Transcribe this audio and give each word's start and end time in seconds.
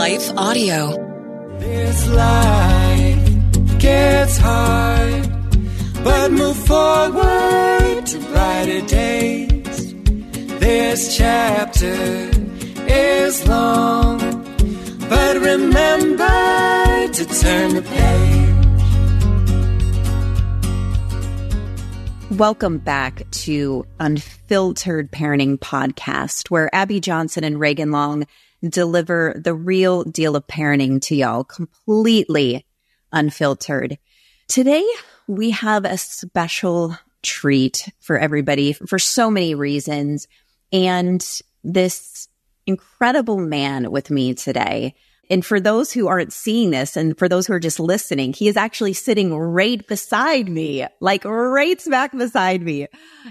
Life 0.00 0.32
Audio. 0.34 0.96
This 1.58 2.08
life 2.08 3.78
gets 3.78 4.38
hard, 4.38 5.28
but 6.02 6.32
move 6.32 6.56
forward 6.56 8.06
to 8.06 8.18
brighter 8.32 8.80
days. 8.86 9.94
This 10.58 11.14
chapter 11.18 12.30
is 12.88 13.46
long, 13.46 14.20
but 15.10 15.36
remember 15.36 17.08
to 17.12 17.24
turn 17.38 17.74
the 17.74 17.82
page. 17.82 18.38
Welcome 22.38 22.78
back 22.78 23.30
to 23.30 23.84
Unfiltered 23.98 25.12
Parenting 25.12 25.58
Podcast, 25.58 26.50
where 26.50 26.74
Abby 26.74 27.00
Johnson 27.00 27.44
and 27.44 27.60
Regan 27.60 27.90
Long 27.90 28.24
deliver 28.62 29.34
the 29.36 29.54
real 29.54 30.04
deal 30.04 30.36
of 30.36 30.46
parenting 30.46 31.00
to 31.02 31.14
y'all 31.14 31.44
completely 31.44 32.66
unfiltered. 33.12 33.98
Today, 34.48 34.86
we 35.26 35.50
have 35.50 35.84
a 35.84 35.96
special 35.96 36.96
treat 37.22 37.88
for 38.00 38.18
everybody 38.18 38.72
for 38.72 38.98
so 38.98 39.30
many 39.30 39.54
reasons. 39.54 40.26
And 40.72 41.24
this 41.64 42.28
incredible 42.66 43.38
man 43.38 43.90
with 43.90 44.10
me 44.10 44.34
today. 44.34 44.94
And 45.28 45.46
for 45.46 45.60
those 45.60 45.92
who 45.92 46.08
aren't 46.08 46.32
seeing 46.32 46.70
this 46.70 46.96
and 46.96 47.16
for 47.16 47.28
those 47.28 47.46
who 47.46 47.52
are 47.52 47.60
just 47.60 47.78
listening, 47.78 48.32
he 48.32 48.48
is 48.48 48.56
actually 48.56 48.94
sitting 48.94 49.32
right 49.34 49.86
beside 49.86 50.48
me, 50.48 50.86
like 50.98 51.24
right 51.24 51.80
smack 51.80 52.16
beside 52.16 52.62
me. 52.62 52.88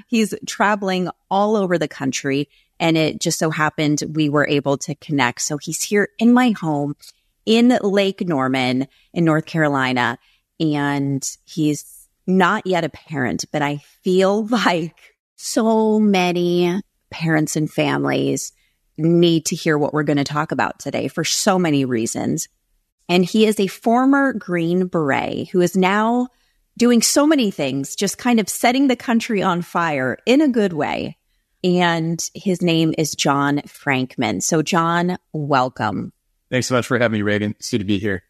He's 0.08 0.34
traveling 0.48 1.10
all 1.30 1.58
over 1.58 1.78
the 1.78 1.90
country 1.90 2.48
and 2.80 2.98
it 2.98 3.20
just 3.20 3.40
so 3.40 3.50
happened 3.50 4.04
we 4.14 4.30
were 4.30 4.48
able 4.48 4.78
to 4.78 4.96
connect. 4.96 5.42
So 5.42 5.58
he's 5.58 5.84
here 5.84 6.10
in 6.18 6.34
my 6.34 6.52
home 6.52 6.96
in 7.46 7.78
Lake 7.82 8.22
Norman 8.28 8.88
in 9.14 9.26
North 9.26 9.46
Carolina 9.46 10.18
and 10.60 11.24
he's 11.46 12.08
not 12.28 12.68
yet 12.68 12.84
a 12.84 12.90
parent, 12.90 13.46
but 13.52 13.62
I 13.62 13.78
feel 14.04 14.46
like 14.48 14.96
so 15.36 16.00
many 16.00 16.82
parents 17.10 17.56
and 17.56 17.72
families 17.72 18.52
need 18.98 19.46
to 19.46 19.56
hear 19.56 19.78
what 19.78 19.94
we're 19.94 20.04
going 20.04 20.18
to 20.18 20.24
talk 20.24 20.52
about 20.52 20.80
today 20.80 21.08
for 21.08 21.24
so 21.24 21.58
many 21.58 21.86
reasons. 21.86 22.50
And 23.08 23.26
he 23.26 23.46
is 23.46 23.60
a 23.60 23.68
former 23.68 24.34
Green 24.34 24.88
Beret 24.88 25.50
who 25.50 25.62
is 25.62 25.76
now 25.76 26.28
doing 26.78 27.02
so 27.02 27.26
many 27.26 27.52
things, 27.52 27.96
just 27.96 28.18
kind 28.18 28.40
of 28.40 28.48
setting 28.48 28.88
the 28.88 28.96
country 28.96 29.42
on 29.42 29.62
fire 29.62 30.18
in 30.26 30.42
a 30.42 30.48
good 30.48 30.74
way. 30.74 31.18
And 31.64 32.24
his 32.34 32.62
name 32.62 32.94
is 32.98 33.16
John 33.16 33.58
Frankman. 33.68 34.42
So, 34.42 34.62
John, 34.62 35.18
welcome. 35.34 36.14
Thanks 36.50 36.68
so 36.68 36.76
much 36.76 36.88
for 36.88 36.98
having 36.98 37.20
me, 37.20 37.22
Regan. 37.22 37.56
It's 37.60 37.70
good 37.70 37.80
to 37.80 37.84
be 37.84 38.00
here. 38.00 38.24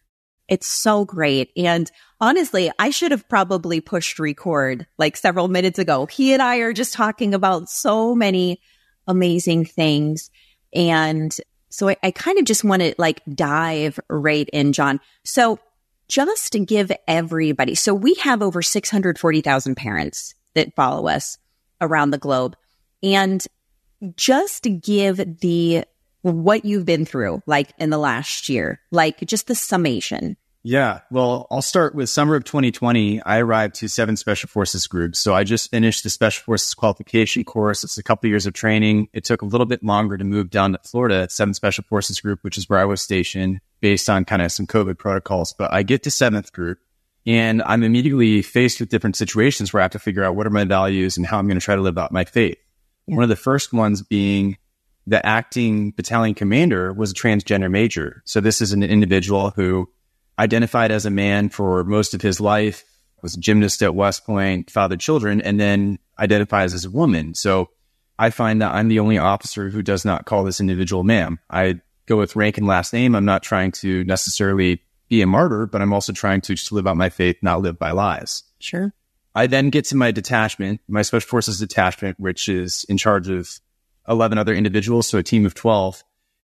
It's 0.48 0.66
so 0.66 1.04
great. 1.04 1.52
And 1.56 1.90
honestly, 2.20 2.72
I 2.78 2.90
should 2.90 3.12
have 3.12 3.28
probably 3.28 3.80
pushed 3.80 4.18
record 4.18 4.86
like 4.98 5.16
several 5.16 5.46
minutes 5.46 5.78
ago. 5.78 6.06
He 6.06 6.32
and 6.32 6.42
I 6.42 6.56
are 6.56 6.72
just 6.72 6.92
talking 6.92 7.34
about 7.34 7.68
so 7.68 8.16
many 8.16 8.60
amazing 9.06 9.64
things. 9.64 10.30
And 10.74 11.34
so 11.68 11.88
I, 11.88 11.96
I 12.02 12.10
kind 12.10 12.38
of 12.38 12.44
just 12.44 12.64
want 12.64 12.82
to 12.82 12.94
like 12.98 13.22
dive 13.32 14.00
right 14.08 14.48
in, 14.52 14.72
John. 14.72 15.00
So 15.24 15.60
just 16.08 16.52
to 16.52 16.58
give 16.58 16.90
everybody, 17.06 17.76
so 17.76 17.94
we 17.94 18.14
have 18.14 18.42
over 18.42 18.60
640,000 18.60 19.76
parents 19.76 20.34
that 20.54 20.74
follow 20.74 21.06
us 21.06 21.38
around 21.80 22.10
the 22.10 22.18
globe. 22.18 22.56
And 23.02 23.44
just 24.16 24.66
give 24.80 25.40
the 25.40 25.84
what 26.22 26.64
you've 26.64 26.84
been 26.84 27.04
through, 27.04 27.42
like 27.46 27.72
in 27.78 27.90
the 27.90 27.98
last 27.98 28.48
year, 28.48 28.80
like 28.90 29.20
just 29.20 29.46
the 29.46 29.54
summation. 29.54 30.36
Yeah. 30.62 31.00
Well, 31.10 31.46
I'll 31.50 31.62
start 31.62 31.94
with 31.94 32.10
summer 32.10 32.34
of 32.34 32.44
2020. 32.44 33.22
I 33.22 33.38
arrived 33.38 33.76
to 33.76 33.88
seven 33.88 34.16
special 34.16 34.48
forces 34.48 34.86
groups. 34.86 35.18
So 35.18 35.34
I 35.34 35.42
just 35.42 35.70
finished 35.70 36.02
the 36.02 36.10
special 36.10 36.44
forces 36.44 36.74
qualification 36.74 37.44
course. 37.44 37.82
It's 37.82 37.96
a 37.96 38.02
couple 38.02 38.28
of 38.28 38.30
years 38.30 38.44
of 38.44 38.52
training. 38.52 39.08
It 39.14 39.24
took 39.24 39.40
a 39.40 39.46
little 39.46 39.64
bit 39.64 39.82
longer 39.82 40.18
to 40.18 40.24
move 40.24 40.50
down 40.50 40.72
to 40.72 40.78
Florida 40.84 41.22
at 41.22 41.32
seven 41.32 41.54
special 41.54 41.84
forces 41.84 42.20
group, 42.20 42.40
which 42.42 42.58
is 42.58 42.68
where 42.68 42.78
I 42.78 42.84
was 42.84 43.00
stationed 43.00 43.60
based 43.80 44.10
on 44.10 44.26
kind 44.26 44.42
of 44.42 44.52
some 44.52 44.66
COVID 44.66 44.98
protocols. 44.98 45.54
But 45.54 45.72
I 45.72 45.82
get 45.82 46.02
to 46.02 46.10
seventh 46.10 46.52
group 46.52 46.78
and 47.26 47.62
I'm 47.62 47.82
immediately 47.82 48.42
faced 48.42 48.80
with 48.80 48.90
different 48.90 49.16
situations 49.16 49.72
where 49.72 49.80
I 49.80 49.84
have 49.84 49.92
to 49.92 49.98
figure 49.98 50.24
out 50.24 50.36
what 50.36 50.46
are 50.46 50.50
my 50.50 50.64
values 50.64 51.16
and 51.16 51.24
how 51.24 51.38
I'm 51.38 51.46
going 51.46 51.58
to 51.58 51.64
try 51.64 51.76
to 51.76 51.82
live 51.82 51.96
out 51.96 52.12
my 52.12 52.24
faith. 52.24 52.58
One 53.14 53.22
of 53.22 53.28
the 53.28 53.36
first 53.36 53.72
ones 53.72 54.02
being 54.02 54.56
the 55.06 55.24
acting 55.24 55.90
battalion 55.92 56.34
commander 56.34 56.92
was 56.92 57.10
a 57.10 57.14
transgender 57.14 57.70
major. 57.70 58.22
So 58.26 58.40
this 58.40 58.60
is 58.60 58.72
an 58.72 58.82
individual 58.82 59.50
who 59.50 59.88
identified 60.38 60.90
as 60.90 61.06
a 61.06 61.10
man 61.10 61.48
for 61.48 61.84
most 61.84 62.14
of 62.14 62.22
his 62.22 62.40
life, 62.40 62.84
was 63.22 63.34
a 63.34 63.40
gymnast 63.40 63.82
at 63.82 63.94
West 63.94 64.24
Point, 64.24 64.70
fathered 64.70 65.00
children, 65.00 65.40
and 65.40 65.60
then 65.60 65.98
identifies 66.18 66.72
as 66.72 66.84
a 66.84 66.90
woman. 66.90 67.34
So 67.34 67.70
I 68.18 68.30
find 68.30 68.62
that 68.62 68.74
I'm 68.74 68.88
the 68.88 69.00
only 69.00 69.18
officer 69.18 69.68
who 69.68 69.82
does 69.82 70.04
not 70.04 70.26
call 70.26 70.44
this 70.44 70.60
individual 70.60 71.04
ma'am. 71.04 71.38
I 71.50 71.80
go 72.06 72.16
with 72.16 72.36
rank 72.36 72.58
and 72.58 72.66
last 72.66 72.92
name. 72.92 73.14
I'm 73.14 73.24
not 73.24 73.42
trying 73.42 73.72
to 73.72 74.04
necessarily 74.04 74.82
be 75.08 75.22
a 75.22 75.26
martyr, 75.26 75.66
but 75.66 75.82
I'm 75.82 75.92
also 75.92 76.12
trying 76.12 76.40
to 76.42 76.54
just 76.54 76.72
live 76.72 76.86
out 76.86 76.96
my 76.96 77.08
faith, 77.08 77.36
not 77.42 77.60
live 77.62 77.78
by 77.78 77.90
lies. 77.90 78.44
Sure. 78.58 78.92
I 79.34 79.46
then 79.46 79.70
get 79.70 79.84
to 79.86 79.96
my 79.96 80.10
detachment, 80.10 80.80
my 80.88 81.02
special 81.02 81.28
forces 81.28 81.58
detachment, 81.58 82.18
which 82.18 82.48
is 82.48 82.84
in 82.88 82.96
charge 82.96 83.28
of 83.28 83.60
11 84.08 84.38
other 84.38 84.54
individuals. 84.54 85.06
So 85.06 85.18
a 85.18 85.22
team 85.22 85.46
of 85.46 85.54
12. 85.54 86.02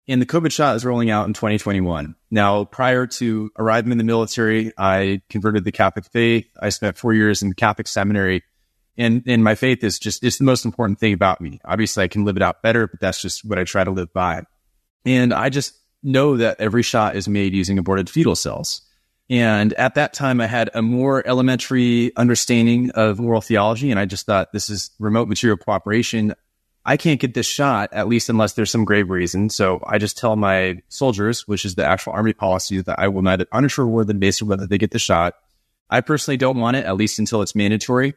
And 0.09 0.21
the 0.21 0.25
COVID 0.25 0.51
shot 0.51 0.75
is 0.75 0.85
rolling 0.85 1.09
out 1.09 1.27
in 1.27 1.33
2021. 1.33 2.15
Now, 2.31 2.63
prior 2.63 3.07
to 3.07 3.51
arriving 3.57 3.91
in 3.91 3.97
the 3.97 4.05
military, 4.05 4.71
I 4.77 5.21
converted 5.29 5.65
the 5.65 5.71
Catholic 5.71 6.05
faith. 6.05 6.47
I 6.61 6.69
spent 6.69 6.97
four 6.97 7.13
years 7.13 7.41
in 7.41 7.51
Catholic 7.53 7.87
seminary. 7.87 8.43
And, 8.97 9.23
and 9.27 9.43
my 9.43 9.55
faith 9.55 9.83
is 9.83 9.99
just, 9.99 10.23
it's 10.23 10.37
the 10.37 10.45
most 10.45 10.65
important 10.65 10.99
thing 10.99 11.13
about 11.13 11.41
me. 11.41 11.59
Obviously, 11.65 12.03
I 12.03 12.07
can 12.07 12.25
live 12.25 12.37
it 12.37 12.41
out 12.41 12.61
better, 12.61 12.87
but 12.87 12.99
that's 13.01 13.21
just 13.21 13.43
what 13.43 13.59
I 13.59 13.63
try 13.63 13.83
to 13.83 13.91
live 13.91 14.13
by. 14.13 14.43
And 15.05 15.33
I 15.33 15.49
just 15.49 15.73
know 16.03 16.37
that 16.37 16.59
every 16.59 16.83
shot 16.83 17.15
is 17.15 17.27
made 17.27 17.53
using 17.53 17.77
aborted 17.77 18.09
fetal 18.09 18.35
cells. 18.35 18.81
And 19.29 19.73
at 19.73 19.95
that 19.95 20.13
time, 20.13 20.39
I 20.39 20.47
had 20.47 20.69
a 20.73 20.81
more 20.81 21.25
elementary 21.27 22.15
understanding 22.15 22.91
of 22.91 23.19
moral 23.19 23.41
theology. 23.41 23.91
And 23.91 23.99
I 23.99 24.05
just 24.05 24.25
thought 24.25 24.53
this 24.53 24.69
is 24.69 24.91
remote 24.99 25.27
material 25.27 25.57
cooperation. 25.57 26.33
I 26.85 26.95
can't 26.95 27.19
get 27.19 27.33
this 27.33 27.45
shot, 27.45 27.89
at 27.91 28.07
least 28.07 28.29
unless 28.29 28.53
there's 28.53 28.71
some 28.71 28.85
grave 28.85 29.09
reason. 29.09 29.49
So 29.49 29.83
I 29.85 29.97
just 29.97 30.17
tell 30.17 30.37
my 30.37 30.81
soldiers, 30.87 31.45
which 31.45 31.65
is 31.65 31.75
the 31.75 31.85
actual 31.85 32.13
army 32.13 32.31
policy, 32.31 32.79
that 32.81 32.97
I 32.97 33.09
will 33.09 33.23
punish 33.51 33.77
or 33.77 33.85
reward 33.85 34.07
them 34.07 34.19
based 34.19 34.41
on 34.41 34.47
whether 34.47 34.65
they 34.65 34.77
get 34.77 34.91
the 34.91 34.99
shot. 34.99 35.33
I 35.89 35.99
personally 35.99 36.37
don't 36.37 36.57
want 36.57 36.77
it, 36.77 36.85
at 36.85 36.95
least 36.95 37.19
until 37.19 37.41
it's 37.41 37.55
mandatory. 37.55 38.15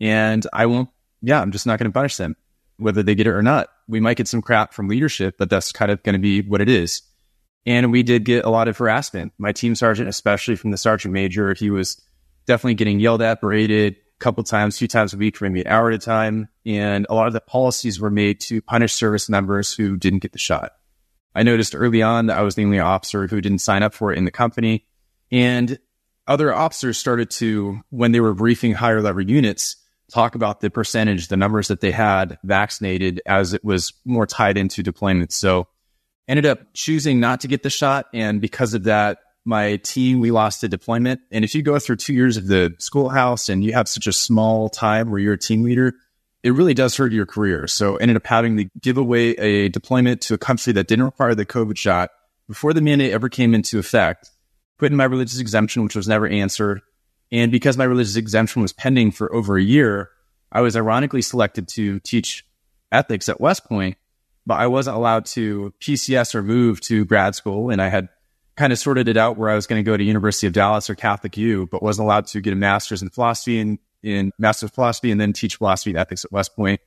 And 0.00 0.46
I 0.52 0.66
won't, 0.66 0.88
yeah, 1.20 1.40
I'm 1.40 1.50
just 1.50 1.66
not 1.66 1.80
going 1.80 1.90
to 1.90 1.94
punish 1.94 2.16
them, 2.16 2.36
whether 2.76 3.02
they 3.02 3.16
get 3.16 3.26
it 3.26 3.30
or 3.30 3.42
not. 3.42 3.68
We 3.88 3.98
might 3.98 4.16
get 4.16 4.28
some 4.28 4.42
crap 4.42 4.72
from 4.72 4.86
leadership, 4.86 5.34
but 5.36 5.50
that's 5.50 5.72
kind 5.72 5.90
of 5.90 6.00
going 6.04 6.14
to 6.14 6.20
be 6.20 6.42
what 6.42 6.60
it 6.60 6.68
is. 6.68 7.02
And 7.64 7.92
we 7.92 8.02
did 8.02 8.24
get 8.24 8.44
a 8.44 8.50
lot 8.50 8.68
of 8.68 8.76
harassment. 8.76 9.32
My 9.38 9.52
team 9.52 9.74
sergeant, 9.74 10.08
especially 10.08 10.56
from 10.56 10.72
the 10.72 10.76
sergeant 10.76 11.14
major, 11.14 11.54
he 11.54 11.70
was 11.70 12.00
definitely 12.46 12.74
getting 12.74 12.98
yelled 12.98 13.22
at, 13.22 13.40
berated, 13.40 13.94
a 13.94 14.18
couple 14.18 14.42
times, 14.42 14.78
few 14.78 14.88
times 14.88 15.14
a 15.14 15.16
week 15.16 15.40
maybe 15.40 15.60
an 15.60 15.68
hour 15.68 15.88
at 15.90 15.94
a 15.94 15.98
time. 15.98 16.48
And 16.66 17.06
a 17.08 17.14
lot 17.14 17.28
of 17.28 17.32
the 17.32 17.40
policies 17.40 18.00
were 18.00 18.10
made 18.10 18.40
to 18.42 18.62
punish 18.62 18.94
service 18.94 19.28
members 19.28 19.72
who 19.72 19.96
didn't 19.96 20.20
get 20.20 20.32
the 20.32 20.38
shot. 20.38 20.72
I 21.34 21.44
noticed 21.44 21.74
early 21.74 22.02
on 22.02 22.26
that 22.26 22.38
I 22.38 22.42
was 22.42 22.56
the 22.56 22.64
only 22.64 22.80
officer 22.80 23.26
who 23.26 23.40
didn't 23.40 23.60
sign 23.60 23.82
up 23.82 23.94
for 23.94 24.12
it 24.12 24.18
in 24.18 24.24
the 24.24 24.30
company. 24.30 24.86
And 25.30 25.78
other 26.26 26.54
officers 26.54 26.98
started 26.98 27.30
to, 27.30 27.80
when 27.90 28.12
they 28.12 28.20
were 28.20 28.34
briefing 28.34 28.72
higher 28.72 29.00
level 29.00 29.22
units, 29.22 29.76
talk 30.12 30.34
about 30.34 30.60
the 30.60 30.70
percentage, 30.70 31.28
the 31.28 31.36
numbers 31.36 31.68
that 31.68 31.80
they 31.80 31.90
had 31.90 32.38
vaccinated 32.44 33.22
as 33.24 33.54
it 33.54 33.64
was 33.64 33.92
more 34.04 34.26
tied 34.26 34.58
into 34.58 34.82
deployment. 34.82 35.32
So 35.32 35.68
ended 36.28 36.46
up 36.46 36.60
choosing 36.74 37.20
not 37.20 37.40
to 37.40 37.48
get 37.48 37.62
the 37.62 37.70
shot. 37.70 38.06
And 38.12 38.40
because 38.40 38.74
of 38.74 38.84
that, 38.84 39.18
my 39.44 39.76
team, 39.76 40.20
we 40.20 40.30
lost 40.30 40.62
a 40.62 40.68
deployment. 40.68 41.20
And 41.30 41.44
if 41.44 41.54
you 41.54 41.62
go 41.62 41.78
through 41.78 41.96
two 41.96 42.14
years 42.14 42.36
of 42.36 42.46
the 42.46 42.74
schoolhouse 42.78 43.48
and 43.48 43.64
you 43.64 43.72
have 43.72 43.88
such 43.88 44.06
a 44.06 44.12
small 44.12 44.68
time 44.68 45.10
where 45.10 45.18
you're 45.18 45.34
a 45.34 45.38
team 45.38 45.62
leader, 45.62 45.94
it 46.42 46.50
really 46.50 46.74
does 46.74 46.96
hurt 46.96 47.12
your 47.12 47.26
career. 47.26 47.66
So 47.66 47.96
ended 47.96 48.16
up 48.16 48.26
having 48.26 48.56
to 48.56 48.68
give 48.80 48.98
away 48.98 49.30
a 49.30 49.68
deployment 49.68 50.20
to 50.22 50.34
a 50.34 50.38
country 50.38 50.72
that 50.74 50.88
didn't 50.88 51.04
require 51.04 51.34
the 51.34 51.46
COVID 51.46 51.76
shot 51.76 52.10
before 52.48 52.72
the 52.72 52.80
mandate 52.80 53.12
ever 53.12 53.28
came 53.28 53.54
into 53.54 53.78
effect, 53.78 54.30
put 54.78 54.90
in 54.90 54.96
my 54.96 55.04
religious 55.04 55.38
exemption, 55.38 55.82
which 55.82 55.96
was 55.96 56.08
never 56.08 56.26
answered. 56.26 56.80
And 57.30 57.50
because 57.50 57.78
my 57.78 57.84
religious 57.84 58.16
exemption 58.16 58.62
was 58.62 58.72
pending 58.72 59.10
for 59.12 59.32
over 59.34 59.56
a 59.56 59.62
year, 59.62 60.10
I 60.50 60.60
was 60.60 60.76
ironically 60.76 61.22
selected 61.22 61.66
to 61.68 61.98
teach 62.00 62.44
ethics 62.90 63.28
at 63.28 63.40
West 63.40 63.64
Point, 63.64 63.96
but 64.46 64.58
I 64.58 64.66
wasn't 64.66 64.96
allowed 64.96 65.26
to 65.26 65.72
PCS 65.80 66.34
or 66.34 66.42
move 66.42 66.80
to 66.82 67.04
grad 67.04 67.34
school. 67.34 67.70
And 67.70 67.80
I 67.80 67.88
had 67.88 68.08
kind 68.56 68.72
of 68.72 68.78
sorted 68.78 69.08
it 69.08 69.16
out 69.16 69.36
where 69.36 69.48
I 69.48 69.54
was 69.54 69.66
going 69.66 69.82
to 69.82 69.88
go 69.88 69.96
to 69.96 70.04
University 70.04 70.46
of 70.46 70.52
Dallas 70.52 70.90
or 70.90 70.94
Catholic 70.94 71.36
U, 71.36 71.68
but 71.70 71.82
wasn't 71.82 72.06
allowed 72.06 72.26
to 72.28 72.40
get 72.40 72.52
a 72.52 72.56
master's 72.56 73.02
in 73.02 73.10
philosophy 73.10 73.60
and 73.60 73.78
in 74.02 74.32
master's 74.38 74.70
philosophy 74.70 75.10
and 75.10 75.20
then 75.20 75.32
teach 75.32 75.56
philosophy 75.56 75.90
and 75.90 75.98
ethics 75.98 76.24
at 76.24 76.32
West 76.32 76.54
Point. 76.56 76.80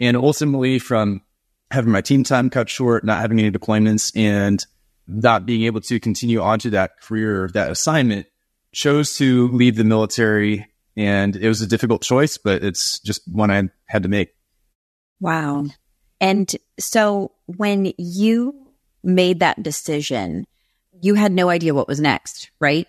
And 0.00 0.16
ultimately 0.16 0.78
from 0.78 1.22
having 1.70 1.92
my 1.92 2.00
team 2.00 2.24
time 2.24 2.50
cut 2.50 2.68
short, 2.68 3.04
not 3.04 3.20
having 3.20 3.38
any 3.40 3.50
deployments 3.50 4.16
and 4.16 4.64
not 5.06 5.44
being 5.44 5.62
able 5.64 5.80
to 5.80 5.98
continue 5.98 6.40
onto 6.40 6.70
that 6.70 7.00
career, 7.00 7.50
that 7.54 7.70
assignment, 7.70 8.26
chose 8.72 9.16
to 9.16 9.48
leave 9.48 9.76
the 9.76 9.84
military. 9.84 10.66
And 10.96 11.34
it 11.36 11.48
was 11.48 11.62
a 11.62 11.66
difficult 11.66 12.02
choice, 12.02 12.38
but 12.38 12.62
it's 12.62 13.00
just 13.00 13.22
one 13.26 13.50
I 13.50 13.68
had 13.86 14.04
to 14.04 14.08
make. 14.08 14.30
Wow. 15.20 15.66
And 16.22 16.54
so 16.78 17.32
when 17.46 17.92
you 17.98 18.54
made 19.02 19.40
that 19.40 19.60
decision, 19.60 20.46
you 21.00 21.14
had 21.14 21.32
no 21.32 21.48
idea 21.48 21.74
what 21.74 21.88
was 21.88 22.00
next, 22.00 22.52
right? 22.60 22.86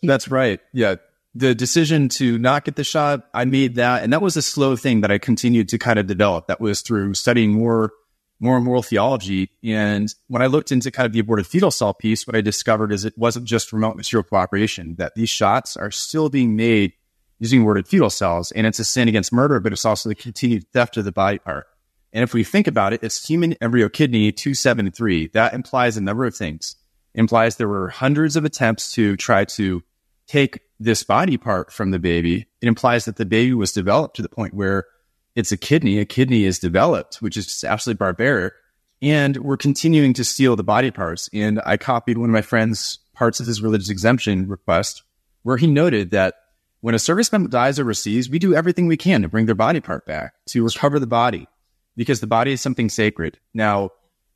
That's 0.00 0.28
right. 0.28 0.60
Yeah. 0.72 0.94
The 1.34 1.56
decision 1.56 2.08
to 2.10 2.38
not 2.38 2.64
get 2.64 2.76
the 2.76 2.84
shot, 2.84 3.26
I 3.34 3.44
made 3.46 3.74
that. 3.74 4.04
And 4.04 4.12
that 4.12 4.22
was 4.22 4.36
a 4.36 4.42
slow 4.42 4.76
thing 4.76 5.00
that 5.00 5.10
I 5.10 5.18
continued 5.18 5.68
to 5.70 5.78
kind 5.78 5.98
of 5.98 6.06
develop. 6.06 6.46
That 6.46 6.60
was 6.60 6.80
through 6.80 7.14
studying 7.14 7.52
more, 7.52 7.90
more 8.38 8.60
moral 8.60 8.84
theology. 8.84 9.50
And 9.64 10.14
when 10.28 10.40
I 10.40 10.46
looked 10.46 10.70
into 10.70 10.92
kind 10.92 11.04
of 11.04 11.12
the 11.12 11.18
aborted 11.18 11.48
fetal 11.48 11.72
cell 11.72 11.94
piece, 11.94 12.28
what 12.28 12.36
I 12.36 12.40
discovered 12.40 12.92
is 12.92 13.04
it 13.04 13.18
wasn't 13.18 13.46
just 13.46 13.72
remote 13.72 13.96
material 13.96 14.22
cooperation, 14.22 14.94
that 14.98 15.16
these 15.16 15.30
shots 15.30 15.76
are 15.76 15.90
still 15.90 16.28
being 16.28 16.54
made 16.54 16.92
using 17.40 17.62
aborted 17.62 17.88
fetal 17.88 18.10
cells. 18.10 18.52
And 18.52 18.68
it's 18.68 18.78
a 18.78 18.84
sin 18.84 19.08
against 19.08 19.32
murder, 19.32 19.58
but 19.58 19.72
it's 19.72 19.84
also 19.84 20.08
the 20.08 20.14
continued 20.14 20.68
theft 20.72 20.96
of 20.96 21.04
the 21.04 21.12
body 21.12 21.38
part. 21.38 21.66
And 22.12 22.22
if 22.22 22.32
we 22.32 22.44
think 22.44 22.66
about 22.66 22.92
it, 22.92 23.02
it's 23.02 23.26
human 23.26 23.54
embryo 23.54 23.88
kidney 23.88 24.32
273. 24.32 25.28
That 25.28 25.54
implies 25.54 25.96
a 25.96 26.02
number 26.02 26.24
of 26.24 26.34
things. 26.34 26.76
It 27.14 27.20
implies 27.20 27.56
there 27.56 27.68
were 27.68 27.88
hundreds 27.88 28.36
of 28.36 28.44
attempts 28.44 28.92
to 28.94 29.16
try 29.16 29.44
to 29.44 29.82
take 30.26 30.60
this 30.80 31.02
body 31.02 31.36
part 31.36 31.72
from 31.72 31.90
the 31.90 31.98
baby. 31.98 32.46
It 32.60 32.68
implies 32.68 33.04
that 33.04 33.16
the 33.16 33.26
baby 33.26 33.54
was 33.54 33.72
developed 33.72 34.16
to 34.16 34.22
the 34.22 34.28
point 34.28 34.54
where 34.54 34.86
it's 35.34 35.52
a 35.52 35.56
kidney. 35.56 35.98
A 35.98 36.04
kidney 36.04 36.44
is 36.44 36.58
developed, 36.58 37.16
which 37.16 37.36
is 37.36 37.46
just 37.46 37.64
absolutely 37.64 37.98
barbaric. 37.98 38.54
And 39.00 39.36
we're 39.38 39.56
continuing 39.56 40.12
to 40.14 40.24
steal 40.24 40.56
the 40.56 40.64
body 40.64 40.90
parts. 40.90 41.28
And 41.32 41.60
I 41.64 41.76
copied 41.76 42.18
one 42.18 42.30
of 42.30 42.34
my 42.34 42.42
friend's 42.42 42.98
parts 43.14 43.40
of 43.40 43.46
his 43.46 43.62
religious 43.62 43.90
exemption 43.90 44.48
request 44.48 45.02
where 45.42 45.56
he 45.56 45.66
noted 45.66 46.10
that 46.10 46.34
when 46.80 46.94
a 46.94 46.98
service 46.98 47.32
member 47.32 47.48
dies 47.48 47.80
overseas, 47.80 48.30
we 48.30 48.38
do 48.38 48.54
everything 48.54 48.86
we 48.86 48.96
can 48.96 49.22
to 49.22 49.28
bring 49.28 49.46
their 49.46 49.54
body 49.54 49.80
part 49.80 50.06
back, 50.06 50.34
to 50.46 50.64
recover 50.64 50.98
the 50.98 51.06
body, 51.06 51.48
because 51.98 52.20
the 52.20 52.28
body 52.28 52.52
is 52.52 52.60
something 52.60 52.88
sacred. 52.88 53.40
Now, 53.52 53.90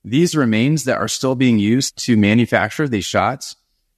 these 0.04 0.34
remains 0.34 0.82
that 0.84 0.98
are 0.98 1.06
still 1.06 1.36
being 1.36 1.60
used 1.60 1.96
to 2.06 2.16
manufacture 2.16 2.88
these 2.88 3.04
shots, 3.04 3.54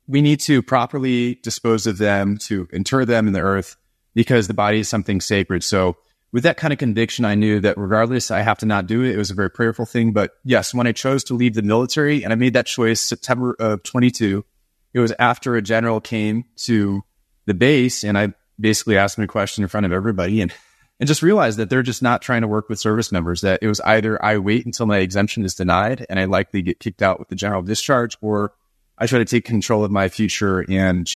we 0.06 0.20
need 0.20 0.38
to 0.40 0.62
properly 0.62 1.36
dispose 1.36 1.86
of 1.86 1.96
them, 1.96 2.36
to 2.36 2.68
inter 2.72 3.06
them 3.06 3.26
in 3.26 3.32
the 3.32 3.40
earth, 3.40 3.76
because 4.14 4.46
the 4.46 4.54
body 4.54 4.80
is 4.80 4.88
something 4.88 5.18
sacred. 5.18 5.64
So, 5.64 5.96
with 6.30 6.42
that 6.42 6.58
kind 6.58 6.72
of 6.72 6.78
conviction, 6.78 7.24
I 7.24 7.36
knew 7.36 7.58
that 7.60 7.78
regardless, 7.78 8.30
I 8.30 8.42
have 8.42 8.58
to 8.58 8.66
not 8.66 8.86
do 8.86 9.02
it. 9.02 9.14
It 9.14 9.16
was 9.16 9.30
a 9.30 9.34
very 9.34 9.50
prayerful 9.50 9.86
thing. 9.86 10.12
But 10.12 10.32
yes, 10.44 10.74
when 10.74 10.86
I 10.86 10.92
chose 10.92 11.22
to 11.24 11.34
leave 11.34 11.54
the 11.54 11.62
military 11.62 12.24
and 12.24 12.32
I 12.32 12.36
made 12.36 12.54
that 12.54 12.66
choice 12.66 13.00
September 13.00 13.54
of 13.60 13.84
22, 13.84 14.44
it 14.92 14.98
was 14.98 15.12
after 15.20 15.54
a 15.54 15.62
general 15.62 16.00
came 16.00 16.44
to 16.56 17.02
the 17.46 17.54
base 17.54 18.02
and 18.02 18.18
I 18.18 18.34
basically 18.58 18.98
asked 18.98 19.16
him 19.16 19.22
a 19.22 19.28
question 19.28 19.62
in 19.62 19.68
front 19.68 19.86
of 19.86 19.92
everybody 19.92 20.40
and 20.40 20.52
and 21.00 21.06
just 21.06 21.22
realized 21.22 21.58
that 21.58 21.70
they're 21.70 21.82
just 21.82 22.02
not 22.02 22.22
trying 22.22 22.42
to 22.42 22.48
work 22.48 22.68
with 22.68 22.78
service 22.78 23.10
members. 23.10 23.40
That 23.40 23.60
it 23.62 23.68
was 23.68 23.80
either 23.80 24.22
I 24.24 24.38
wait 24.38 24.66
until 24.66 24.86
my 24.86 24.98
exemption 24.98 25.44
is 25.44 25.54
denied 25.54 26.06
and 26.08 26.18
I 26.18 26.24
likely 26.24 26.62
get 26.62 26.80
kicked 26.80 27.02
out 27.02 27.18
with 27.18 27.28
the 27.28 27.34
general 27.34 27.62
discharge, 27.62 28.16
or 28.20 28.52
I 28.98 29.06
try 29.06 29.18
to 29.18 29.24
take 29.24 29.44
control 29.44 29.84
of 29.84 29.90
my 29.90 30.08
future 30.08 30.64
and. 30.68 31.12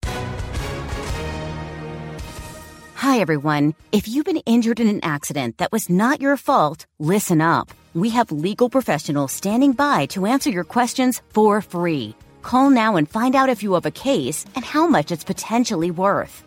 Hi, 2.96 3.20
everyone. 3.20 3.76
If 3.92 4.08
you've 4.08 4.26
been 4.26 4.42
injured 4.46 4.80
in 4.80 4.88
an 4.88 5.04
accident 5.04 5.60
that 5.60 5.72
was 5.72 5.90
not 5.90 6.20
your 6.20 6.36
fault, 6.36 6.86
listen 7.00 7.42
up. 7.42 7.70
We 7.94 8.10
have 8.10 8.32
legal 8.32 8.70
professionals 8.70 9.32
standing 9.32 9.74
by 9.74 10.08
to 10.08 10.26
answer 10.26 10.50
your 10.50 10.64
questions 10.64 11.22
for 11.30 11.62
free. 11.62 12.16
Call 12.42 12.70
now 12.70 12.96
and 12.96 13.10
find 13.10 13.36
out 13.36 13.50
if 13.50 13.62
you 13.64 13.74
have 13.74 13.86
a 13.86 13.92
case 13.92 14.46
and 14.56 14.66
how 14.66 14.88
much 14.88 15.12
it's 15.12 15.24
potentially 15.24 15.92
worth. 15.92 16.47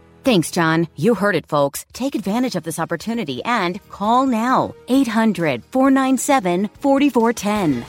Thanks, 0.23 0.51
John. 0.51 0.87
You 0.95 1.15
heard 1.15 1.35
it, 1.35 1.47
folks. 1.47 1.85
Take 1.93 2.13
advantage 2.13 2.55
of 2.55 2.63
this 2.63 2.77
opportunity 2.77 3.43
and 3.43 3.81
call 3.89 4.27
now 4.27 4.75
800 4.87 5.63
497 5.65 6.69
4410. 6.79 7.85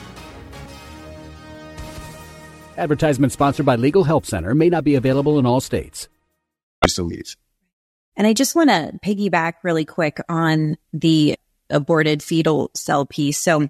Advertisement 2.75 3.31
sponsored 3.31 3.67
by 3.67 3.75
Legal 3.75 4.03
Help 4.03 4.25
Center 4.25 4.55
may 4.55 4.69
not 4.69 4.83
be 4.83 4.95
available 4.95 5.37
in 5.37 5.45
all 5.45 5.61
states. 5.61 6.07
to. 6.83 7.37
And 8.15 8.25
I 8.25 8.33
just 8.33 8.55
want 8.55 8.69
to 8.71 8.99
piggyback 9.03 9.53
really 9.63 9.85
quick 9.85 10.19
on 10.27 10.77
the 10.91 11.37
aborted 11.69 12.23
fetal 12.23 12.71
cell 12.73 13.05
piece. 13.05 13.37
So, 13.37 13.61
of 13.61 13.69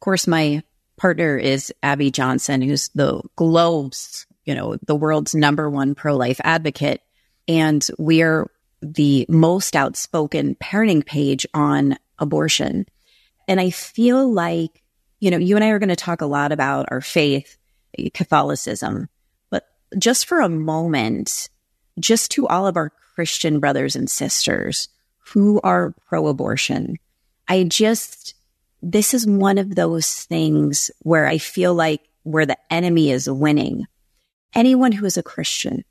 course, 0.00 0.26
my 0.26 0.62
partner 0.96 1.36
is 1.36 1.72
Abby 1.82 2.10
Johnson, 2.10 2.62
who's 2.62 2.90
the 2.94 3.22
globe's, 3.36 4.26
you 4.44 4.54
know, 4.54 4.76
the 4.86 4.96
world's 4.96 5.34
number 5.34 5.68
one 5.68 5.94
pro 5.94 6.16
life 6.16 6.40
advocate. 6.44 7.00
And 7.48 7.86
we 7.98 8.22
are 8.22 8.50
the 8.80 9.26
most 9.28 9.76
outspoken 9.76 10.54
parenting 10.56 11.04
page 11.04 11.46
on 11.54 11.96
abortion. 12.18 12.86
And 13.48 13.60
I 13.60 13.70
feel 13.70 14.30
like, 14.30 14.82
you 15.20 15.30
know, 15.30 15.38
you 15.38 15.56
and 15.56 15.64
I 15.64 15.68
are 15.68 15.78
going 15.78 15.88
to 15.88 15.96
talk 15.96 16.20
a 16.20 16.26
lot 16.26 16.52
about 16.52 16.86
our 16.90 17.00
faith, 17.00 17.56
Catholicism, 18.12 19.08
but 19.50 19.66
just 19.98 20.26
for 20.26 20.40
a 20.40 20.48
moment, 20.48 21.48
just 21.98 22.30
to 22.32 22.46
all 22.46 22.66
of 22.66 22.76
our 22.76 22.90
Christian 23.14 23.60
brothers 23.60 23.96
and 23.96 24.10
sisters 24.10 24.88
who 25.32 25.60
are 25.62 25.94
pro 26.06 26.26
abortion, 26.26 26.96
I 27.48 27.64
just, 27.64 28.34
this 28.82 29.14
is 29.14 29.26
one 29.26 29.58
of 29.58 29.74
those 29.74 30.24
things 30.24 30.90
where 31.00 31.26
I 31.26 31.38
feel 31.38 31.74
like 31.74 32.00
where 32.22 32.46
the 32.46 32.58
enemy 32.70 33.10
is 33.10 33.30
winning. 33.30 33.86
Anyone 34.54 34.92
who 34.92 35.06
is 35.06 35.16
a 35.16 35.22
Christian, 35.22 35.84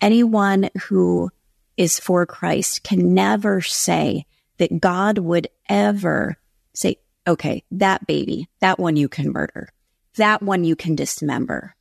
anyone 0.00 0.70
who 0.88 1.30
is 1.76 1.98
for 1.98 2.26
Christ 2.26 2.82
can 2.82 3.14
never 3.14 3.60
say 3.60 4.26
that 4.58 4.80
God 4.80 5.18
would 5.18 5.48
ever 5.68 6.36
say, 6.74 6.96
okay, 7.26 7.64
that 7.70 8.06
baby, 8.06 8.48
that 8.60 8.78
one 8.78 8.96
you 8.96 9.08
can 9.08 9.32
murder, 9.32 9.70
that 10.16 10.42
one 10.42 10.64
you 10.64 10.76
can 10.76 10.94
dismember. 10.94 11.74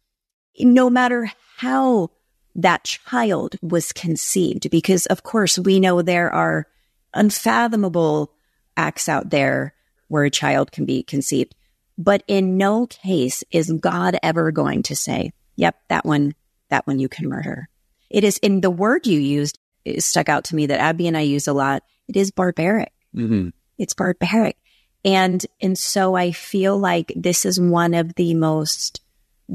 No 0.57 0.89
matter 0.89 1.31
how 1.57 2.11
that 2.55 2.83
child 2.83 3.55
was 3.61 3.91
conceived, 3.91 4.69
because 4.69 5.05
of 5.07 5.23
course 5.23 5.59
we 5.59 5.79
know 5.79 6.01
there 6.01 6.31
are 6.31 6.67
unfathomable 7.13 8.31
acts 8.77 9.09
out 9.09 9.29
there 9.29 9.73
where 10.07 10.23
a 10.23 10.31
child 10.31 10.71
can 10.71 10.85
be 10.85 11.03
conceived. 11.03 11.55
But 11.97 12.23
in 12.27 12.57
no 12.57 12.87
case 12.87 13.43
is 13.51 13.71
God 13.71 14.17
ever 14.23 14.51
going 14.51 14.83
to 14.83 14.95
say, 14.95 15.33
yep, 15.55 15.75
that 15.89 16.05
one, 16.05 16.33
that 16.69 16.87
one 16.87 16.99
you 16.99 17.09
can 17.09 17.27
murder. 17.27 17.67
It 18.09 18.23
is 18.23 18.37
in 18.39 18.61
the 18.61 18.71
word 18.71 19.05
you 19.05 19.19
used, 19.19 19.59
it 19.85 20.03
stuck 20.03 20.29
out 20.29 20.45
to 20.45 20.55
me 20.55 20.65
that 20.67 20.79
Abby 20.79 21.07
and 21.07 21.17
I 21.17 21.21
use 21.21 21.47
a 21.47 21.53
lot. 21.53 21.83
It 22.07 22.17
is 22.17 22.31
barbaric. 22.31 22.91
Mm-hmm. 23.15 23.49
It's 23.77 23.93
barbaric. 23.93 24.57
And, 25.05 25.45
and 25.61 25.77
so 25.77 26.15
I 26.15 26.31
feel 26.31 26.77
like 26.77 27.13
this 27.15 27.45
is 27.45 27.59
one 27.59 27.93
of 27.93 28.15
the 28.15 28.33
most 28.33 29.01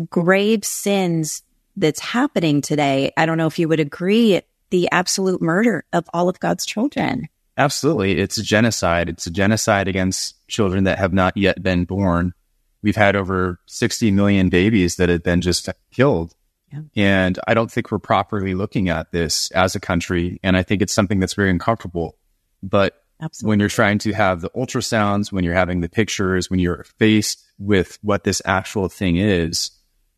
grave 0.08 0.64
sins 0.64 1.42
that's 1.76 2.00
happening 2.00 2.60
today. 2.60 3.12
I 3.16 3.26
don't 3.26 3.38
know 3.38 3.46
if 3.46 3.58
you 3.58 3.68
would 3.68 3.80
agree, 3.80 4.40
the 4.70 4.88
absolute 4.90 5.42
murder 5.42 5.84
of 5.92 6.08
all 6.12 6.28
of 6.28 6.40
God's 6.40 6.64
children. 6.64 7.28
Absolutely. 7.56 8.18
It's 8.18 8.38
a 8.38 8.42
genocide. 8.42 9.08
It's 9.08 9.26
a 9.26 9.30
genocide 9.30 9.86
against 9.86 10.34
children 10.48 10.84
that 10.84 10.98
have 10.98 11.12
not 11.12 11.36
yet 11.36 11.62
been 11.62 11.84
born. 11.84 12.34
We've 12.82 12.96
had 12.96 13.14
over 13.14 13.60
60 13.66 14.10
million 14.10 14.48
babies 14.48 14.96
that 14.96 15.08
have 15.08 15.22
been 15.22 15.40
just 15.40 15.68
killed. 15.92 16.34
Yeah. 16.74 17.04
And 17.04 17.38
I 17.46 17.54
don't 17.54 17.70
think 17.70 17.90
we're 17.90 17.98
properly 17.98 18.54
looking 18.54 18.88
at 18.88 19.12
this 19.12 19.50
as 19.52 19.74
a 19.74 19.80
country. 19.80 20.40
And 20.42 20.56
I 20.56 20.62
think 20.62 20.82
it's 20.82 20.92
something 20.92 21.20
that's 21.20 21.34
very 21.34 21.50
uncomfortable. 21.50 22.16
But 22.62 23.02
Absolutely. 23.20 23.48
when 23.48 23.60
you're 23.60 23.68
trying 23.68 23.98
to 23.98 24.12
have 24.12 24.40
the 24.40 24.50
ultrasounds, 24.50 25.30
when 25.30 25.44
you're 25.44 25.54
having 25.54 25.80
the 25.80 25.88
pictures, 25.88 26.50
when 26.50 26.58
you're 26.58 26.84
faced 26.98 27.44
with 27.58 27.98
what 28.02 28.24
this 28.24 28.42
actual 28.44 28.88
thing 28.88 29.16
is, 29.16 29.70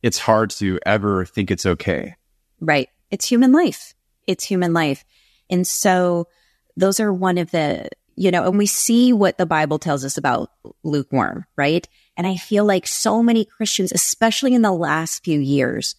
it's 0.03 0.19
hard 0.19 0.51
to 0.51 0.79
ever 0.87 1.25
think 1.25 1.51
it's 1.51 1.67
okay. 1.67 2.15
Right. 2.61 2.89
It's 3.11 3.29
human 3.29 3.53
life. 3.53 3.95
It's 4.27 4.45
human 4.45 4.73
life. 4.73 5.05
And 5.51 5.67
so 5.67 6.29
those 6.77 7.01
are 7.01 7.13
one 7.13 7.39
of 7.39 7.51
the, 7.51 7.89
you 8.17 8.31
know, 8.31 8.45
and 8.45 8.59
we 8.59 8.67
see 8.67 9.13
what 9.13 9.39
the 9.39 9.47
Bible 9.47 9.79
tells 9.79 10.05
us 10.05 10.17
about 10.17 10.51
lukewarm, 10.83 11.45
right? 11.57 11.87
And 12.17 12.27
I 12.27 12.37
feel 12.37 12.65
like 12.65 12.87
so 12.87 13.23
many 13.23 13.45
Christians, 13.45 13.93
especially 13.93 14.55
in 14.55 14.63
the 14.63 14.73
last 14.73 15.23
few 15.23 15.39
years, 15.39 15.97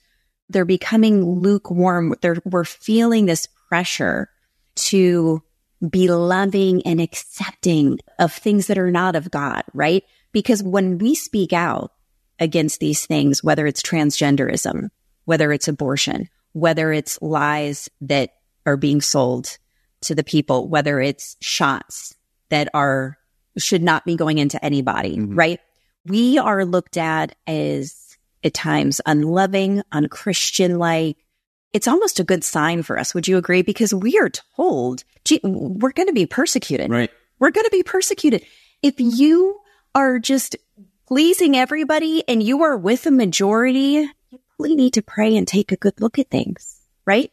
they're 0.49 0.65
becoming 0.65 1.41
lukewarm. 1.41 2.15
They're, 2.21 2.37
we're 2.45 2.63
feeling 2.63 3.25
this 3.25 3.47
pressure 3.67 4.29
to 4.75 5.43
be 5.87 6.09
loving 6.09 6.81
and 6.85 6.99
accepting 6.99 7.99
of 8.19 8.33
things 8.33 8.67
that 8.67 8.77
are 8.77 8.91
not 8.91 9.15
of 9.15 9.29
God, 9.29 9.63
right? 9.73 10.03
Because 10.31 10.63
when 10.63 10.97
we 10.97 11.15
speak 11.15 11.53
out 11.53 11.91
against 12.39 12.79
these 12.79 13.05
things, 13.05 13.43
whether 13.43 13.67
it's 13.67 13.81
transgenderism, 13.81 14.89
whether 15.25 15.51
it's 15.51 15.67
abortion, 15.67 16.29
whether 16.53 16.91
it's 16.91 17.21
lies 17.21 17.89
that 18.01 18.31
are 18.65 18.77
being 18.77 19.01
sold 19.01 19.57
to 20.01 20.15
the 20.15 20.23
people, 20.23 20.67
whether 20.67 20.99
it's 20.99 21.35
shots 21.41 22.15
that 22.49 22.69
are 22.73 23.17
should 23.57 23.81
not 23.81 24.05
be 24.05 24.15
going 24.15 24.37
into 24.37 24.63
anybody, 24.63 25.17
mm-hmm. 25.17 25.35
right? 25.35 25.59
We 26.05 26.37
are 26.37 26.63
looked 26.63 26.97
at 26.97 27.35
as 27.47 28.06
at 28.43 28.53
times 28.53 29.01
unloving, 29.05 29.81
unchristian 29.91 30.77
like. 30.77 31.17
It's 31.73 31.87
almost 31.87 32.19
a 32.19 32.23
good 32.23 32.43
sign 32.43 32.83
for 32.83 32.97
us. 32.97 33.13
Would 33.13 33.27
you 33.27 33.37
agree? 33.37 33.61
Because 33.61 33.93
we 33.93 34.17
are 34.17 34.29
told, 34.55 35.03
gee, 35.25 35.41
we're 35.43 35.91
going 35.91 36.07
to 36.07 36.13
be 36.13 36.25
persecuted. 36.25 36.89
Right. 36.89 37.11
We're 37.39 37.51
going 37.51 37.65
to 37.65 37.71
be 37.71 37.83
persecuted. 37.83 38.45
If 38.81 38.95
you 38.99 39.59
are 39.93 40.17
just 40.19 40.55
pleasing 41.07 41.55
everybody 41.55 42.23
and 42.27 42.41
you 42.41 42.63
are 42.63 42.77
with 42.77 43.05
a 43.05 43.11
majority, 43.11 44.07
you 44.29 44.39
really 44.59 44.75
need 44.75 44.93
to 44.93 45.01
pray 45.01 45.35
and 45.35 45.47
take 45.47 45.71
a 45.71 45.77
good 45.77 45.99
look 45.99 46.19
at 46.19 46.29
things, 46.29 46.79
right? 47.05 47.31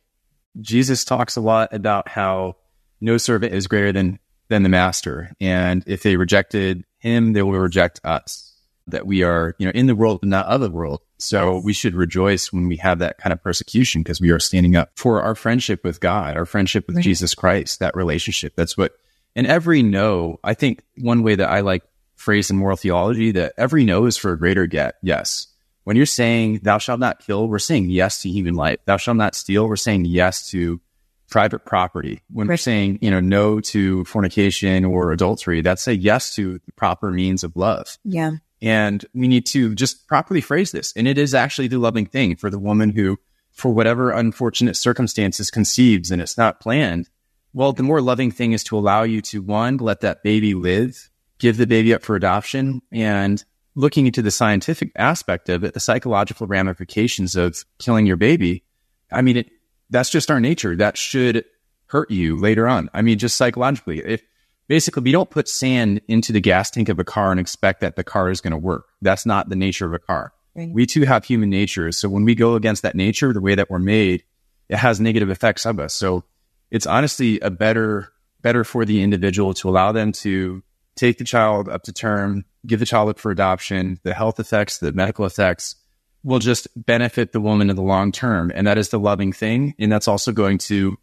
Jesus 0.60 1.04
talks 1.04 1.36
a 1.36 1.40
lot 1.40 1.72
about 1.72 2.08
how 2.08 2.56
no 3.00 3.18
servant 3.18 3.54
is 3.54 3.66
greater 3.66 3.92
than 3.92 4.18
than 4.48 4.62
the 4.62 4.68
master, 4.68 5.32
and 5.40 5.82
if 5.86 6.02
they 6.02 6.16
rejected 6.16 6.84
him, 6.98 7.32
they 7.32 7.42
will 7.42 7.58
reject 7.58 7.98
us. 8.04 8.53
That 8.86 9.06
we 9.06 9.22
are, 9.22 9.54
you 9.58 9.66
know, 9.66 9.72
in 9.74 9.86
the 9.86 9.94
world 9.94 10.20
but 10.20 10.28
not 10.28 10.46
of 10.46 10.60
the 10.60 10.70
world. 10.70 11.00
So 11.18 11.56
yes. 11.56 11.64
we 11.64 11.72
should 11.72 11.94
rejoice 11.94 12.52
when 12.52 12.68
we 12.68 12.76
have 12.76 12.98
that 12.98 13.18
kind 13.18 13.32
of 13.32 13.42
persecution 13.42 14.02
because 14.02 14.20
we 14.20 14.30
are 14.30 14.38
standing 14.38 14.76
up 14.76 14.90
for 14.96 15.22
our 15.22 15.34
friendship 15.34 15.84
with 15.84 16.00
God, 16.00 16.36
our 16.36 16.44
friendship 16.44 16.86
with 16.86 16.96
right. 16.96 17.04
Jesus 17.04 17.34
Christ, 17.34 17.80
that 17.80 17.96
relationship. 17.96 18.54
That's 18.56 18.76
what. 18.76 18.92
And 19.34 19.46
every 19.46 19.82
no, 19.82 20.38
I 20.44 20.54
think 20.54 20.82
one 20.98 21.22
way 21.22 21.34
that 21.34 21.48
I 21.48 21.60
like 21.60 21.82
phrase 22.14 22.50
in 22.50 22.56
moral 22.56 22.76
theology 22.76 23.32
that 23.32 23.54
every 23.56 23.84
no 23.84 24.06
is 24.06 24.16
for 24.16 24.32
a 24.32 24.38
greater 24.38 24.66
get. 24.66 24.96
Yes. 25.02 25.48
When 25.84 25.96
you're 25.96 26.06
saying 26.06 26.60
thou 26.62 26.78
shalt 26.78 27.00
not 27.00 27.20
kill, 27.20 27.48
we're 27.48 27.58
saying 27.58 27.90
yes 27.90 28.22
to 28.22 28.30
human 28.30 28.54
life. 28.54 28.78
Thou 28.86 28.96
shalt 28.96 29.16
not 29.16 29.34
steal, 29.34 29.68
we're 29.68 29.76
saying 29.76 30.06
yes 30.06 30.50
to 30.50 30.80
private 31.28 31.64
property. 31.64 32.22
When 32.30 32.46
we're 32.46 32.56
saying, 32.56 32.98
you 33.02 33.10
know, 33.10 33.20
no 33.20 33.60
to 33.60 34.04
fornication 34.04 34.84
or 34.84 35.12
adultery, 35.12 35.62
that's 35.62 35.86
a 35.88 35.96
yes 35.96 36.34
to 36.36 36.60
the 36.64 36.72
proper 36.72 37.10
means 37.10 37.44
of 37.44 37.56
love. 37.56 37.98
Yeah. 38.04 38.32
And 38.64 39.04
we 39.12 39.28
need 39.28 39.44
to 39.46 39.74
just 39.74 40.08
properly 40.08 40.40
phrase 40.40 40.72
this. 40.72 40.94
And 40.96 41.06
it 41.06 41.18
is 41.18 41.34
actually 41.34 41.68
the 41.68 41.78
loving 41.78 42.06
thing 42.06 42.34
for 42.34 42.48
the 42.48 42.58
woman 42.58 42.88
who, 42.88 43.18
for 43.52 43.70
whatever 43.70 44.10
unfortunate 44.10 44.74
circumstances 44.74 45.50
conceives 45.50 46.10
and 46.10 46.22
it's 46.22 46.38
not 46.38 46.60
planned. 46.60 47.10
Well, 47.52 47.74
the 47.74 47.82
more 47.82 48.00
loving 48.00 48.30
thing 48.30 48.52
is 48.52 48.64
to 48.64 48.78
allow 48.78 49.02
you 49.02 49.20
to 49.20 49.42
one, 49.42 49.76
let 49.76 50.00
that 50.00 50.22
baby 50.22 50.54
live, 50.54 51.10
give 51.38 51.58
the 51.58 51.66
baby 51.66 51.92
up 51.92 52.02
for 52.02 52.16
adoption 52.16 52.80
and 52.90 53.44
looking 53.74 54.06
into 54.06 54.22
the 54.22 54.30
scientific 54.30 54.92
aspect 54.96 55.50
of 55.50 55.62
it, 55.62 55.74
the 55.74 55.80
psychological 55.80 56.46
ramifications 56.46 57.36
of 57.36 57.64
killing 57.78 58.06
your 58.06 58.16
baby. 58.16 58.64
I 59.12 59.20
mean, 59.20 59.36
it, 59.36 59.50
that's 59.90 60.10
just 60.10 60.30
our 60.30 60.40
nature. 60.40 60.74
That 60.74 60.96
should 60.96 61.44
hurt 61.88 62.10
you 62.10 62.36
later 62.36 62.66
on. 62.66 62.88
I 62.94 63.02
mean, 63.02 63.18
just 63.18 63.36
psychologically, 63.36 63.98
if 63.98 64.22
basically 64.68 65.02
we 65.02 65.12
don't 65.12 65.30
put 65.30 65.48
sand 65.48 66.00
into 66.08 66.32
the 66.32 66.40
gas 66.40 66.70
tank 66.70 66.88
of 66.88 66.98
a 66.98 67.04
car 67.04 67.30
and 67.30 67.40
expect 67.40 67.80
that 67.80 67.96
the 67.96 68.04
car 68.04 68.30
is 68.30 68.40
going 68.40 68.52
to 68.52 68.58
work. 68.58 68.86
That's 69.02 69.26
not 69.26 69.48
the 69.48 69.56
nature 69.56 69.86
of 69.86 69.94
a 69.94 69.98
car. 69.98 70.32
Right. 70.54 70.70
We 70.72 70.86
too 70.86 71.02
have 71.02 71.24
human 71.24 71.50
nature. 71.50 71.90
So 71.92 72.08
when 72.08 72.24
we 72.24 72.34
go 72.34 72.54
against 72.54 72.82
that 72.82 72.94
nature, 72.94 73.32
the 73.32 73.40
way 73.40 73.54
that 73.54 73.70
we're 73.70 73.78
made, 73.78 74.22
it 74.68 74.76
has 74.76 75.00
negative 75.00 75.30
effects 75.30 75.66
of 75.66 75.80
us. 75.80 75.92
So 75.94 76.24
it's 76.70 76.86
honestly 76.86 77.40
a 77.40 77.50
better, 77.50 78.12
better 78.40 78.64
for 78.64 78.84
the 78.84 79.02
individual 79.02 79.52
to 79.54 79.68
allow 79.68 79.92
them 79.92 80.12
to 80.12 80.62
take 80.96 81.18
the 81.18 81.24
child 81.24 81.68
up 81.68 81.82
to 81.84 81.92
term, 81.92 82.44
give 82.66 82.80
the 82.80 82.86
child 82.86 83.08
up 83.08 83.18
for 83.18 83.30
adoption. 83.30 83.98
The 84.04 84.14
health 84.14 84.38
effects, 84.38 84.78
the 84.78 84.92
medical 84.92 85.24
effects 85.24 85.76
will 86.22 86.38
just 86.38 86.68
benefit 86.76 87.32
the 87.32 87.40
woman 87.40 87.68
in 87.68 87.76
the 87.76 87.82
long 87.82 88.12
term. 88.12 88.50
And 88.54 88.66
that 88.66 88.78
is 88.78 88.88
the 88.88 88.98
loving 88.98 89.32
thing. 89.32 89.74
And 89.78 89.92
that's 89.92 90.08
also 90.08 90.32
going 90.32 90.58
to 90.58 90.96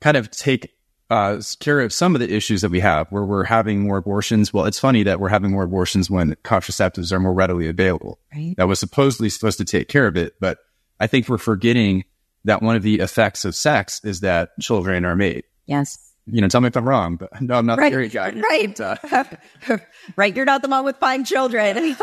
kind 0.00 0.16
of 0.16 0.30
take 0.30 0.72
uh, 1.10 1.40
care 1.60 1.80
of 1.80 1.92
some 1.92 2.14
of 2.14 2.20
the 2.20 2.32
issues 2.34 2.60
that 2.60 2.70
we 2.70 2.80
have 2.80 3.08
where 3.10 3.24
we're 3.24 3.44
having 3.44 3.80
more 3.80 3.96
abortions. 3.96 4.52
Well, 4.52 4.66
it's 4.66 4.78
funny 4.78 5.02
that 5.04 5.20
we're 5.20 5.30
having 5.30 5.50
more 5.50 5.62
abortions 5.62 6.10
when 6.10 6.34
contraceptives 6.44 7.12
are 7.12 7.20
more 7.20 7.32
readily 7.32 7.68
available. 7.68 8.18
Right. 8.34 8.54
That 8.56 8.68
was 8.68 8.78
supposedly 8.78 9.30
supposed 9.30 9.58
to 9.58 9.64
take 9.64 9.88
care 9.88 10.06
of 10.06 10.16
it. 10.16 10.34
But 10.40 10.58
I 11.00 11.06
think 11.06 11.28
we're 11.28 11.38
forgetting 11.38 12.04
that 12.44 12.62
one 12.62 12.76
of 12.76 12.82
the 12.82 13.00
effects 13.00 13.44
of 13.44 13.54
sex 13.54 14.00
is 14.04 14.20
that 14.20 14.50
children 14.60 15.04
are 15.04 15.16
made. 15.16 15.44
Yes. 15.66 15.98
You 16.26 16.42
know, 16.42 16.48
tell 16.48 16.60
me 16.60 16.68
if 16.68 16.76
I'm 16.76 16.86
wrong, 16.86 17.16
but 17.16 17.30
no, 17.40 17.54
I'm 17.54 17.66
not 17.66 17.78
right. 17.78 17.90
the 17.90 17.96
theory 17.96 18.08
guy. 18.08 18.30
Right. 18.36 18.78
Uh, 18.78 19.24
right. 20.16 20.36
You're 20.36 20.44
not 20.44 20.60
the 20.60 20.68
mom 20.68 20.84
with 20.84 20.96
five 20.98 21.24
children. 21.24 21.96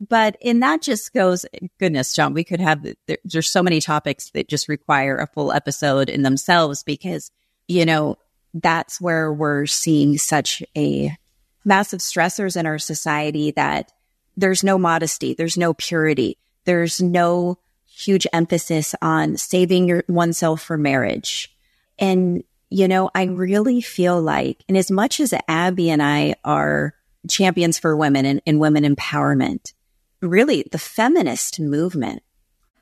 but 0.00 0.36
and 0.44 0.60
that 0.62 0.82
just 0.82 1.12
goes, 1.12 1.46
goodness, 1.78 2.14
John, 2.14 2.34
we 2.34 2.42
could 2.42 2.60
have, 2.60 2.82
there, 2.82 3.18
there's 3.24 3.48
so 3.48 3.62
many 3.62 3.80
topics 3.80 4.30
that 4.30 4.48
just 4.48 4.68
require 4.68 5.18
a 5.18 5.28
full 5.28 5.52
episode 5.52 6.10
in 6.10 6.22
themselves 6.22 6.82
because 6.82 7.30
you 7.72 7.86
know, 7.86 8.18
that's 8.52 9.00
where 9.00 9.32
we're 9.32 9.66
seeing 9.66 10.18
such 10.18 10.62
a 10.76 11.16
massive 11.64 12.00
stressors 12.00 12.56
in 12.56 12.66
our 12.66 12.78
society 12.78 13.50
that 13.52 13.90
there's 14.36 14.62
no 14.62 14.76
modesty, 14.76 15.32
there's 15.32 15.56
no 15.56 15.72
purity, 15.72 16.36
there's 16.64 17.00
no 17.00 17.58
huge 17.86 18.26
emphasis 18.32 18.94
on 19.00 19.36
saving 19.36 19.88
your 19.88 20.04
oneself 20.08 20.62
for 20.62 20.76
marriage. 20.76 21.54
And, 21.98 22.44
you 22.68 22.88
know, 22.88 23.10
I 23.14 23.24
really 23.24 23.80
feel 23.80 24.20
like, 24.20 24.62
and 24.68 24.76
as 24.76 24.90
much 24.90 25.20
as 25.20 25.32
Abby 25.48 25.90
and 25.90 26.02
I 26.02 26.34
are 26.44 26.94
champions 27.28 27.78
for 27.78 27.96
women 27.96 28.26
and, 28.26 28.42
and 28.46 28.60
women 28.60 28.84
empowerment, 28.84 29.72
really 30.20 30.66
the 30.72 30.78
feminist 30.78 31.58
movement, 31.58 32.22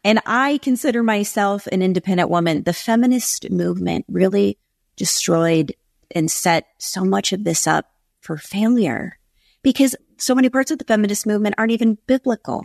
and 0.03 0.21
I 0.25 0.59
consider 0.63 1.03
myself 1.03 1.67
an 1.67 1.83
independent 1.83 2.31
woman, 2.31 2.63
the 2.63 2.73
feminist 2.73 3.51
movement 3.51 4.07
really 4.09 4.59
destroyed 5.01 5.75
and 6.11 6.31
set 6.31 6.67
so 6.77 7.03
much 7.03 7.33
of 7.33 7.43
this 7.43 7.67
up 7.67 7.87
for 8.21 8.37
failure 8.37 9.19
because 9.63 9.97
so 10.19 10.35
many 10.35 10.51
parts 10.51 10.71
of 10.71 10.77
the 10.77 10.85
feminist 10.85 11.27
movement 11.27 11.55
aren't 11.57 11.73
even 11.73 11.97
biblical. 12.07 12.63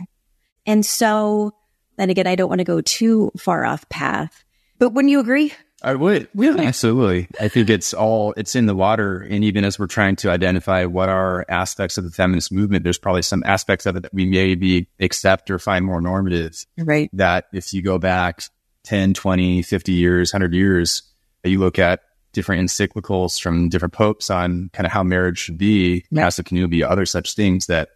And 0.66 0.84
so, 0.84 1.54
then 1.96 2.10
again, 2.10 2.26
I 2.26 2.34
don't 2.34 2.50
want 2.50 2.58
to 2.58 2.64
go 2.64 2.82
too 2.82 3.32
far 3.38 3.64
off 3.64 3.88
path, 3.88 4.44
but 4.78 4.90
wouldn't 4.90 5.10
you 5.10 5.18
agree? 5.18 5.54
I 5.82 5.94
would. 5.94 6.28
Yeah, 6.34 6.56
absolutely. 6.58 7.26
I 7.40 7.48
think 7.48 7.70
it's 7.70 7.94
all, 7.94 8.34
it's 8.36 8.54
in 8.54 8.66
the 8.66 8.74
water. 8.74 9.20
And 9.20 9.42
even 9.42 9.64
as 9.64 9.78
we're 9.78 9.86
trying 9.86 10.16
to 10.16 10.30
identify 10.30 10.84
what 10.84 11.08
are 11.08 11.46
aspects 11.48 11.96
of 11.96 12.04
the 12.04 12.10
feminist 12.10 12.52
movement, 12.52 12.84
there's 12.84 12.98
probably 12.98 13.22
some 13.22 13.42
aspects 13.46 13.86
of 13.86 13.96
it 13.96 14.02
that 14.02 14.12
we 14.12 14.26
maybe 14.26 14.88
accept 15.00 15.50
or 15.50 15.58
find 15.58 15.86
more 15.86 16.02
normative. 16.02 16.66
Right. 16.76 17.08
That 17.14 17.46
if 17.54 17.72
you 17.72 17.80
go 17.80 17.96
back 17.96 18.42
10, 18.84 19.14
20, 19.14 19.62
50 19.62 19.92
years, 19.92 20.34
100 20.34 20.52
years, 20.52 21.02
you 21.42 21.60
look 21.60 21.78
at 21.78 22.00
different 22.36 22.68
encyclicals 22.68 23.40
from 23.40 23.70
different 23.70 23.94
popes 23.94 24.28
on 24.28 24.68
kind 24.74 24.86
of 24.86 24.92
how 24.92 25.02
marriage 25.02 25.38
should 25.38 25.56
be. 25.56 26.04
Casti 26.14 26.42
Connubii, 26.42 26.88
other 26.88 27.06
such 27.06 27.34
things 27.34 27.66
that 27.66 27.88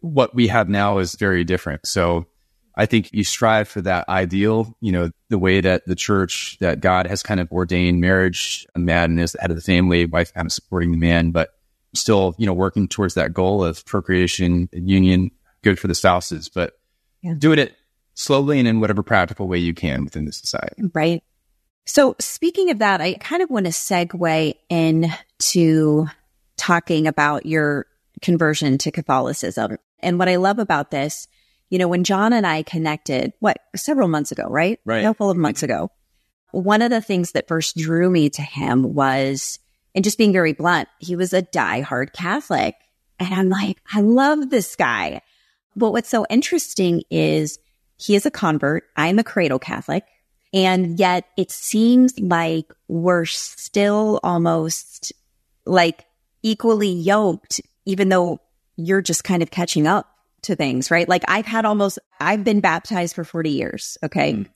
what 0.00 0.34
we 0.34 0.46
have 0.48 0.68
now 0.68 0.98
is 0.98 1.14
very 1.14 1.42
different. 1.44 1.86
So 1.86 2.26
I 2.76 2.84
think 2.84 3.08
you 3.12 3.24
strive 3.24 3.68
for 3.68 3.80
that 3.80 4.06
ideal, 4.08 4.76
you 4.82 4.92
know, 4.92 5.10
the 5.30 5.38
way 5.38 5.62
that 5.62 5.86
the 5.86 5.94
church, 5.94 6.58
that 6.60 6.80
God 6.80 7.06
has 7.06 7.22
kind 7.22 7.40
of 7.40 7.50
ordained 7.50 8.02
marriage, 8.02 8.66
a 8.74 8.78
man 8.78 9.18
is 9.18 9.32
the 9.32 9.40
head 9.40 9.50
of 9.50 9.56
the 9.56 9.62
family, 9.62 10.04
wife 10.04 10.34
kind 10.34 10.46
of 10.46 10.52
supporting 10.52 10.92
the 10.92 10.98
man, 10.98 11.30
but 11.30 11.48
still, 11.94 12.34
you 12.36 12.44
know, 12.44 12.52
working 12.52 12.86
towards 12.86 13.14
that 13.14 13.32
goal 13.32 13.64
of 13.64 13.82
procreation, 13.86 14.68
union, 14.72 15.30
good 15.62 15.78
for 15.78 15.88
the 15.88 15.94
spouses, 15.94 16.50
but 16.50 16.74
yeah. 17.22 17.32
doing 17.38 17.58
it 17.58 17.74
slowly 18.12 18.58
and 18.58 18.68
in 18.68 18.80
whatever 18.80 19.02
practical 19.02 19.48
way 19.48 19.56
you 19.56 19.72
can 19.72 20.04
within 20.04 20.26
the 20.26 20.32
society. 20.32 20.82
Right. 20.92 21.24
So 21.86 22.16
speaking 22.18 22.70
of 22.70 22.80
that, 22.80 23.00
I 23.00 23.14
kind 23.14 23.42
of 23.42 23.48
want 23.48 23.66
to 23.66 23.72
segue 23.72 24.54
into 24.68 26.06
talking 26.56 27.06
about 27.06 27.46
your 27.46 27.86
conversion 28.22 28.76
to 28.78 28.90
Catholicism. 28.90 29.78
And 30.00 30.18
what 30.18 30.28
I 30.28 30.36
love 30.36 30.58
about 30.58 30.90
this, 30.90 31.28
you 31.70 31.78
know, 31.78 31.88
when 31.88 32.04
John 32.04 32.32
and 32.32 32.46
I 32.46 32.62
connected, 32.62 33.32
what, 33.38 33.58
several 33.74 34.08
months 34.08 34.32
ago, 34.32 34.46
right? 34.48 34.80
Right. 34.84 35.00
A 35.00 35.04
couple 35.04 35.30
of 35.30 35.36
months 35.36 35.62
ago. 35.62 35.90
One 36.52 36.82
of 36.82 36.90
the 36.90 37.00
things 37.00 37.32
that 37.32 37.48
first 37.48 37.76
drew 37.76 38.08
me 38.10 38.30
to 38.30 38.42
him 38.42 38.94
was, 38.94 39.58
and 39.94 40.04
just 40.04 40.18
being 40.18 40.32
very 40.32 40.52
blunt, 40.52 40.88
he 40.98 41.16
was 41.16 41.32
a 41.32 41.42
diehard 41.42 42.12
Catholic. 42.12 42.74
And 43.18 43.32
I'm 43.32 43.48
like, 43.48 43.78
I 43.92 44.00
love 44.00 44.50
this 44.50 44.74
guy. 44.76 45.22
But 45.74 45.92
what's 45.92 46.08
so 46.08 46.26
interesting 46.30 47.02
is 47.10 47.58
he 47.96 48.14
is 48.14 48.26
a 48.26 48.30
convert. 48.30 48.84
I'm 48.96 49.18
a 49.18 49.24
cradle 49.24 49.58
Catholic. 49.58 50.04
And 50.56 50.98
yet 50.98 51.26
it 51.36 51.50
seems 51.50 52.18
like 52.18 52.72
we're 52.88 53.26
still 53.26 54.20
almost 54.22 55.12
like 55.66 56.06
equally 56.42 56.88
yoked, 56.88 57.60
even 57.84 58.08
though 58.08 58.40
you're 58.76 59.02
just 59.02 59.22
kind 59.22 59.42
of 59.42 59.50
catching 59.50 59.86
up 59.86 60.08
to 60.42 60.56
things, 60.56 60.90
right? 60.90 61.06
Like 61.06 61.24
I've 61.28 61.44
had 61.44 61.66
almost, 61.66 61.98
I've 62.20 62.42
been 62.42 62.60
baptized 62.60 63.14
for 63.14 63.22
40 63.22 63.50
years. 63.50 63.98
Okay. 64.02 64.32
Mm. 64.32 64.46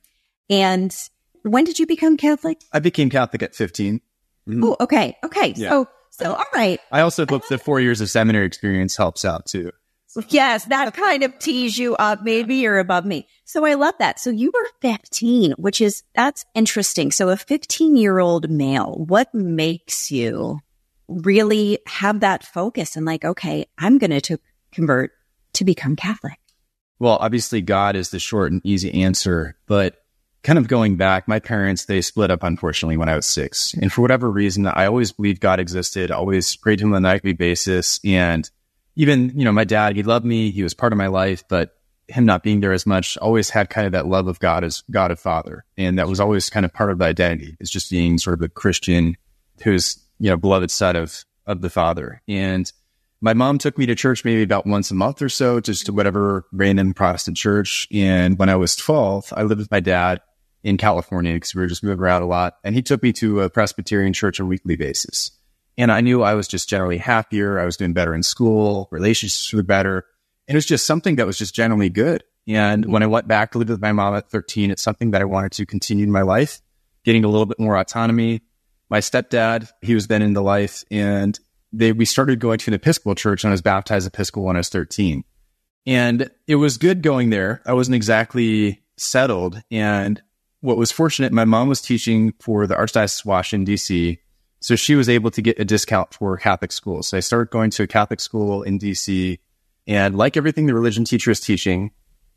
And 0.48 0.96
when 1.42 1.64
did 1.64 1.78
you 1.78 1.86
become 1.86 2.16
Catholic? 2.16 2.62
I 2.72 2.78
became 2.78 3.10
Catholic 3.10 3.42
at 3.42 3.54
15. 3.54 4.00
Oh, 4.48 4.76
okay. 4.80 5.18
Okay. 5.22 5.52
Yeah. 5.54 5.68
So, 5.68 5.88
so, 6.08 6.32
all 6.32 6.44
right. 6.54 6.80
I 6.90 7.02
also 7.02 7.26
hope 7.28 7.46
the 7.48 7.58
four 7.58 7.78
years 7.78 8.00
of 8.00 8.08
seminary 8.08 8.46
experience 8.46 8.96
helps 8.96 9.26
out 9.26 9.44
too. 9.44 9.70
Yes, 10.28 10.64
that 10.66 10.94
kind 10.94 11.22
of 11.22 11.38
tease 11.38 11.78
you 11.78 11.94
up. 11.96 12.22
Maybe 12.22 12.56
you're 12.56 12.78
above 12.78 13.04
me. 13.04 13.28
So 13.44 13.64
I 13.64 13.74
love 13.74 13.94
that. 13.98 14.18
So 14.18 14.30
you 14.30 14.50
were 14.52 14.68
15, 14.80 15.52
which 15.52 15.80
is, 15.80 16.02
that's 16.14 16.44
interesting. 16.54 17.12
So 17.12 17.28
a 17.28 17.36
15 17.36 17.96
year 17.96 18.18
old 18.18 18.50
male, 18.50 19.04
what 19.06 19.32
makes 19.34 20.10
you 20.10 20.60
really 21.08 21.78
have 21.86 22.20
that 22.20 22.44
focus 22.44 22.96
and 22.96 23.06
like, 23.06 23.24
okay, 23.24 23.66
I'm 23.78 23.98
going 23.98 24.18
to 24.20 24.38
convert 24.72 25.12
to 25.54 25.64
become 25.64 25.96
Catholic? 25.96 26.38
Well, 26.98 27.16
obviously 27.20 27.60
God 27.62 27.96
is 27.96 28.10
the 28.10 28.18
short 28.18 28.52
and 28.52 28.60
easy 28.64 28.92
answer, 28.92 29.56
but 29.66 29.96
kind 30.42 30.58
of 30.58 30.68
going 30.68 30.96
back, 30.96 31.28
my 31.28 31.38
parents, 31.38 31.84
they 31.84 32.00
split 32.00 32.30
up 32.30 32.42
unfortunately 32.42 32.96
when 32.96 33.08
I 33.08 33.16
was 33.16 33.26
six. 33.26 33.74
And 33.74 33.92
for 33.92 34.02
whatever 34.02 34.30
reason, 34.30 34.66
I 34.66 34.86
always 34.86 35.12
believed 35.12 35.40
God 35.40 35.60
existed, 35.60 36.10
always 36.10 36.56
prayed 36.56 36.80
to 36.80 36.84
him 36.84 36.92
on 36.92 36.98
a 36.98 37.00
nightly 37.00 37.32
basis. 37.32 38.00
And 38.04 38.48
even, 39.00 39.32
you 39.34 39.46
know, 39.46 39.52
my 39.52 39.64
dad, 39.64 39.96
he 39.96 40.02
loved 40.02 40.26
me. 40.26 40.50
He 40.50 40.62
was 40.62 40.74
part 40.74 40.92
of 40.92 40.98
my 40.98 41.06
life, 41.06 41.42
but 41.48 41.74
him 42.06 42.26
not 42.26 42.42
being 42.42 42.60
there 42.60 42.74
as 42.74 42.84
much 42.84 43.16
always 43.16 43.48
had 43.48 43.70
kind 43.70 43.86
of 43.86 43.92
that 43.92 44.06
love 44.06 44.28
of 44.28 44.38
God 44.40 44.62
as 44.62 44.82
God 44.90 45.10
of 45.10 45.18
father. 45.18 45.64
And 45.78 45.98
that 45.98 46.06
was 46.06 46.20
always 46.20 46.50
kind 46.50 46.66
of 46.66 46.74
part 46.74 46.90
of 46.90 46.98
the 46.98 47.06
identity 47.06 47.56
is 47.60 47.70
just 47.70 47.90
being 47.90 48.18
sort 48.18 48.34
of 48.34 48.42
a 48.42 48.50
Christian 48.50 49.16
who's, 49.62 49.98
you 50.18 50.28
know, 50.28 50.36
beloved 50.36 50.70
son 50.70 50.96
of, 50.96 51.24
of 51.46 51.62
the 51.62 51.70
father. 51.70 52.20
And 52.28 52.70
my 53.22 53.32
mom 53.32 53.56
took 53.56 53.78
me 53.78 53.86
to 53.86 53.94
church 53.94 54.22
maybe 54.22 54.42
about 54.42 54.66
once 54.66 54.90
a 54.90 54.94
month 54.94 55.22
or 55.22 55.30
so, 55.30 55.60
just 55.60 55.86
to 55.86 55.94
whatever 55.94 56.44
random 56.52 56.92
Protestant 56.92 57.38
church. 57.38 57.88
And 57.90 58.38
when 58.38 58.50
I 58.50 58.56
was 58.56 58.76
12, 58.76 59.32
I 59.34 59.44
lived 59.44 59.60
with 59.60 59.70
my 59.70 59.80
dad 59.80 60.20
in 60.62 60.76
California 60.76 61.32
because 61.32 61.54
we 61.54 61.62
were 61.62 61.68
just 61.68 61.82
moving 61.82 62.00
around 62.00 62.20
a 62.20 62.26
lot. 62.26 62.58
And 62.64 62.74
he 62.74 62.82
took 62.82 63.02
me 63.02 63.14
to 63.14 63.40
a 63.40 63.48
Presbyterian 63.48 64.12
church 64.12 64.40
on 64.40 64.46
a 64.46 64.48
weekly 64.48 64.76
basis. 64.76 65.30
And 65.78 65.90
I 65.90 66.00
knew 66.00 66.22
I 66.22 66.34
was 66.34 66.48
just 66.48 66.68
generally 66.68 66.98
happier. 66.98 67.58
I 67.58 67.64
was 67.64 67.76
doing 67.76 67.92
better 67.92 68.14
in 68.14 68.22
school. 68.22 68.88
Relationships 68.90 69.52
were 69.52 69.62
better. 69.62 70.04
And 70.46 70.54
it 70.54 70.58
was 70.58 70.66
just 70.66 70.86
something 70.86 71.16
that 71.16 71.26
was 71.26 71.38
just 71.38 71.54
generally 71.54 71.90
good. 71.90 72.24
And 72.48 72.86
when 72.86 73.02
I 73.02 73.06
went 73.06 73.28
back 73.28 73.52
to 73.52 73.58
live 73.58 73.68
with 73.68 73.80
my 73.80 73.92
mom 73.92 74.14
at 74.14 74.30
13, 74.30 74.70
it's 74.70 74.82
something 74.82 75.12
that 75.12 75.20
I 75.20 75.24
wanted 75.24 75.52
to 75.52 75.66
continue 75.66 76.04
in 76.04 76.10
my 76.10 76.22
life, 76.22 76.60
getting 77.04 77.24
a 77.24 77.28
little 77.28 77.46
bit 77.46 77.60
more 77.60 77.76
autonomy. 77.76 78.42
My 78.88 79.00
stepdad, 79.00 79.70
he 79.82 79.94
was 79.94 80.08
then 80.08 80.22
in 80.22 80.32
the 80.32 80.42
life 80.42 80.84
and 80.90 81.38
they, 81.72 81.92
we 81.92 82.04
started 82.04 82.40
going 82.40 82.58
to 82.58 82.70
an 82.70 82.74
Episcopal 82.74 83.14
church 83.14 83.44
and 83.44 83.50
I 83.50 83.52
was 83.52 83.62
baptized 83.62 84.06
Episcopal 84.06 84.44
when 84.44 84.56
I 84.56 84.60
was 84.60 84.68
13. 84.68 85.22
And 85.86 86.30
it 86.46 86.56
was 86.56 86.76
good 86.76 87.02
going 87.02 87.30
there. 87.30 87.62
I 87.64 87.72
wasn't 87.72 87.94
exactly 87.94 88.82
settled. 88.96 89.62
And 89.70 90.20
what 90.60 90.76
was 90.76 90.92
fortunate, 90.92 91.32
my 91.32 91.44
mom 91.44 91.68
was 91.68 91.80
teaching 91.80 92.34
for 92.40 92.66
the 92.66 92.74
Archdiocese 92.74 93.20
of 93.20 93.26
Washington, 93.26 93.72
DC. 93.72 94.18
So 94.60 94.76
she 94.76 94.94
was 94.94 95.08
able 95.08 95.30
to 95.32 95.42
get 95.42 95.58
a 95.58 95.64
discount 95.64 96.12
for 96.12 96.36
Catholic 96.36 96.70
schools. 96.70 97.08
So 97.08 97.16
I 97.16 97.20
started 97.20 97.50
going 97.50 97.70
to 97.70 97.82
a 97.82 97.86
Catholic 97.86 98.20
school 98.20 98.62
in 98.62 98.78
DC 98.78 99.38
and 99.86 100.16
like 100.16 100.36
everything 100.36 100.66
the 100.66 100.74
religion 100.74 101.04
teacher 101.04 101.30
is 101.30 101.40
teaching, 101.40 101.90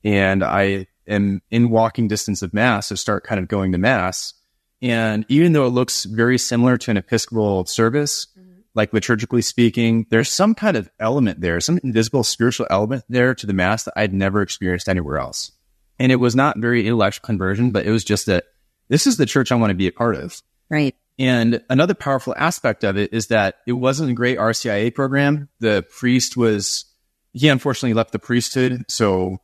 and 0.04 0.44
I 0.44 0.88
am 1.08 1.42
in 1.52 1.70
walking 1.70 2.08
distance 2.08 2.42
of 2.42 2.54
mass, 2.54 2.88
so 2.88 2.96
start 2.96 3.26
kind 3.26 3.40
of 3.40 3.48
going 3.48 3.74
to 3.74 3.78
mass. 3.78 4.34
And 4.82 5.26
even 5.30 5.54
though 5.54 5.66
it 5.66 5.70
looks 5.70 6.06
very 6.06 6.38
similar 6.38 6.78
to 6.78 6.92
an 6.92 6.98
Episcopal 6.98 7.66
service, 7.66 8.28
mm-hmm. 8.38 8.62
like 8.74 8.92
liturgically 8.92 9.44
speaking, 9.44 10.08
there's 10.10 10.30
some 10.30 10.56
kind 10.56 10.76
of 10.76 10.90
element 11.00 11.42
there, 11.42 11.60
some 11.60 11.80
invisible 11.84 12.24
spiritual 12.24 12.68
element 12.70 13.04
there 13.08 13.36
to 13.36 13.46
the 13.46 13.54
mass 13.54 13.84
that 13.84 13.94
I'd 13.96 14.14
never 14.14 14.42
experienced 14.42 14.90
anywhere 14.90 15.20
else. 15.20 15.52
And 16.00 16.12
it 16.12 16.18
was 16.18 16.36
not 16.36 16.58
very 16.58 16.86
intellectual 16.86 17.26
conversion, 17.26 17.72
but 17.72 17.86
it 17.86 17.92
was 17.92 18.04
just 18.04 18.26
that 18.26 18.46
this 18.90 19.08
is 19.08 19.18
the 19.18 19.26
church 19.26 19.52
I 19.52 19.56
want 19.56 19.70
to 19.70 19.76
be 19.76 19.88
a 19.88 19.92
part 19.92 20.16
of. 20.16 20.42
Right. 20.70 20.96
And 21.20 21.64
another 21.70 21.94
powerful 21.94 22.34
aspect 22.38 22.84
of 22.84 22.98
it 22.98 23.14
is 23.14 23.28
that 23.28 23.56
it 23.68 23.74
wasn't 23.74 24.12
a 24.12 24.14
great 24.14 24.38
RCIA 24.38 24.94
program. 24.94 25.50
The 25.60 25.86
priest 25.98 26.36
was, 26.36 26.86
he 27.34 27.50
unfortunately 27.50 27.94
left 27.94 28.12
the 28.12 28.20
priesthood. 28.20 28.84
So 28.88 29.38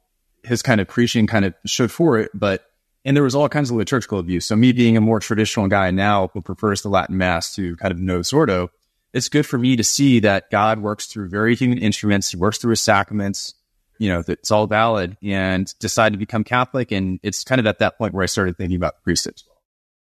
his 0.44 0.62
kind 0.62 0.82
of 0.82 0.88
preaching 0.88 1.28
kind 1.28 1.46
of 1.46 1.54
showed 1.66 1.92
for 1.92 2.18
it, 2.18 2.32
but, 2.34 2.66
and 3.06 3.16
there 3.16 3.24
was 3.24 3.36
all 3.36 3.50
kinds 3.50 3.70
of 3.70 3.78
liturgical 3.78 4.20
abuse. 4.20 4.46
So 4.46 4.56
me 4.56 4.72
being 4.72 4.98
a 4.98 5.02
more 5.02 5.20
traditional 5.20 5.68
guy 5.68 5.92
now 5.92 6.30
who 6.34 6.42
prefers 6.42 6.82
the 6.82 6.90
Latin 6.90 7.18
mass 7.18 7.56
to 7.56 7.76
kind 7.78 7.92
of 7.92 8.00
Novus 8.00 8.34
Ordo, 8.34 8.70
it's 9.14 9.30
good 9.30 9.46
for 9.46 9.58
me 9.58 9.76
to 9.76 9.84
see 9.84 10.20
that 10.22 10.50
God 10.52 10.80
works 10.80 11.08
through 11.08 11.30
very 11.30 11.56
human 11.56 11.78
instruments. 11.78 12.32
He 12.32 12.38
works 12.38 12.58
through 12.58 12.72
his 12.72 12.82
sacraments, 12.82 13.54
you 14.00 14.10
know, 14.10 14.24
it's 14.28 14.52
all 14.52 14.68
valid 14.68 15.18
and 15.22 15.74
decide 15.80 16.14
to 16.14 16.18
become 16.18 16.44
Catholic. 16.44 16.92
And 16.92 17.20
it's 17.22 17.44
kind 17.44 17.60
of 17.60 17.68
at 17.68 17.80
that 17.80 17.98
point 17.98 18.14
where 18.14 18.24
I 18.24 18.28
started 18.28 18.58
thinking 18.58 18.78
about 18.78 19.04
priesthood. 19.04 19.42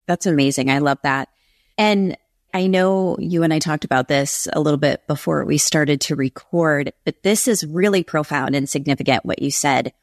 That's 0.08 0.26
amazing. 0.26 0.70
I 0.70 0.80
love 0.80 1.00
that. 1.04 1.30
And 1.78 2.18
I 2.54 2.68
know 2.68 3.18
you 3.20 3.44
and 3.44 3.54
I 3.54 3.60
talked 3.60 3.86
about 3.86 4.08
this 4.08 4.48
a 4.52 4.60
little 4.60 4.80
bit 4.80 5.06
before 5.08 5.46
we 5.46 5.58
started 5.58 6.02
to 6.02 6.16
record, 6.16 6.94
but 7.06 7.22
this 7.24 7.48
is 7.48 7.66
really 7.66 8.04
profound 8.04 8.56
and 8.56 8.68
significant 8.68 9.26
what 9.26 9.42
you 9.42 9.52
said. 9.52 9.94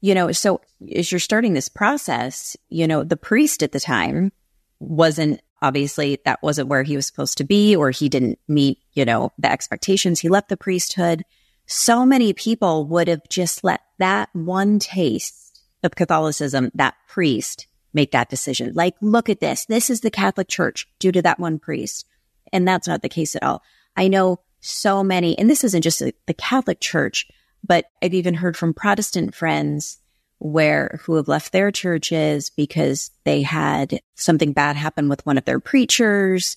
You 0.00 0.14
know, 0.14 0.32
so 0.32 0.60
as 0.94 1.10
you're 1.10 1.18
starting 1.18 1.54
this 1.54 1.68
process, 1.68 2.56
you 2.68 2.86
know, 2.86 3.04
the 3.04 3.16
priest 3.16 3.62
at 3.62 3.72
the 3.72 3.80
time 3.80 4.32
wasn't 4.78 5.40
obviously 5.62 6.20
that 6.26 6.42
wasn't 6.42 6.68
where 6.68 6.82
he 6.82 6.94
was 6.94 7.06
supposed 7.06 7.38
to 7.38 7.44
be 7.44 7.74
or 7.74 7.90
he 7.90 8.10
didn't 8.10 8.38
meet, 8.46 8.78
you 8.92 9.04
know, 9.04 9.32
the 9.38 9.50
expectations. 9.50 10.20
He 10.20 10.28
left 10.28 10.50
the 10.50 10.58
priesthood. 10.58 11.24
So 11.66 12.04
many 12.04 12.34
people 12.34 12.86
would 12.88 13.08
have 13.08 13.26
just 13.30 13.64
let 13.64 13.80
that 13.98 14.28
one 14.34 14.78
taste 14.78 15.62
of 15.82 15.96
Catholicism, 15.96 16.70
that 16.74 16.94
priest 17.08 17.66
make 17.94 18.10
that 18.12 18.28
decision. 18.28 18.72
Like, 18.74 18.94
look 19.00 19.28
at 19.28 19.40
this. 19.40 19.66
This 19.66 19.88
is 19.88 20.00
the 20.00 20.10
Catholic 20.10 20.48
Church 20.48 20.88
due 20.98 21.12
to 21.12 21.22
that 21.22 21.38
one 21.38 21.58
priest. 21.58 22.06
And 22.52 22.66
that's 22.66 22.88
not 22.88 23.02
the 23.02 23.08
case 23.08 23.34
at 23.36 23.42
all. 23.42 23.62
I 23.96 24.08
know 24.08 24.40
so 24.60 25.04
many, 25.04 25.38
and 25.38 25.48
this 25.48 25.64
isn't 25.64 25.82
just 25.82 26.00
the 26.00 26.34
Catholic 26.34 26.80
Church, 26.80 27.28
but 27.66 27.86
I've 28.02 28.14
even 28.14 28.34
heard 28.34 28.56
from 28.56 28.74
Protestant 28.74 29.34
friends 29.34 29.98
where 30.38 31.00
who 31.02 31.14
have 31.14 31.28
left 31.28 31.52
their 31.52 31.70
churches 31.70 32.50
because 32.50 33.10
they 33.24 33.42
had 33.42 34.00
something 34.14 34.52
bad 34.52 34.76
happen 34.76 35.08
with 35.08 35.24
one 35.24 35.38
of 35.38 35.44
their 35.44 35.60
preachers. 35.60 36.56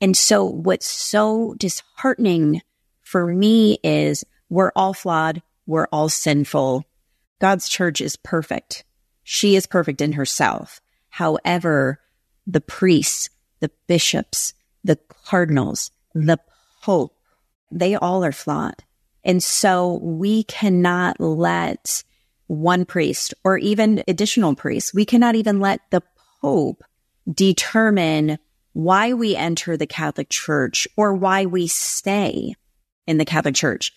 And 0.00 0.16
so 0.16 0.44
what's 0.44 0.86
so 0.86 1.54
disheartening 1.58 2.62
for 3.02 3.26
me 3.26 3.78
is 3.84 4.24
we're 4.48 4.72
all 4.74 4.94
flawed. 4.94 5.42
We're 5.66 5.86
all 5.92 6.08
sinful. 6.08 6.84
God's 7.40 7.68
church 7.68 8.00
is 8.00 8.16
perfect. 8.16 8.84
She 9.22 9.56
is 9.56 9.66
perfect 9.66 10.00
in 10.00 10.12
herself. 10.12 10.80
However, 11.08 12.00
the 12.46 12.60
priests, 12.60 13.30
the 13.60 13.70
bishops, 13.86 14.54
the 14.84 14.98
cardinals, 15.26 15.90
the 16.14 16.38
pope, 16.82 17.14
they 17.70 17.94
all 17.94 18.24
are 18.24 18.32
flawed. 18.32 18.82
And 19.24 19.42
so 19.42 20.00
we 20.02 20.44
cannot 20.44 21.20
let 21.20 22.02
one 22.46 22.84
priest 22.84 23.34
or 23.44 23.58
even 23.58 24.02
additional 24.08 24.54
priests, 24.54 24.92
we 24.92 25.04
cannot 25.04 25.36
even 25.36 25.60
let 25.60 25.80
the 25.90 26.02
pope 26.40 26.82
determine 27.32 28.38
why 28.72 29.12
we 29.12 29.36
enter 29.36 29.76
the 29.76 29.86
Catholic 29.86 30.30
Church 30.30 30.88
or 30.96 31.14
why 31.14 31.46
we 31.46 31.66
stay 31.66 32.54
in 33.06 33.18
the 33.18 33.24
Catholic 33.24 33.54
Church. 33.54 33.92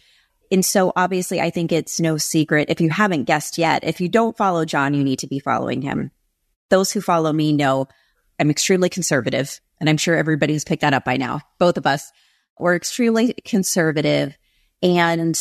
And 0.54 0.64
so 0.64 0.94
obviously 0.96 1.42
I 1.42 1.50
think 1.50 1.72
it's 1.72 2.00
no 2.00 2.18
secret. 2.18 2.70
If 2.70 2.80
you 2.80 2.92
haven't 2.92 3.24
guessed 3.24 3.58
yet, 3.58 3.84
if 3.84 4.00
you 4.00 4.08
don't 4.08 4.38
follow 4.38 4.66
John, 4.66 4.94
you 4.94 5.04
need 5.04 5.20
to 5.20 5.28
be 5.28 5.40
following 5.40 5.82
him. 5.82 6.12
Those 6.70 6.92
who 6.92 7.02
follow 7.02 7.34
me 7.34 7.54
know 7.54 7.88
I'm 8.40 8.52
extremely 8.52 8.90
conservative 8.90 9.60
and 9.80 9.90
I'm 9.90 9.98
sure 9.98 10.16
everybody's 10.16 10.64
picked 10.64 10.82
that 10.82 10.94
up 10.94 11.06
by 11.06 11.18
now. 11.18 11.42
Both 11.58 11.78
of 11.78 11.88
us 11.88 12.12
were 12.60 12.76
extremely 12.76 13.34
conservative. 13.44 14.38
And 14.84 15.36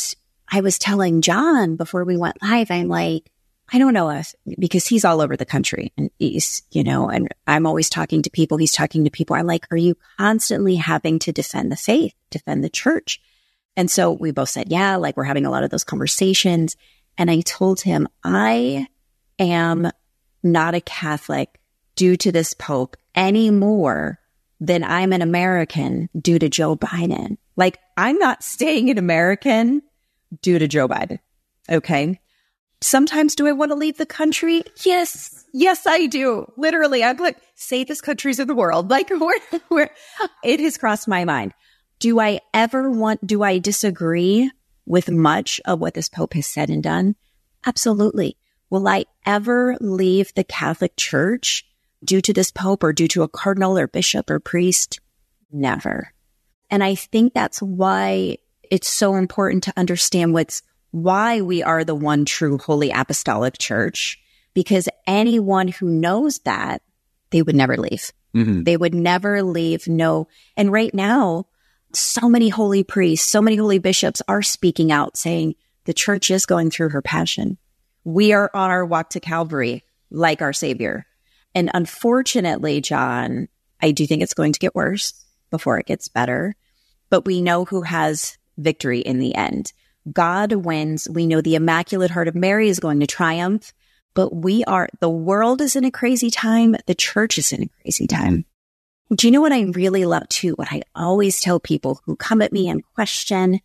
I 0.51 0.61
was 0.61 0.79
telling 0.79 1.21
John 1.21 1.75
before 1.75 2.05
we 2.05 2.17
went 2.17 2.41
live, 2.41 2.71
I'm 2.71 2.87
like, 2.87 3.29
I 3.71 3.77
don't 3.77 3.93
know 3.93 4.09
us 4.09 4.33
because 4.57 4.87
he's 4.87 5.05
all 5.05 5.21
over 5.21 5.37
the 5.37 5.45
country 5.45 5.93
and 5.95 6.09
he's, 6.17 6.63
you 6.71 6.83
know, 6.83 7.09
and 7.09 7.29
I'm 7.45 7.67
always 7.67 7.89
talking 7.89 8.23
to 8.23 8.31
people. 8.31 8.57
He's 8.57 8.73
talking 8.73 9.03
to 9.03 9.11
people. 9.11 9.35
I'm 9.35 9.45
like, 9.45 9.67
are 9.69 9.77
you 9.77 9.95
constantly 10.17 10.75
having 10.75 11.19
to 11.19 11.31
defend 11.31 11.71
the 11.71 11.75
faith, 11.75 12.15
defend 12.31 12.63
the 12.63 12.69
church? 12.69 13.21
And 13.75 13.89
so 13.89 14.11
we 14.11 14.31
both 14.31 14.49
said, 14.49 14.71
yeah, 14.71 14.97
like 14.97 15.17
we're 15.17 15.23
having 15.23 15.45
a 15.45 15.51
lot 15.51 15.63
of 15.63 15.69
those 15.69 15.83
conversations. 15.83 16.77
And 17.17 17.29
I 17.29 17.41
told 17.41 17.81
him, 17.81 18.07
I 18.23 18.87
am 19.39 19.91
not 20.43 20.75
a 20.75 20.81
Catholic 20.81 21.59
due 21.95 22.17
to 22.17 22.31
this 22.31 22.53
Pope 22.53 22.97
any 23.15 23.51
more 23.51 24.19
than 24.59 24.83
I'm 24.83 25.13
an 25.13 25.21
American 25.21 26.09
due 26.19 26.39
to 26.39 26.49
Joe 26.49 26.75
Biden. 26.75 27.37
Like 27.55 27.79
I'm 27.97 28.17
not 28.17 28.43
staying 28.43 28.89
an 28.89 28.97
American 28.97 29.81
due 30.41 30.59
to 30.59 30.67
Joe 30.67 30.87
Biden. 30.87 31.19
Okay. 31.69 32.19
Sometimes 32.81 33.35
do 33.35 33.47
I 33.47 33.53
want 33.53 33.71
to 33.71 33.75
leave 33.75 33.97
the 33.97 34.05
country? 34.05 34.63
Yes. 34.83 35.45
Yes, 35.53 35.85
I 35.85 36.07
do. 36.07 36.51
Literally, 36.57 37.03
I'm 37.03 37.17
like, 37.17 37.37
safest 37.55 38.03
countries 38.03 38.39
in 38.39 38.47
the 38.47 38.55
world. 38.55 38.89
Like 38.89 39.09
where, 39.17 39.39
where 39.69 39.89
it 40.43 40.59
has 40.59 40.77
crossed 40.77 41.07
my 41.07 41.23
mind. 41.25 41.53
Do 42.03 42.19
I 42.19 42.41
ever 42.53 42.91
want, 42.91 43.25
do 43.25 43.43
I 43.43 43.59
disagree 43.59 44.51
with 44.85 45.09
much 45.09 45.61
of 45.63 45.79
what 45.79 45.93
this 45.93 46.09
Pope 46.09 46.33
has 46.33 46.45
said 46.45 46.69
and 46.69 46.83
done? 46.83 47.15
Absolutely. 47.65 48.35
will 48.69 48.89
I 48.89 49.05
ever 49.25 49.77
leave 49.79 50.33
the 50.33 50.43
Catholic 50.43 50.97
Church 50.97 51.63
due 52.03 52.19
to 52.19 52.33
this 52.33 52.51
Pope 52.51 52.83
or 52.83 52.91
due 52.91 53.07
to 53.07 53.23
a 53.23 53.29
cardinal 53.29 53.77
or 53.77 53.87
bishop 53.87 54.29
or 54.29 54.41
priest? 54.41 54.99
Never. 55.49 56.11
And 56.69 56.83
I 56.83 56.95
think 56.95 57.33
that's 57.33 57.61
why 57.61 58.39
it's 58.69 58.89
so 58.89 59.15
important 59.15 59.63
to 59.63 59.73
understand 59.77 60.33
what's 60.33 60.61
why 60.91 61.39
we 61.39 61.63
are 61.63 61.85
the 61.85 61.95
one 61.95 62.25
true 62.25 62.57
holy 62.57 62.91
apostolic 62.91 63.57
church, 63.57 64.19
because 64.53 64.89
anyone 65.07 65.69
who 65.69 65.87
knows 65.87 66.39
that 66.39 66.81
they 67.29 67.41
would 67.41 67.55
never 67.55 67.77
leave. 67.77 68.11
Mhm. 68.35 68.65
They 68.65 68.75
would 68.75 68.93
never 68.93 69.41
leave. 69.41 69.87
No. 69.87 70.27
And 70.57 70.69
right 70.69 70.93
now, 70.93 71.45
so 71.93 72.29
many 72.29 72.49
holy 72.49 72.83
priests, 72.83 73.27
so 73.27 73.41
many 73.41 73.55
holy 73.55 73.79
bishops 73.79 74.21
are 74.27 74.41
speaking 74.41 74.91
out 74.91 75.17
saying 75.17 75.55
the 75.85 75.93
church 75.93 76.31
is 76.31 76.45
going 76.45 76.71
through 76.71 76.89
her 76.89 77.01
passion. 77.01 77.57
We 78.03 78.33
are 78.33 78.49
on 78.53 78.69
our 78.69 78.85
walk 78.85 79.11
to 79.11 79.19
Calvary 79.19 79.83
like 80.09 80.41
our 80.41 80.53
savior. 80.53 81.05
And 81.55 81.69
unfortunately, 81.73 82.81
John, 82.81 83.47
I 83.81 83.91
do 83.91 84.07
think 84.07 84.21
it's 84.21 84.33
going 84.33 84.53
to 84.53 84.59
get 84.59 84.75
worse 84.75 85.13
before 85.51 85.77
it 85.77 85.85
gets 85.85 86.07
better, 86.07 86.55
but 87.09 87.25
we 87.25 87.41
know 87.41 87.65
who 87.65 87.83
has 87.83 88.37
victory 88.57 88.99
in 88.99 89.19
the 89.19 89.35
end. 89.35 89.73
God 90.11 90.51
wins. 90.51 91.07
We 91.09 91.27
know 91.27 91.41
the 91.41 91.55
Immaculate 91.55 92.11
Heart 92.11 92.27
of 92.27 92.35
Mary 92.35 92.69
is 92.69 92.79
going 92.79 92.99
to 92.99 93.07
triumph, 93.07 93.71
but 94.13 94.35
we 94.35 94.63
are, 94.65 94.89
the 94.99 95.09
world 95.09 95.61
is 95.61 95.75
in 95.75 95.85
a 95.85 95.91
crazy 95.91 96.29
time. 96.29 96.75
The 96.87 96.95
church 96.95 97.37
is 97.37 97.53
in 97.53 97.63
a 97.63 97.69
crazy 97.81 98.07
time. 98.07 98.45
Do 99.15 99.27
you 99.27 99.31
know 99.31 99.41
what 99.41 99.51
I 99.53 99.61
really 99.63 100.05
love 100.05 100.27
too? 100.29 100.53
What 100.53 100.71
I 100.71 100.81
always 100.95 101.39
tell 101.41 101.59
people 101.59 102.01
who 102.05 102.15
come 102.15 102.41
at 102.41 102.53
me 102.53 102.67
and 102.69 102.83
question 102.95 103.59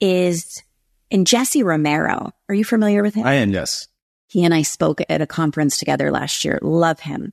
is 0.00 0.62
in 1.10 1.24
Jesse 1.24 1.62
Romero. 1.62 2.32
Are 2.48 2.54
you 2.54 2.64
familiar 2.64 3.02
with 3.02 3.14
him? 3.14 3.26
I 3.26 3.34
am, 3.34 3.50
yes. 3.50 3.88
he 4.28 4.44
and 4.44 4.54
I 4.54 4.62
spoke 4.62 5.00
at 5.08 5.20
a 5.20 5.26
conference 5.26 5.78
together 5.78 6.10
last 6.10 6.44
year. 6.44 6.58
Love 6.62 7.00
him. 7.00 7.32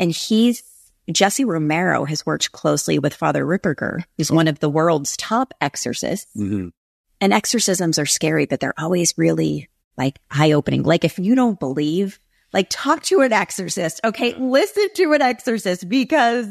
And 0.00 0.10
he's, 0.10 0.62
Jesse 1.10 1.44
Romero 1.44 2.04
has 2.04 2.26
worked 2.26 2.52
closely 2.52 2.98
with 2.98 3.14
Father 3.14 3.44
Ripperger, 3.44 4.02
who's 4.16 4.32
one 4.32 4.48
of 4.48 4.58
the 4.58 4.68
world's 4.68 5.16
top 5.16 5.54
exorcists. 5.60 6.30
Mhm. 6.36 6.72
And 7.20 7.32
exorcisms 7.32 7.98
are 7.98 8.06
scary, 8.06 8.46
but 8.46 8.60
they're 8.60 8.78
always 8.78 9.16
really 9.16 9.68
like 9.96 10.18
eye 10.30 10.52
opening. 10.52 10.82
Like 10.82 11.04
if 11.04 11.18
you 11.18 11.34
don't 11.34 11.60
believe, 11.60 12.18
like 12.52 12.66
talk 12.70 13.02
to 13.04 13.20
an 13.20 13.32
exorcist. 13.32 14.00
Okay. 14.04 14.34
Listen 14.34 14.88
to 14.96 15.12
an 15.12 15.22
exorcist 15.22 15.88
because 15.88 16.48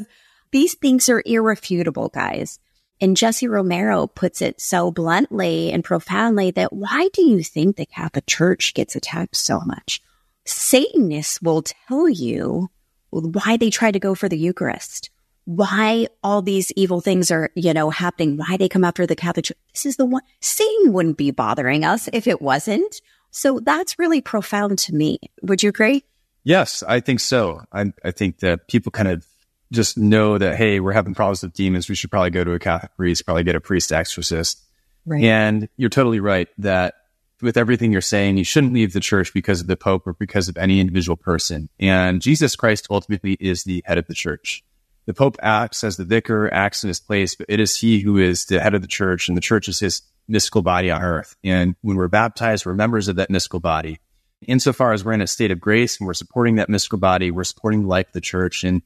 these 0.54 0.74
things 0.74 1.08
are 1.08 1.20
irrefutable, 1.26 2.10
guys. 2.10 2.60
And 3.00 3.16
Jesse 3.16 3.48
Romero 3.48 4.06
puts 4.06 4.40
it 4.40 4.60
so 4.60 4.92
bluntly 4.92 5.72
and 5.72 5.82
profoundly 5.82 6.52
that 6.52 6.72
why 6.72 7.08
do 7.12 7.22
you 7.26 7.42
think 7.42 7.74
the 7.74 7.84
Catholic 7.84 8.24
Church 8.26 8.72
gets 8.72 8.94
attacked 8.94 9.34
so 9.34 9.60
much? 9.66 10.00
Satanists 10.44 11.42
will 11.42 11.62
tell 11.62 12.08
you 12.08 12.70
why 13.10 13.56
they 13.56 13.68
try 13.68 13.90
to 13.90 13.98
go 13.98 14.14
for 14.14 14.28
the 14.28 14.38
Eucharist, 14.38 15.10
why 15.44 16.06
all 16.22 16.40
these 16.40 16.70
evil 16.76 17.00
things 17.00 17.32
are, 17.32 17.50
you 17.56 17.74
know, 17.74 17.90
happening, 17.90 18.36
why 18.36 18.56
they 18.56 18.68
come 18.68 18.84
after 18.84 19.08
the 19.08 19.16
Catholic 19.16 19.46
Church. 19.46 19.58
This 19.72 19.86
is 19.86 19.96
the 19.96 20.06
one, 20.06 20.22
Satan 20.40 20.92
wouldn't 20.92 21.16
be 21.16 21.32
bothering 21.32 21.84
us 21.84 22.08
if 22.12 22.28
it 22.28 22.40
wasn't. 22.40 23.00
So 23.32 23.58
that's 23.58 23.98
really 23.98 24.20
profound 24.20 24.78
to 24.78 24.94
me. 24.94 25.18
Would 25.42 25.64
you 25.64 25.70
agree? 25.70 26.04
Yes, 26.44 26.84
I 26.86 27.00
think 27.00 27.18
so. 27.18 27.62
I, 27.72 27.92
I 28.04 28.12
think 28.12 28.38
that 28.38 28.68
people 28.68 28.92
kind 28.92 29.08
of 29.08 29.26
just 29.74 29.98
know 29.98 30.38
that, 30.38 30.56
hey, 30.56 30.80
we're 30.80 30.92
having 30.92 31.14
problems 31.14 31.42
with 31.42 31.52
demons. 31.52 31.88
We 31.88 31.94
should 31.94 32.10
probably 32.10 32.30
go 32.30 32.44
to 32.44 32.52
a 32.52 32.58
Catholic 32.58 32.96
priest, 32.96 33.24
probably 33.24 33.44
get 33.44 33.56
a 33.56 33.60
priest 33.60 33.92
exorcist. 33.92 34.62
Right. 35.04 35.24
And 35.24 35.68
you're 35.76 35.90
totally 35.90 36.20
right 36.20 36.48
that 36.58 36.94
with 37.42 37.56
everything 37.56 37.92
you're 37.92 38.00
saying, 38.00 38.38
you 38.38 38.44
shouldn't 38.44 38.72
leave 38.72 38.92
the 38.92 39.00
church 39.00 39.34
because 39.34 39.60
of 39.60 39.66
the 39.66 39.76
Pope 39.76 40.06
or 40.06 40.14
because 40.14 40.48
of 40.48 40.56
any 40.56 40.80
individual 40.80 41.16
person. 41.16 41.68
And 41.78 42.22
Jesus 42.22 42.56
Christ 42.56 42.86
ultimately 42.90 43.36
is 43.38 43.64
the 43.64 43.82
head 43.84 43.98
of 43.98 44.06
the 44.06 44.14
church. 44.14 44.64
The 45.06 45.14
Pope 45.14 45.36
acts 45.42 45.84
as 45.84 45.98
the 45.98 46.04
vicar, 46.04 46.52
acts 46.52 46.82
in 46.82 46.88
his 46.88 47.00
place, 47.00 47.34
but 47.34 47.46
it 47.50 47.60
is 47.60 47.76
he 47.76 48.00
who 48.00 48.16
is 48.16 48.46
the 48.46 48.60
head 48.60 48.74
of 48.74 48.80
the 48.80 48.88
church, 48.88 49.28
and 49.28 49.36
the 49.36 49.42
church 49.42 49.68
is 49.68 49.80
his 49.80 50.00
mystical 50.26 50.62
body 50.62 50.90
on 50.90 51.02
earth. 51.02 51.36
And 51.44 51.76
when 51.82 51.98
we're 51.98 52.08
baptized, 52.08 52.64
we're 52.64 52.72
members 52.72 53.08
of 53.08 53.16
that 53.16 53.28
mystical 53.28 53.60
body. 53.60 54.00
Insofar 54.46 54.92
as 54.92 55.04
we're 55.04 55.12
in 55.12 55.20
a 55.20 55.26
state 55.26 55.50
of 55.50 55.60
grace 55.60 55.98
and 55.98 56.06
we're 56.06 56.14
supporting 56.14 56.54
that 56.56 56.70
mystical 56.70 56.98
body, 56.98 57.30
we're 57.30 57.44
supporting 57.44 57.82
the 57.82 57.88
life 57.88 58.06
of 58.06 58.12
the 58.14 58.20
church. 58.22 58.64
And 58.64 58.80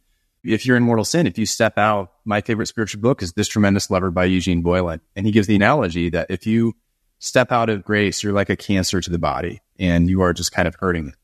if 0.44 0.64
you're 0.66 0.77
in 0.77 0.83
mortal 0.83 1.05
sin, 1.05 1.27
if 1.27 1.38
you 1.38 1.46
step 1.46 1.79
out, 1.79 2.12
my 2.24 2.40
favorite 2.40 2.66
spiritual 2.66 3.01
book 3.01 3.22
is 3.22 3.33
This 3.33 3.48
Tremendous 3.48 3.90
Lover 3.90 4.11
by 4.11 4.24
Eugene 4.24 4.62
Boylan. 4.62 5.01
And 5.16 5.27
he 5.27 5.33
gives 5.33 5.46
the 5.46 5.57
analogy 5.57 6.09
that 6.11 6.31
if 6.31 6.46
you 6.46 6.74
step 7.18 7.51
out 7.51 7.68
of 7.68 7.85
grace, 7.85 8.22
you're 8.22 8.33
like 8.33 8.51
a 8.51 8.57
cancer 8.57 9.01
to 9.01 9.11
the 9.11 9.18
body 9.18 9.61
and 9.79 10.09
you 10.09 10.20
are 10.22 10.33
just 10.33 10.53
kind 10.53 10.68
of 10.68 10.77
hurting 10.77 11.09
it. 11.09 11.14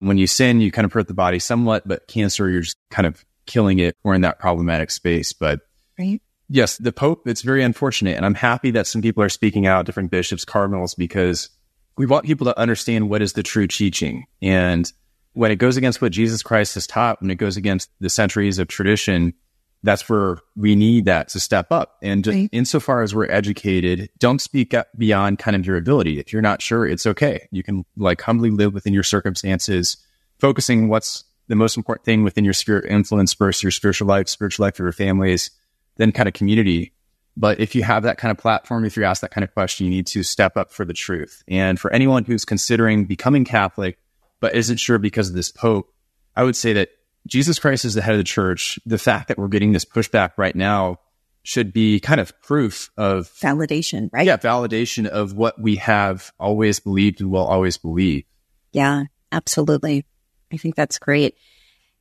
When 0.00 0.18
you 0.18 0.26
sin, 0.26 0.60
you 0.60 0.72
kind 0.72 0.84
of 0.84 0.92
hurt 0.92 1.08
the 1.08 1.14
body 1.14 1.38
somewhat, 1.38 1.86
but 1.86 2.08
cancer, 2.08 2.48
you're 2.48 2.62
just 2.62 2.78
kind 2.90 3.06
of 3.06 3.24
killing 3.46 3.78
it 3.78 3.96
or 4.02 4.14
in 4.14 4.22
that 4.22 4.38
problematic 4.38 4.90
space. 4.90 5.32
But 5.32 5.60
Right. 5.98 6.20
yes, 6.48 6.78
the 6.78 6.92
Pope, 6.92 7.28
it's 7.28 7.42
very 7.42 7.62
unfortunate. 7.62 8.16
And 8.16 8.24
I'm 8.26 8.34
happy 8.34 8.70
that 8.72 8.86
some 8.86 9.02
people 9.02 9.22
are 9.22 9.28
speaking 9.28 9.66
out, 9.66 9.86
different 9.86 10.10
bishops, 10.10 10.44
cardinals, 10.44 10.94
because 10.94 11.50
we 11.96 12.06
want 12.06 12.24
people 12.24 12.46
to 12.46 12.58
understand 12.58 13.10
what 13.10 13.22
is 13.22 13.34
the 13.34 13.42
true 13.42 13.66
teaching. 13.66 14.24
And 14.40 14.90
when 15.34 15.50
it 15.50 15.56
goes 15.56 15.76
against 15.76 16.02
what 16.02 16.12
Jesus 16.12 16.42
Christ 16.42 16.74
has 16.74 16.86
taught, 16.86 17.20
when 17.20 17.30
it 17.30 17.36
goes 17.36 17.56
against 17.56 17.90
the 18.00 18.10
centuries 18.10 18.58
of 18.58 18.68
tradition, 18.68 19.34
that's 19.82 20.08
where 20.08 20.38
we 20.56 20.76
need 20.76 21.06
that 21.06 21.28
to 21.28 21.40
step 21.40 21.72
up. 21.72 21.96
And 22.02 22.22
just 22.22 22.36
Right. 22.36 22.48
insofar 22.52 23.02
as 23.02 23.14
we're 23.14 23.30
educated, 23.30 24.10
don't 24.18 24.40
speak 24.40 24.74
up 24.74 24.88
beyond 24.96 25.38
kind 25.38 25.56
of 25.56 25.66
your 25.66 25.76
ability. 25.76 26.20
If 26.20 26.32
you're 26.32 26.42
not 26.42 26.62
sure, 26.62 26.86
it's 26.86 27.06
okay. 27.06 27.48
You 27.50 27.62
can 27.62 27.84
like 27.96 28.20
humbly 28.20 28.50
live 28.50 28.74
within 28.74 28.92
your 28.92 29.02
circumstances, 29.02 29.96
focusing 30.38 30.88
what's 30.88 31.24
the 31.48 31.56
most 31.56 31.76
important 31.76 32.04
thing 32.04 32.22
within 32.22 32.44
your 32.44 32.54
spirit 32.54 32.84
influence 32.88 33.34
first, 33.34 33.62
your 33.62 33.72
spiritual 33.72 34.06
life, 34.06 34.28
spiritual 34.28 34.64
life 34.64 34.74
of 34.74 34.84
your 34.84 34.92
families, 34.92 35.50
then 35.96 36.12
kind 36.12 36.28
of 36.28 36.34
community. 36.34 36.92
But 37.36 37.58
if 37.58 37.74
you 37.74 37.82
have 37.82 38.02
that 38.04 38.18
kind 38.18 38.30
of 38.30 38.38
platform, 38.38 38.84
if 38.84 38.94
you're 38.94 39.06
asked 39.06 39.22
that 39.22 39.30
kind 39.30 39.42
of 39.42 39.52
question, 39.52 39.86
you 39.86 39.90
need 39.90 40.06
to 40.08 40.22
step 40.22 40.56
up 40.56 40.70
for 40.70 40.84
the 40.84 40.92
truth. 40.92 41.42
And 41.48 41.80
for 41.80 41.92
anyone 41.92 42.24
who's 42.24 42.44
considering 42.44 43.06
becoming 43.06 43.44
Catholic, 43.44 43.98
but 44.42 44.56
isn't 44.56 44.78
sure 44.78 44.98
because 44.98 45.30
of 45.30 45.34
this 45.34 45.52
Pope, 45.52 45.94
I 46.36 46.42
would 46.42 46.56
say 46.56 46.74
that 46.74 46.90
Jesus 47.26 47.60
Christ 47.60 47.84
is 47.84 47.94
the 47.94 48.02
head 48.02 48.12
of 48.12 48.18
the 48.18 48.24
church. 48.24 48.78
The 48.84 48.98
fact 48.98 49.28
that 49.28 49.38
we're 49.38 49.46
getting 49.46 49.72
this 49.72 49.84
pushback 49.84 50.32
right 50.36 50.54
now 50.54 50.98
should 51.44 51.72
be 51.72 52.00
kind 52.00 52.20
of 52.20 52.38
proof 52.42 52.90
of, 52.96 53.30
Validation, 53.40 54.10
right? 54.12 54.26
yeah, 54.26 54.36
validation 54.36 55.06
of 55.06 55.32
what 55.34 55.60
we 55.60 55.76
have 55.76 56.32
always 56.38 56.80
believed 56.80 57.20
and 57.20 57.30
will 57.30 57.46
always 57.46 57.78
believe. 57.78 58.24
Yeah, 58.72 59.04
absolutely. 59.30 60.04
I 60.52 60.56
think 60.56 60.74
that's 60.74 60.98
great. 60.98 61.36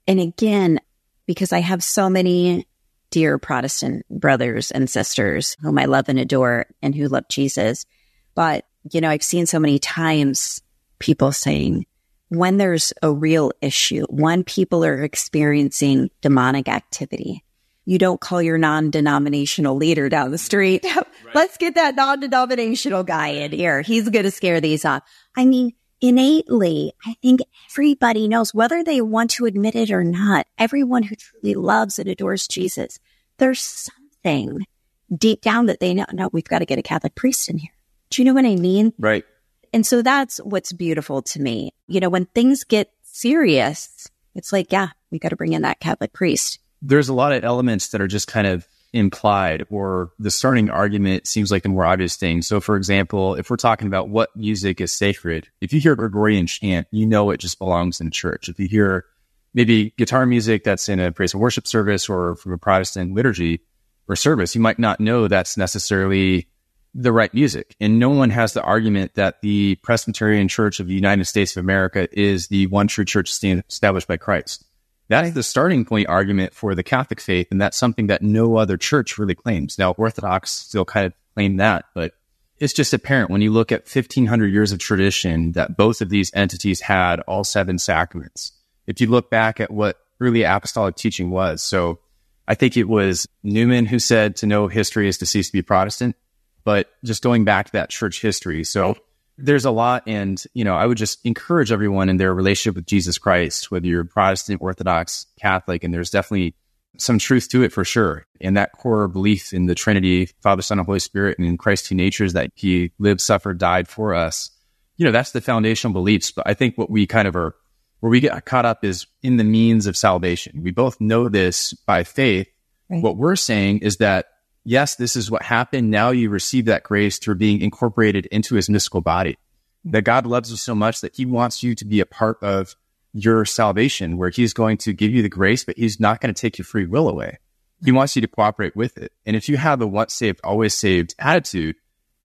And 0.08 0.20
again, 0.20 0.80
because 1.28 1.54
I 1.54 1.60
have 1.60 1.84
so 1.84 2.10
many 2.10 2.66
dear 3.12 3.38
Protestant 3.38 4.04
brothers 4.10 4.72
and 4.72 4.90
sisters 4.90 5.56
whom 5.62 5.78
I 5.78 5.86
love 5.86 6.10
and 6.10 6.18
adore 6.18 6.66
and 6.82 6.96
who 6.96 7.08
love 7.08 7.28
Jesus, 7.30 7.86
but 8.34 8.66
you 8.92 9.00
know, 9.00 9.10
I've 9.10 9.22
seen 9.22 9.46
so 9.46 9.60
many 9.60 9.78
times 9.78 10.62
people 10.98 11.32
saying 11.32 11.86
when 12.32 12.56
there's 12.56 12.94
a 13.02 13.12
real 13.12 13.52
issue, 13.62 14.06
when 14.10 14.46
people 14.46 14.86
are 14.86 15.04
experiencing 15.04 16.10
demonic 16.22 16.70
activity, 16.70 17.44
you 17.84 17.98
don't 17.98 18.22
call 18.22 18.41
your 18.41 18.58
non-denominational 18.58 19.76
leader 19.76 20.08
down 20.08 20.32
the 20.32 20.38
street. 20.38 20.86
Let's 21.34 21.58
get 21.58 21.76
that 21.76 21.96
non-denominational 21.96 23.04
guy 23.04 23.28
in 23.28 23.52
here. 23.52 23.82
He's 23.82 24.08
going 24.08 24.24
to 24.24 24.32
scare 24.32 24.62
these 24.62 24.86
off. 24.86 25.04
I 25.36 25.44
mean, 25.44 25.74
innately, 26.00 26.94
I 27.06 27.15
think 27.22 27.41
everybody 27.70 28.30
knows 28.30 28.54
whether 28.54 28.82
they 28.82 29.02
want 29.02 29.32
to 29.32 29.46
admit 29.46 29.76
it 29.76 29.91
or 29.91 30.06
not. 30.06 30.48
Everyone 30.58 31.04
who 31.04 31.17
truly 31.17 31.54
loves 31.54 32.00
and 32.00 32.08
adores 32.08 32.48
Jesus, 32.48 32.98
there's 33.39 33.60
something 33.60 34.65
deep 35.13 35.41
down 35.41 35.65
that 35.65 35.82
they 35.82 35.94
know, 35.94 36.06
no, 36.13 36.30
we've 36.32 36.46
got 36.46 36.60
to 36.60 36.65
get 36.65 36.80
a 36.80 36.84
Catholic 36.84 37.13
priest 37.13 37.50
in 37.50 37.58
here. 37.58 37.74
Do 38.10 38.22
you 38.22 38.26
know 38.26 38.34
what 38.34 38.46
I 38.46 38.56
mean? 38.56 38.94
Right. 38.98 39.26
And 39.74 39.86
so 39.86 40.02
that's 40.02 40.38
what's 40.40 40.74
beautiful 40.74 41.22
to 41.22 41.42
me. 41.42 41.72
You 41.88 42.00
know, 42.00 42.10
when 42.10 42.26
things 42.26 42.64
get 42.64 42.92
serious, 43.04 44.10
it's 44.36 44.52
like, 44.52 44.72
yeah, 44.72 44.90
we 45.12 45.20
got 45.20 45.30
to 45.30 45.36
bring 45.36 45.54
in 45.54 45.62
that 45.62 45.80
Catholic 45.80 46.14
priest. 46.14 46.60
there's 46.82 47.10
a 47.10 47.14
lot 47.14 47.32
of 47.32 47.44
elements 47.44 47.90
that 47.90 48.02
are 48.02 48.08
just 48.08 48.28
kind 48.28 48.48
of 48.48 48.68
implied 48.94 49.66
or 49.70 50.12
the 50.20 50.32
starting 50.32 50.70
argument 50.70 51.26
seems 51.28 51.52
like 51.52 51.64
the 51.64 51.70
more 51.70 51.86
obvious 51.86 52.18
thing. 52.18 52.42
So 52.42 52.60
for 52.60 52.76
example, 52.76 53.36
if 53.36 53.50
we're 53.50 53.56
talking 53.56 53.88
about 53.88 54.10
what 54.10 54.36
music 54.36 54.82
is 54.82 54.92
sacred, 54.92 55.48
if 55.62 55.72
you 55.72 55.80
hear 55.80 55.96
Gregorian 55.96 56.48
chant, 56.48 56.88
you 56.92 57.06
know 57.06 57.30
it 57.30 57.38
just 57.40 57.60
belongs 57.60 58.02
in 58.02 58.12
church. 58.12 58.50
If 58.50 58.60
you 58.60 58.68
hear 58.68 59.06
maybe 59.54 59.92
guitar 59.98 60.26
music 60.26 60.64
that's 60.64 60.90
in 60.90 61.00
a 61.00 61.12
praise 61.12 61.34
and 61.34 61.42
worship 61.42 61.68
service 61.68 62.10
or 62.10 62.36
from 62.36 62.54
a 62.54 62.58
Protestant 62.58 63.14
liturgy 63.14 63.62
or 64.08 64.16
service, 64.16 64.56
you 64.56 64.62
might 64.62 64.80
not 64.80 65.00
know 65.00 65.28
that's 65.28 65.56
necessarily 65.56 66.48
the 66.94 67.12
right 67.12 67.34
music. 67.34 67.76
And 67.80 68.00
no 68.00 68.10
one 68.10 68.30
has 68.32 68.54
the 68.54 68.62
argument 68.62 69.16
that 69.16 69.42
the 69.42 69.76
Presbyterian 69.76 70.48
Church 70.48 70.80
of 70.80 70.88
the 70.88 70.94
United 70.94 71.26
States 71.26 71.56
of 71.56 71.64
America 71.64 72.08
is 72.12 72.48
the 72.48 72.68
one 72.68 72.88
true 72.88 73.06
church 73.06 73.32
established 73.44 74.08
by 74.08 74.18
Christ. 74.18 74.66
That 75.08 75.26
is 75.26 75.34
the 75.34 75.44
starting 75.44 75.84
point 75.84 76.08
argument 76.08 76.54
for 76.54 76.74
the 76.74 76.84
Catholic 76.84 77.20
faith, 77.20 77.48
and 77.52 77.62
that's 77.62 77.78
something 77.78 78.08
that 78.08 78.22
no 78.22 78.56
other 78.58 78.78
church 78.78 79.18
really 79.18 79.36
claims. 79.36 79.78
Now, 79.78 79.92
Orthodox 79.92 80.52
still 80.52 80.86
kind 80.86 81.06
of 81.06 81.14
claim 81.34 81.58
that, 81.58 81.86
but 81.94 82.14
it's 82.60 82.74
just 82.74 82.94
apparent 82.94 83.30
when 83.30 83.42
you 83.42 83.52
look 83.52 83.72
at 83.72 83.82
1500 83.82 84.48
years 84.48 84.72
of 84.72 84.80
tradition 84.80 85.52
that 85.54 85.76
both 85.76 86.02
of 86.02 86.10
these 86.10 86.32
entities 86.34 86.82
had 86.82 87.20
all 87.22 87.44
seven 87.44 87.78
sacraments. 87.78 88.54
If 88.88 89.02
you 89.02 89.08
look 89.08 89.30
back 89.30 89.60
at 89.60 89.72
what 89.72 89.98
early 90.22 90.44
apostolic 90.44 90.96
teaching 90.96 91.32
was. 91.32 91.62
So 91.62 92.00
I 92.48 92.56
think 92.56 92.78
it 92.78 92.88
was 92.88 93.28
Newman 93.44 93.88
who 93.88 94.00
said 94.00 94.38
to 94.38 94.46
know 94.46 94.68
history 94.68 95.08
is 95.08 95.18
to 95.18 95.26
cease 95.26 95.48
to 95.48 95.54
be 95.54 95.62
Protestant, 95.62 96.16
but 96.63 96.89
just 97.04 97.24
going 97.24 97.45
back 97.45 97.67
to 97.67 97.71
that 97.74 97.89
church 97.89 98.21
history. 98.21 98.63
So 98.63 98.97
there's 99.38 99.65
a 99.65 99.71
lot. 99.71 100.04
And, 100.08 100.43
you 100.54 100.63
know, 100.63 100.76
I 100.76 100.86
would 100.86 100.97
just 100.97 101.26
encourage 101.26 101.71
everyone 101.71 102.10
in 102.10 102.17
their 102.17 102.34
relationship 102.34 102.76
with 102.76 102.86
Jesus 102.86 103.17
Christ, 103.17 103.71
whether 103.71 103.88
you're 103.88 104.04
Protestant, 104.04 104.62
Orthodox, 104.62 105.26
Catholic, 105.39 105.84
and 105.84 105.93
there's 105.93 106.12
definitely 106.12 106.56
some 106.97 107.17
truth 107.17 107.50
to 107.50 107.63
it 107.63 107.71
for 107.71 107.84
sure. 107.84 108.28
And 108.39 108.58
that 108.58 108.74
core 108.74 109.08
belief 109.08 109.54
in 109.54 109.65
the 109.65 109.74
Trinity, 109.74 110.28
Father, 110.43 110.62
Son, 110.62 110.78
and 110.78 110.86
Holy 110.86 111.00
Spirit, 111.00 111.39
and 111.39 111.47
in 111.47 111.58
Christ's 111.58 111.88
two 111.88 111.95
natures 111.95 112.34
that 112.34 112.52
he 112.54 112.91
lived, 113.00 113.21
suffered, 113.21 113.58
died 113.58 113.88
for 113.88 114.13
us. 114.13 114.52
You 114.97 115.06
know, 115.06 115.12
that's 115.12 115.32
the 115.32 115.41
foundational 115.41 115.93
beliefs. 115.93 116.30
But 116.32 116.47
I 116.47 116.54
think 116.54 116.78
what 116.78 116.91
we 116.91 117.08
kind 117.08 117.28
of 117.28 117.36
are, 117.36 117.56
where 118.02 118.12
we 118.12 118.19
get 118.19 118.45
caught 118.45 118.65
up 118.65 118.84
is 118.84 119.08
in 119.24 119.38
the 119.38 119.43
means 119.43 119.88
of 119.88 119.97
salvation. 119.97 120.62
We 120.62 120.71
both 120.71 121.02
know 121.02 121.30
this 121.30 121.74
by 121.74 122.04
faith. 122.04 122.47
Right. 122.89 123.02
What 123.02 123.17
we're 123.17 123.38
saying 123.38 123.80
is 123.80 123.97
that, 123.97 124.26
yes, 124.63 124.95
this 124.95 125.15
is 125.15 125.32
what 125.32 125.43
happened. 125.43 125.91
Now 125.91 126.12
you 126.12 126.30
receive 126.30 126.65
that 126.65 126.84
grace 126.84 127.17
through 127.17 127.36
being 127.36 127.62
incorporated 127.62 128.26
into 128.28 128.56
his 128.56 128.69
mystical 128.69 129.02
body. 129.02 129.34
Mm-hmm. 129.34 129.91
That 129.91 130.04
God 130.04 130.26
loves 130.26 130.52
you 130.52 130.58
so 130.58 130.76
much 130.76 131.02
that 131.02 131.15
he 131.15 131.26
wants 131.26 131.63
you 131.63 131.76
to 131.76 131.86
be 131.86 132.00
a 132.00 132.06
part 132.06 132.38
of 132.41 132.76
your 133.13 133.45
salvation 133.45 134.17
where 134.17 134.30
he's 134.30 134.54
going 134.54 134.78
to 134.78 134.93
give 134.93 135.12
you 135.12 135.21
the 135.21 135.30
grace, 135.30 135.63
but 135.63 135.78
he's 135.78 136.00
not 136.00 136.21
going 136.21 136.34
to 136.34 136.39
take 136.39 136.58
your 136.58 136.65
free 136.65 136.86
will 136.86 137.10
away. 137.10 137.39
He 137.80 137.88
mm-hmm. 137.88 137.97
wants 137.97 138.15
you 138.15 138.21
to 138.21 138.28
cooperate 138.28 138.76
with 138.76 138.97
it. 138.97 139.12
And 139.26 139.36
if 139.36 139.50
you 139.50 139.58
have 139.58 139.82
a 139.82 139.88
once 139.88 140.13
saved, 140.13 140.39
always 140.43 140.74
saved 140.74 141.15
attitude, 141.19 141.76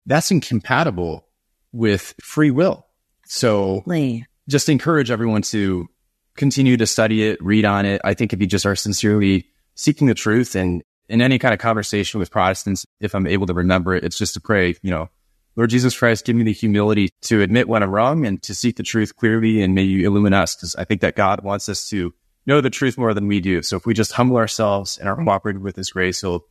that's 0.04 0.30
incompatible 0.30 1.26
with 1.72 2.14
free 2.22 2.50
will. 2.50 2.86
So 3.24 3.82
just 4.48 4.68
encourage 4.68 5.10
everyone 5.10 5.42
to 5.42 5.88
continue 6.36 6.76
to 6.76 6.86
study 6.86 7.24
it, 7.24 7.42
read 7.42 7.64
on 7.64 7.86
it. 7.86 8.00
I 8.04 8.14
think 8.14 8.32
if 8.32 8.40
you 8.40 8.46
just 8.46 8.66
are 8.66 8.76
sincerely 8.76 9.46
seeking 9.74 10.06
the 10.06 10.14
truth 10.14 10.54
and 10.54 10.82
in 11.08 11.20
any 11.20 11.38
kind 11.38 11.54
of 11.54 11.60
conversation 11.60 12.20
with 12.20 12.30
Protestants, 12.30 12.86
if 13.00 13.14
I'm 13.14 13.26
able 13.26 13.46
to 13.46 13.54
remember 13.54 13.94
it, 13.94 14.04
it's 14.04 14.18
just 14.18 14.34
to 14.34 14.40
pray, 14.40 14.76
you 14.82 14.90
know, 14.90 15.08
Lord 15.56 15.70
Jesus 15.70 15.98
Christ, 15.98 16.26
give 16.26 16.36
me 16.36 16.44
the 16.44 16.52
humility 16.52 17.08
to 17.22 17.40
admit 17.40 17.68
when 17.68 17.82
I'm 17.82 17.90
wrong 17.90 18.26
and 18.26 18.42
to 18.42 18.54
seek 18.54 18.76
the 18.76 18.82
truth 18.82 19.16
clearly 19.16 19.62
and 19.62 19.74
may 19.74 19.82
you 19.82 20.06
illumine 20.06 20.34
us 20.34 20.54
because 20.54 20.76
I 20.76 20.84
think 20.84 21.00
that 21.00 21.16
God 21.16 21.42
wants 21.42 21.68
us 21.68 21.88
to 21.88 22.12
know 22.44 22.60
the 22.60 22.70
truth 22.70 22.98
more 22.98 23.14
than 23.14 23.26
we 23.26 23.40
do. 23.40 23.62
So 23.62 23.76
if 23.76 23.86
we 23.86 23.94
just 23.94 24.12
humble 24.12 24.36
ourselves 24.36 24.98
and 24.98 25.08
are 25.08 25.16
cooperating 25.16 25.62
with 25.62 25.76
his 25.76 25.90
grace, 25.90 26.20
he'll 26.20 26.44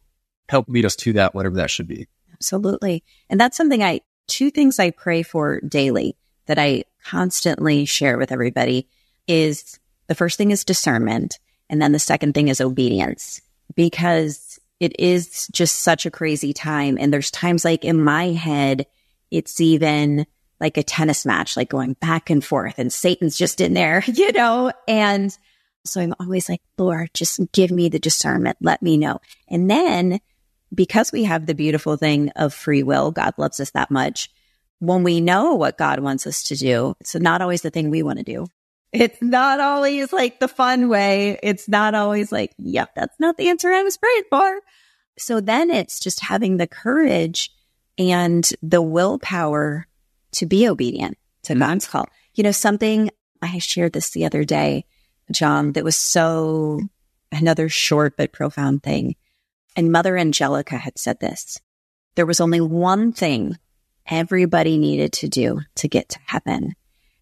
help 0.50 0.68
lead 0.68 0.86
us 0.86 0.96
to 0.98 1.14
that, 1.14 1.36
whatever 1.36 1.56
that 1.58 1.70
should 1.70 1.88
be. 1.88 2.08
Absolutely. 2.34 3.04
And 3.30 3.40
that's 3.40 3.56
something 3.56 3.84
I, 3.84 4.02
two 4.28 4.50
things 4.50 4.80
I 4.80 4.90
pray 4.90 5.22
for 5.22 5.62
daily 5.62 6.18
that 6.48 6.60
I 6.60 6.84
constantly 7.04 7.86
share 7.86 8.18
with 8.18 8.32
everybody 8.32 8.88
is 9.28 9.80
the 10.08 10.16
first 10.16 10.38
thing 10.38 10.52
is 10.52 10.64
discernment. 10.64 11.40
And 11.70 11.82
then 11.82 11.92
the 11.92 12.00
second 12.00 12.34
thing 12.34 12.48
is 12.48 12.60
obedience 12.60 13.42
because 13.76 14.45
it 14.80 15.00
is 15.00 15.48
just 15.48 15.80
such 15.80 16.06
a 16.06 16.12
crazy 16.12 16.54
time. 16.54 16.98
And 17.00 17.14
there's 17.14 17.32
times 17.32 17.64
like 17.64 17.86
in 17.86 18.04
my 18.04 18.28
head, 18.30 18.86
it's 19.32 19.62
even 19.62 20.26
like 20.60 20.78
a 20.78 20.84
tennis 20.84 21.26
match, 21.26 21.58
like 21.58 21.70
going 21.70 21.94
back 21.94 22.30
and 22.30 22.44
forth 22.44 22.80
and 22.80 22.92
Satan's 22.92 23.38
just 23.38 23.62
in 23.62 23.74
there, 23.74 24.04
you 24.08 24.32
know? 24.32 24.72
And 24.88 25.36
so 25.86 26.02
I'm 26.02 26.14
always 26.20 26.50
like, 26.50 26.62
Lord, 26.78 27.10
just 27.14 27.40
give 27.52 27.72
me 27.72 27.90
the 27.90 28.00
discernment. 28.00 28.58
Let 28.62 28.82
me 28.82 28.98
know. 28.98 29.20
And 29.48 29.70
then 29.70 30.20
because 30.74 31.12
we 31.12 31.24
have 31.24 31.46
the 31.46 31.56
beautiful 31.56 31.96
thing 31.96 32.30
of 32.36 32.54
free 32.54 32.84
will, 32.84 33.12
God 33.12 33.34
loves 33.38 33.60
us 33.60 33.72
that 33.72 33.92
much. 33.92 34.30
When 34.80 35.04
we 35.04 35.22
know 35.22 35.54
what 35.54 35.78
God 35.78 36.00
wants 36.00 36.28
us 36.28 36.44
to 36.44 36.56
do, 36.56 36.96
it's 37.00 37.16
not 37.16 37.42
always 37.42 37.62
the 37.62 37.70
thing 37.70 37.90
we 37.90 38.04
want 38.04 38.18
to 38.18 38.24
do. 38.24 38.48
It's 38.92 39.22
not 39.22 39.60
always 39.60 40.14
like 40.14 40.40
the 40.40 40.48
fun 40.48 40.88
way. 40.88 41.38
It's 41.44 41.68
not 41.68 41.96
always 41.96 42.32
like, 42.32 42.54
yep, 42.58 42.92
that's 42.96 43.20
not 43.20 43.38
the 43.38 43.50
answer 43.50 43.70
I 43.70 43.84
was 43.84 43.98
praying 43.98 44.24
for. 44.30 44.62
So 45.18 45.42
then 45.42 45.70
it's 45.70 46.00
just 46.00 46.22
having 46.22 46.58
the 46.58 46.68
courage 46.68 47.52
and 47.98 48.50
the 48.62 48.82
willpower 48.82 49.88
to 50.34 50.46
be 50.46 50.68
obedient 50.68 51.18
to 51.44 51.54
mm-hmm. 51.54 51.62
God's 51.62 51.88
call. 51.88 52.08
You 52.36 52.44
know, 52.44 52.52
something 52.52 53.10
I 53.42 53.58
shared 53.60 53.94
this 53.94 54.12
the 54.12 54.26
other 54.26 54.44
day, 54.44 54.86
John, 55.32 55.74
that 55.74 55.84
was 55.84 55.96
so 55.96 56.82
another 57.32 57.70
short 57.70 58.16
but 58.18 58.32
profound 58.32 58.84
thing. 58.84 59.16
And 59.76 59.92
Mother 59.92 60.18
Angelica 60.18 60.78
had 60.78 60.98
said 60.98 61.20
this. 61.20 61.60
There 62.16 62.26
was 62.26 62.40
only 62.40 62.62
one 62.62 63.12
thing 63.12 63.58
everybody 64.08 64.78
needed 64.78 65.12
to 65.14 65.28
do 65.28 65.62
to 65.76 65.88
get 65.88 66.10
to 66.10 66.20
heaven. 66.26 66.76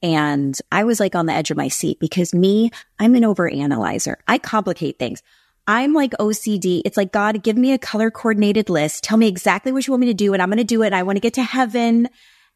And 0.04 0.60
I 0.70 0.84
was 0.84 1.00
like 1.00 1.16
on 1.16 1.26
the 1.26 1.34
edge 1.34 1.50
of 1.50 1.58
my 1.58 1.70
seat 1.70 1.98
because 2.00 2.34
me, 2.34 2.70
I'm 3.00 3.16
an 3.16 3.24
overanalyzer. 3.24 4.16
I 4.28 4.38
complicate 4.38 5.00
things. 5.00 5.24
I'm 5.66 5.94
like 5.94 6.12
OCD. 6.20 6.82
It's 6.84 6.98
like, 6.98 7.13
God, 7.13 7.42
give 7.42 7.58
me 7.58 7.72
a 7.72 7.78
color 7.78 8.12
coordinated 8.12 8.70
list. 8.70 9.06
Tell 9.06 9.18
me 9.18 9.30
exactly 9.30 9.72
what 9.72 9.88
you 9.88 9.94
want 9.94 10.02
me 10.02 10.08
to 10.08 10.13
do. 10.13 10.34
And 10.34 10.42
I'm 10.42 10.50
going 10.50 10.58
to 10.58 10.66
do 10.66 10.84
it. 10.84 10.92
I 10.92 11.04
want 11.04 11.16
to 11.16 11.22
get 11.22 11.36
to 11.36 11.44
heaven 11.44 12.10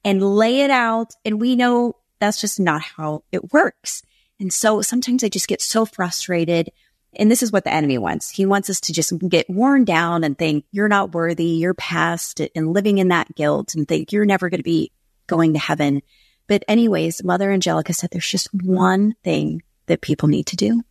and 0.04 0.22
lay 0.22 0.60
it 0.60 0.70
out. 0.70 1.14
And 1.24 1.40
we 1.40 1.56
know 1.56 1.96
that's 2.20 2.42
just 2.42 2.60
not 2.60 2.82
how 2.82 3.24
it 3.32 3.54
works. 3.54 4.04
And 4.42 4.52
so 4.52 4.82
sometimes 4.82 5.24
I 5.24 5.30
just 5.30 5.48
get 5.48 5.62
so 5.62 5.86
frustrated. 5.86 6.70
And 7.16 7.32
this 7.32 7.42
is 7.42 7.52
what 7.52 7.64
the 7.64 7.74
enemy 7.74 7.98
wants. 7.98 8.30
He 8.30 8.46
wants 8.46 8.70
us 8.70 8.82
to 8.82 8.94
just 8.94 9.18
get 9.30 9.50
worn 9.50 9.86
down 9.86 10.26
and 10.26 10.38
think 10.38 10.66
you're 10.72 10.90
not 10.90 11.14
worthy, 11.14 11.46
you're 11.46 11.74
past 11.74 12.42
and 12.54 12.74
living 12.74 12.98
in 12.98 13.08
that 13.08 13.34
guilt 13.36 13.74
and 13.74 13.88
think 13.88 14.12
you're 14.12 14.26
never 14.26 14.50
going 14.50 14.60
to 14.60 14.64
be 14.64 14.92
going 15.28 15.54
to 15.54 15.60
heaven. 15.60 16.02
But 16.48 16.64
anyways, 16.68 17.24
Mother 17.24 17.52
Angelica 17.52 17.94
said 17.94 18.10
there's 18.12 18.30
just 18.30 18.54
one 18.54 19.16
thing 19.24 19.62
that 19.88 20.02
people 20.02 20.30
need 20.30 20.48
to 20.48 20.56
do. 20.56 20.84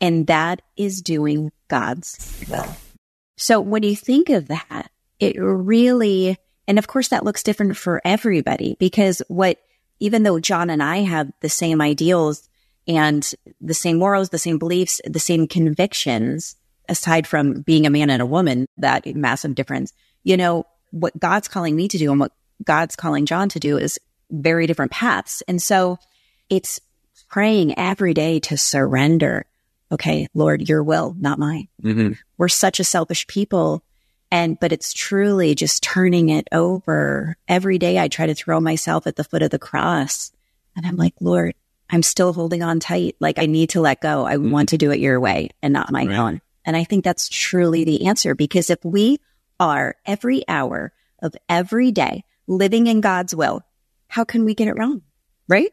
And 0.00 0.26
that 0.26 0.62
is 0.76 1.00
doing 1.00 1.52
God's 1.68 2.44
will. 2.48 2.66
So 3.36 3.60
when 3.60 3.82
you 3.82 3.96
think 3.96 4.30
of 4.30 4.48
that, 4.48 4.90
it 5.20 5.36
really, 5.38 6.36
and 6.66 6.78
of 6.78 6.86
course 6.86 7.08
that 7.08 7.24
looks 7.24 7.42
different 7.42 7.76
for 7.76 8.00
everybody 8.04 8.76
because 8.78 9.22
what, 9.28 9.58
even 10.00 10.22
though 10.22 10.40
John 10.40 10.70
and 10.70 10.82
I 10.82 10.98
have 10.98 11.30
the 11.40 11.48
same 11.48 11.80
ideals 11.80 12.48
and 12.88 13.28
the 13.60 13.74
same 13.74 13.98
morals, 13.98 14.30
the 14.30 14.38
same 14.38 14.58
beliefs, 14.58 15.00
the 15.04 15.20
same 15.20 15.46
convictions, 15.46 16.56
aside 16.88 17.26
from 17.26 17.62
being 17.62 17.86
a 17.86 17.90
man 17.90 18.10
and 18.10 18.20
a 18.20 18.26
woman, 18.26 18.66
that 18.78 19.06
massive 19.14 19.54
difference, 19.54 19.92
you 20.24 20.36
know, 20.36 20.66
what 20.90 21.18
God's 21.18 21.48
calling 21.48 21.76
me 21.76 21.86
to 21.88 21.98
do 21.98 22.10
and 22.10 22.18
what 22.18 22.32
God's 22.64 22.96
calling 22.96 23.26
John 23.26 23.48
to 23.50 23.60
do 23.60 23.78
is 23.78 23.98
very 24.32 24.66
different 24.66 24.90
paths. 24.90 25.42
And 25.46 25.62
so 25.62 25.98
it's 26.50 26.80
praying 27.28 27.78
every 27.78 28.14
day 28.14 28.40
to 28.40 28.56
surrender 28.56 29.46
okay, 29.92 30.26
Lord, 30.34 30.68
your 30.68 30.82
will, 30.82 31.14
not 31.20 31.38
mine. 31.38 31.68
Mm-hmm. 31.82 32.12
We're 32.38 32.48
such 32.48 32.80
a 32.80 32.84
selfish 32.84 33.26
people. 33.26 33.84
And, 34.30 34.58
but 34.58 34.72
it's 34.72 34.94
truly 34.94 35.54
just 35.54 35.82
turning 35.82 36.30
it 36.30 36.48
over. 36.50 37.36
Every 37.46 37.76
day 37.76 37.98
I 37.98 38.08
try 38.08 38.24
to 38.24 38.34
throw 38.34 38.58
myself 38.58 39.06
at 39.06 39.16
the 39.16 39.24
foot 39.24 39.42
of 39.42 39.50
the 39.50 39.58
cross 39.58 40.32
and 40.74 40.86
I'm 40.86 40.96
like, 40.96 41.14
Lord, 41.20 41.54
I'm 41.90 42.02
still 42.02 42.32
holding 42.32 42.62
on 42.62 42.80
tight. 42.80 43.16
Like 43.20 43.38
I 43.38 43.44
need 43.44 43.70
to 43.70 43.82
let 43.82 44.00
go. 44.00 44.24
I 44.24 44.36
mm-hmm. 44.36 44.50
want 44.50 44.70
to 44.70 44.78
do 44.78 44.90
it 44.90 45.00
your 45.00 45.20
way 45.20 45.50
and 45.62 45.72
not 45.72 45.92
my 45.92 46.06
right. 46.06 46.18
own. 46.18 46.40
And 46.64 46.76
I 46.76 46.84
think 46.84 47.04
that's 47.04 47.28
truly 47.28 47.84
the 47.84 48.06
answer 48.06 48.34
because 48.34 48.70
if 48.70 48.82
we 48.84 49.18
are 49.60 49.96
every 50.06 50.48
hour 50.48 50.92
of 51.20 51.34
every 51.48 51.92
day 51.92 52.24
living 52.46 52.86
in 52.86 53.02
God's 53.02 53.34
will, 53.34 53.62
how 54.12 54.24
can 54.24 54.44
we 54.44 54.54
get 54.54 54.68
it 54.68 54.76
wrong? 54.76 55.00
Right? 55.48 55.72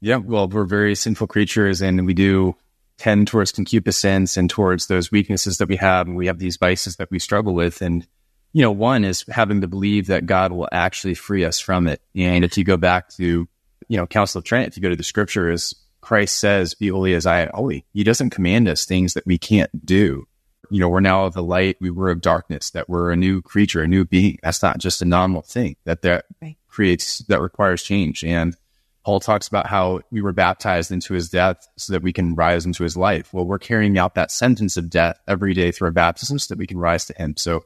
Yeah. 0.00 0.18
Well, 0.18 0.48
we're 0.48 0.64
very 0.64 0.94
sinful 0.94 1.26
creatures 1.26 1.82
and 1.82 2.06
we 2.06 2.14
do 2.14 2.54
tend 2.96 3.26
towards 3.26 3.50
concupiscence 3.50 4.36
and 4.36 4.48
towards 4.48 4.86
those 4.86 5.10
weaknesses 5.10 5.58
that 5.58 5.68
we 5.68 5.74
have. 5.74 6.06
And 6.06 6.16
we 6.16 6.28
have 6.28 6.38
these 6.38 6.58
vices 6.58 6.94
that 6.96 7.10
we 7.10 7.18
struggle 7.18 7.54
with. 7.54 7.82
And, 7.82 8.06
you 8.52 8.62
know, 8.62 8.70
one 8.70 9.04
is 9.04 9.24
having 9.28 9.62
to 9.62 9.66
believe 9.66 10.06
that 10.06 10.26
God 10.26 10.52
will 10.52 10.68
actually 10.70 11.14
free 11.14 11.44
us 11.44 11.58
from 11.58 11.88
it. 11.88 12.00
And 12.14 12.44
if 12.44 12.56
you 12.56 12.62
go 12.62 12.76
back 12.76 13.08
to, 13.16 13.48
you 13.88 13.96
know, 13.96 14.06
Council 14.06 14.38
of 14.38 14.44
Trent, 14.44 14.68
if 14.68 14.76
you 14.76 14.82
go 14.82 14.90
to 14.90 14.94
the 14.94 15.02
scriptures, 15.02 15.74
Christ 16.02 16.38
says, 16.38 16.74
be 16.74 16.86
holy 16.86 17.14
as 17.14 17.26
I 17.26 17.40
am 17.40 17.50
holy. 17.52 17.84
He 17.92 18.04
doesn't 18.04 18.30
command 18.30 18.68
us 18.68 18.84
things 18.84 19.14
that 19.14 19.26
we 19.26 19.38
can't 19.38 19.84
do. 19.84 20.28
You 20.72 20.80
know, 20.80 20.88
we're 20.88 21.00
now 21.00 21.26
of 21.26 21.34
the 21.34 21.42
light. 21.42 21.76
We 21.80 21.90
were 21.90 22.10
of 22.10 22.22
darkness, 22.22 22.70
that 22.70 22.88
we're 22.88 23.12
a 23.12 23.16
new 23.16 23.42
creature, 23.42 23.82
a 23.82 23.88
new 23.88 24.06
being. 24.06 24.38
That's 24.42 24.62
not 24.62 24.78
just 24.78 25.02
a 25.02 25.04
nominal 25.04 25.42
thing 25.42 25.76
that 25.84 26.00
that 26.02 26.24
right. 26.40 26.56
creates, 26.66 27.18
that 27.28 27.42
requires 27.42 27.82
change. 27.82 28.24
And 28.24 28.56
Paul 29.04 29.20
talks 29.20 29.48
about 29.48 29.66
how 29.66 30.00
we 30.10 30.22
were 30.22 30.32
baptized 30.32 30.90
into 30.90 31.12
his 31.12 31.28
death 31.28 31.68
so 31.76 31.92
that 31.92 32.02
we 32.02 32.12
can 32.12 32.34
rise 32.34 32.64
into 32.64 32.84
his 32.84 32.96
life. 32.96 33.34
Well, 33.34 33.44
we're 33.44 33.58
carrying 33.58 33.98
out 33.98 34.14
that 34.14 34.30
sentence 34.30 34.78
of 34.78 34.88
death 34.88 35.18
every 35.28 35.52
day 35.52 35.72
through 35.72 35.88
our 35.88 35.92
baptism 35.92 36.38
so 36.38 36.54
that 36.54 36.58
we 36.58 36.66
can 36.66 36.78
rise 36.78 37.04
to 37.06 37.14
him. 37.14 37.36
So, 37.36 37.64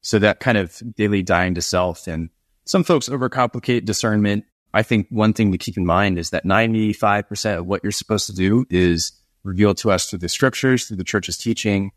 so 0.00 0.18
that 0.20 0.40
kind 0.40 0.56
of 0.56 0.80
daily 0.96 1.22
dying 1.22 1.54
to 1.54 1.62
self 1.62 2.06
and 2.06 2.30
some 2.64 2.84
folks 2.84 3.08
overcomplicate 3.08 3.84
discernment. 3.84 4.44
I 4.72 4.82
think 4.82 5.08
one 5.10 5.32
thing 5.32 5.52
to 5.52 5.58
keep 5.58 5.76
in 5.76 5.86
mind 5.86 6.18
is 6.18 6.30
that 6.30 6.44
95% 6.44 7.58
of 7.58 7.66
what 7.66 7.82
you're 7.82 7.90
supposed 7.90 8.26
to 8.26 8.34
do 8.34 8.64
is 8.70 9.12
revealed 9.42 9.78
to 9.78 9.90
us 9.90 10.08
through 10.08 10.20
the 10.20 10.28
scriptures, 10.28 10.84
through 10.84 10.98
the 10.98 11.04
church's 11.04 11.38
teaching. 11.38 11.90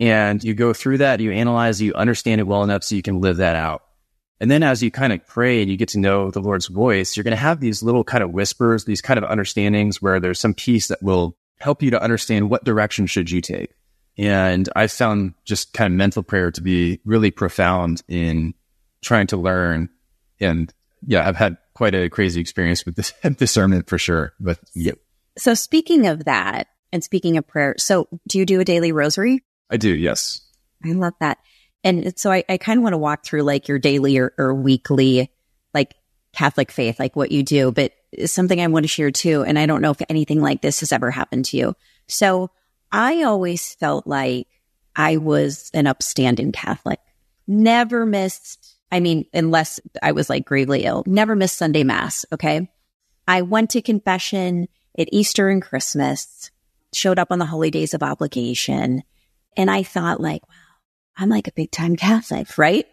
And 0.00 0.42
you 0.42 0.54
go 0.54 0.72
through 0.72 0.98
that, 0.98 1.20
you 1.20 1.30
analyze, 1.30 1.80
you 1.80 1.94
understand 1.94 2.40
it 2.40 2.46
well 2.46 2.64
enough 2.64 2.82
so 2.82 2.96
you 2.96 3.02
can 3.02 3.20
live 3.20 3.36
that 3.38 3.56
out. 3.56 3.82
And 4.40 4.50
then 4.50 4.62
as 4.62 4.82
you 4.82 4.90
kind 4.90 5.12
of 5.12 5.24
pray 5.26 5.62
and 5.62 5.70
you 5.70 5.76
get 5.76 5.90
to 5.90 6.00
know 6.00 6.30
the 6.30 6.40
Lord's 6.40 6.66
voice, 6.66 7.16
you're 7.16 7.24
going 7.24 7.36
to 7.36 7.36
have 7.36 7.60
these 7.60 7.82
little 7.82 8.04
kind 8.04 8.24
of 8.24 8.32
whispers, 8.32 8.84
these 8.84 9.00
kind 9.00 9.18
of 9.18 9.24
understandings 9.24 10.02
where 10.02 10.18
there's 10.18 10.40
some 10.40 10.54
peace 10.54 10.88
that 10.88 11.02
will 11.02 11.36
help 11.60 11.82
you 11.82 11.90
to 11.90 12.02
understand 12.02 12.50
what 12.50 12.64
direction 12.64 13.06
should 13.06 13.30
you 13.30 13.40
take. 13.40 13.70
And 14.18 14.68
I 14.76 14.86
found 14.86 15.34
just 15.44 15.72
kind 15.72 15.92
of 15.92 15.96
mental 15.96 16.22
prayer 16.22 16.50
to 16.50 16.60
be 16.60 17.00
really 17.04 17.30
profound 17.30 18.02
in 18.08 18.54
trying 19.02 19.28
to 19.28 19.36
learn. 19.36 19.88
And 20.40 20.72
yeah, 21.06 21.26
I've 21.26 21.36
had 21.36 21.56
quite 21.74 21.94
a 21.94 22.08
crazy 22.08 22.40
experience 22.40 22.84
with 22.84 22.96
this 22.96 23.12
discernment 23.36 23.88
for 23.88 23.98
sure. 23.98 24.34
But 24.40 24.58
yeah. 24.74 24.92
So 25.38 25.54
speaking 25.54 26.06
of 26.06 26.24
that 26.24 26.68
and 26.92 27.02
speaking 27.02 27.36
of 27.36 27.46
prayer, 27.46 27.74
so 27.78 28.08
do 28.28 28.38
you 28.38 28.46
do 28.46 28.60
a 28.60 28.64
daily 28.64 28.92
rosary? 28.92 29.42
I 29.74 29.76
do, 29.76 29.92
yes. 29.92 30.40
I 30.84 30.92
love 30.92 31.14
that. 31.18 31.38
And 31.82 32.16
so 32.16 32.30
I, 32.30 32.44
I 32.48 32.58
kind 32.58 32.78
of 32.78 32.84
want 32.84 32.92
to 32.92 32.98
walk 32.98 33.24
through 33.24 33.42
like 33.42 33.66
your 33.66 33.80
daily 33.80 34.18
or, 34.18 34.32
or 34.38 34.54
weekly, 34.54 35.32
like 35.74 35.96
Catholic 36.32 36.70
faith, 36.70 37.00
like 37.00 37.16
what 37.16 37.32
you 37.32 37.42
do, 37.42 37.72
but 37.72 37.90
something 38.24 38.60
I 38.60 38.68
want 38.68 38.84
to 38.84 38.88
share 38.88 39.10
too. 39.10 39.42
And 39.42 39.58
I 39.58 39.66
don't 39.66 39.82
know 39.82 39.90
if 39.90 40.00
anything 40.08 40.40
like 40.40 40.62
this 40.62 40.78
has 40.78 40.92
ever 40.92 41.10
happened 41.10 41.46
to 41.46 41.56
you. 41.56 41.74
So 42.06 42.52
I 42.92 43.24
always 43.24 43.74
felt 43.74 44.06
like 44.06 44.46
I 44.94 45.16
was 45.16 45.72
an 45.74 45.88
upstanding 45.88 46.52
Catholic, 46.52 47.00
never 47.48 48.06
missed. 48.06 48.78
I 48.92 49.00
mean, 49.00 49.26
unless 49.34 49.80
I 50.00 50.12
was 50.12 50.30
like 50.30 50.44
gravely 50.44 50.84
ill, 50.84 51.02
never 51.04 51.34
missed 51.34 51.58
Sunday 51.58 51.82
mass. 51.82 52.24
Okay. 52.32 52.70
I 53.26 53.42
went 53.42 53.70
to 53.70 53.82
confession 53.82 54.68
at 54.96 55.08
Easter 55.10 55.48
and 55.48 55.60
Christmas, 55.60 56.52
showed 56.92 57.18
up 57.18 57.32
on 57.32 57.40
the 57.40 57.46
holy 57.46 57.72
days 57.72 57.92
of 57.92 58.04
obligation. 58.04 59.02
And 59.56 59.70
I 59.70 59.82
thought 59.82 60.20
like, 60.20 60.46
wow, 60.48 60.54
I'm 61.16 61.28
like 61.28 61.48
a 61.48 61.52
big 61.52 61.70
time 61.70 61.96
Catholic, 61.96 62.58
right? 62.58 62.86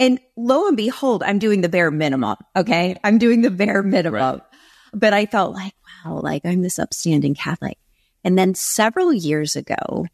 And 0.00 0.20
lo 0.36 0.68
and 0.68 0.76
behold, 0.76 1.22
I'm 1.22 1.38
doing 1.38 1.60
the 1.60 1.68
bare 1.68 1.90
minimum. 1.90 2.36
Okay. 2.54 2.96
I'm 3.02 3.18
doing 3.18 3.42
the 3.42 3.50
bare 3.50 3.82
minimum. 3.82 4.20
Right. 4.20 4.40
But 4.92 5.12
I 5.12 5.26
felt 5.26 5.54
like, 5.54 5.74
wow, 6.04 6.20
like 6.20 6.44
I'm 6.44 6.62
this 6.62 6.78
upstanding 6.78 7.34
Catholic. 7.34 7.78
And 8.24 8.38
then 8.38 8.54
several 8.54 9.12
years 9.12 9.56
ago 9.56 10.06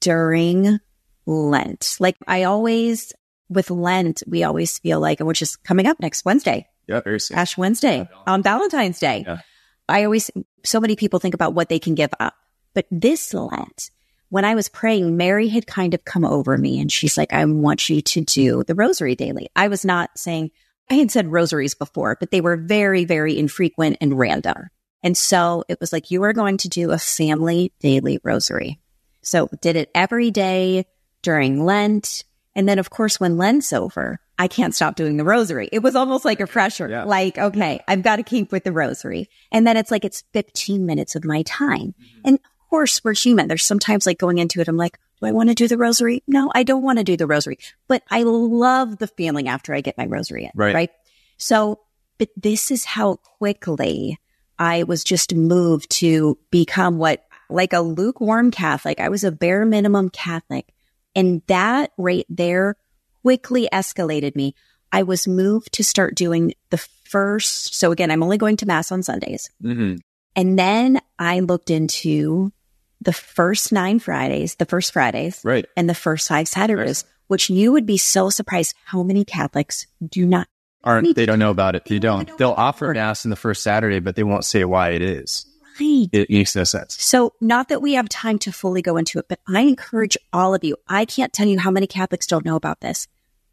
during 0.00 0.78
Lent, 1.26 1.96
like 2.00 2.16
I 2.26 2.44
always, 2.44 3.12
with 3.48 3.70
Lent, 3.70 4.22
we 4.26 4.44
always 4.44 4.78
feel 4.78 5.00
like, 5.00 5.20
which 5.20 5.42
is 5.42 5.56
coming 5.56 5.86
up 5.86 5.98
next 6.00 6.24
Wednesday. 6.24 6.66
Yeah, 6.86 7.00
very 7.00 7.20
soon. 7.20 7.38
Ash 7.38 7.56
Wednesday 7.58 7.98
yeah, 7.98 8.16
on 8.26 8.34
um, 8.34 8.42
Valentine's 8.42 8.98
Day. 8.98 9.24
Yeah. 9.26 9.40
I 9.88 10.04
always, 10.04 10.30
so 10.64 10.80
many 10.80 10.96
people 10.96 11.18
think 11.18 11.34
about 11.34 11.54
what 11.54 11.68
they 11.68 11.78
can 11.78 11.94
give 11.94 12.10
up. 12.20 12.34
But 12.74 12.86
this 12.90 13.34
Lent, 13.34 13.90
when 14.30 14.44
I 14.44 14.54
was 14.54 14.68
praying, 14.68 15.16
Mary 15.16 15.48
had 15.48 15.66
kind 15.66 15.94
of 15.94 16.04
come 16.04 16.24
over 16.24 16.56
me 16.56 16.80
and 16.80 16.92
she's 16.92 17.16
like, 17.16 17.32
I 17.32 17.44
want 17.44 17.88
you 17.88 18.00
to 18.00 18.20
do 18.20 18.62
the 18.64 18.74
rosary 18.74 19.14
daily. 19.14 19.48
I 19.56 19.68
was 19.68 19.84
not 19.84 20.10
saying, 20.16 20.50
I 20.90 20.94
had 20.94 21.10
said 21.10 21.32
rosaries 21.32 21.74
before, 21.74 22.16
but 22.18 22.30
they 22.30 22.40
were 22.40 22.56
very, 22.56 23.04
very 23.04 23.38
infrequent 23.38 23.98
and 24.00 24.18
random. 24.18 24.68
And 25.02 25.16
so 25.16 25.64
it 25.68 25.78
was 25.80 25.92
like, 25.92 26.10
you 26.10 26.22
are 26.24 26.32
going 26.32 26.56
to 26.58 26.68
do 26.68 26.90
a 26.90 26.98
family 26.98 27.72
daily 27.80 28.20
rosary. 28.22 28.80
So 29.22 29.48
did 29.60 29.76
it 29.76 29.90
every 29.94 30.30
day 30.30 30.86
during 31.22 31.64
Lent. 31.64 32.24
And 32.54 32.68
then, 32.68 32.78
of 32.78 32.90
course, 32.90 33.20
when 33.20 33.38
Lent's 33.38 33.72
over, 33.72 34.20
I 34.38 34.48
can't 34.48 34.74
stop 34.74 34.96
doing 34.96 35.16
the 35.16 35.24
rosary. 35.24 35.68
It 35.72 35.80
was 35.80 35.96
almost 35.96 36.24
like 36.24 36.40
a 36.40 36.46
pressure. 36.46 36.88
Yeah. 36.88 37.04
Like, 37.04 37.38
okay, 37.38 37.80
I've 37.86 38.02
got 38.02 38.16
to 38.16 38.22
keep 38.22 38.52
with 38.52 38.64
the 38.64 38.72
rosary. 38.72 39.28
And 39.52 39.66
then 39.66 39.76
it's 39.76 39.90
like, 39.90 40.04
it's 40.04 40.24
15 40.32 40.86
minutes 40.86 41.14
of 41.14 41.24
my 41.24 41.42
time. 41.42 41.94
Mm-hmm. 42.00 42.20
And 42.24 42.38
course, 42.68 43.02
we're 43.02 43.14
human. 43.14 43.48
There's 43.48 43.64
sometimes 43.64 44.06
like 44.06 44.18
going 44.18 44.38
into 44.38 44.60
it, 44.60 44.68
I'm 44.68 44.76
like, 44.76 44.98
do 45.20 45.26
I 45.26 45.32
want 45.32 45.48
to 45.48 45.54
do 45.54 45.68
the 45.68 45.78
rosary? 45.78 46.22
No, 46.26 46.50
I 46.54 46.62
don't 46.62 46.82
want 46.82 46.98
to 46.98 47.04
do 47.04 47.16
the 47.16 47.26
rosary, 47.26 47.58
but 47.88 48.02
I 48.10 48.22
love 48.22 48.98
the 48.98 49.08
feeling 49.08 49.48
after 49.48 49.74
I 49.74 49.80
get 49.80 49.98
my 49.98 50.06
rosary 50.06 50.44
in. 50.44 50.50
Right. 50.54 50.74
Right. 50.74 50.90
So, 51.38 51.80
but 52.18 52.28
this 52.36 52.70
is 52.70 52.84
how 52.84 53.16
quickly 53.16 54.18
I 54.58 54.82
was 54.84 55.04
just 55.04 55.34
moved 55.34 55.90
to 55.90 56.38
become 56.50 56.98
what 56.98 57.24
like 57.48 57.72
a 57.72 57.80
lukewarm 57.80 58.50
Catholic. 58.50 59.00
I 59.00 59.08
was 59.08 59.24
a 59.24 59.32
bare 59.32 59.64
minimum 59.64 60.10
Catholic. 60.10 60.72
And 61.14 61.42
that 61.46 61.92
right 61.96 62.26
there 62.28 62.76
quickly 63.22 63.68
escalated 63.72 64.36
me. 64.36 64.54
I 64.92 65.02
was 65.02 65.26
moved 65.26 65.72
to 65.74 65.84
start 65.84 66.14
doing 66.14 66.54
the 66.70 66.78
first. 66.78 67.74
So 67.74 67.92
again, 67.92 68.10
I'm 68.10 68.22
only 68.22 68.38
going 68.38 68.56
to 68.58 68.66
mass 68.66 68.92
on 68.92 69.02
Sundays. 69.02 69.50
Mm-hmm. 69.62 69.96
And 70.36 70.58
then 70.58 71.00
I 71.18 71.40
looked 71.40 71.70
into 71.70 72.52
the 73.00 73.12
first 73.12 73.72
nine 73.72 73.98
Fridays, 73.98 74.56
the 74.56 74.66
first 74.66 74.92
Fridays, 74.92 75.40
right. 75.44 75.66
and 75.76 75.88
the 75.88 75.94
first 75.94 76.28
five 76.28 76.48
Saturdays, 76.48 77.04
right. 77.04 77.12
which 77.28 77.50
you 77.50 77.72
would 77.72 77.86
be 77.86 77.98
so 77.98 78.30
surprised 78.30 78.74
how 78.84 79.02
many 79.02 79.24
Catholics 79.24 79.86
do 80.06 80.26
not 80.26 80.48
aren't 80.84 81.16
they 81.16 81.26
don't 81.26 81.38
know 81.38 81.50
about 81.50 81.74
it. 81.74 81.84
They 81.84 81.98
don't. 81.98 82.36
They'll 82.38 82.52
offer 82.52 82.92
mass 82.94 83.24
in 83.24 83.30
the 83.30 83.36
first 83.36 83.62
Saturday, 83.62 84.00
but 84.00 84.16
they 84.16 84.22
won't 84.22 84.44
say 84.44 84.64
why 84.64 84.90
it 84.90 85.02
is. 85.02 85.46
Right. 85.80 86.08
It 86.12 86.30
makes 86.30 86.56
no 86.56 86.64
sense. 86.64 87.00
So 87.00 87.34
not 87.40 87.68
that 87.68 87.82
we 87.82 87.94
have 87.94 88.08
time 88.08 88.38
to 88.40 88.52
fully 88.52 88.82
go 88.82 88.96
into 88.96 89.18
it, 89.18 89.26
but 89.28 89.38
I 89.46 89.60
encourage 89.62 90.16
all 90.32 90.54
of 90.54 90.64
you. 90.64 90.76
I 90.88 91.04
can't 91.04 91.32
tell 91.32 91.46
you 91.46 91.58
how 91.58 91.70
many 91.70 91.86
Catholics 91.86 92.26
don't 92.26 92.44
know 92.44 92.56
about 92.56 92.80
this. 92.80 93.06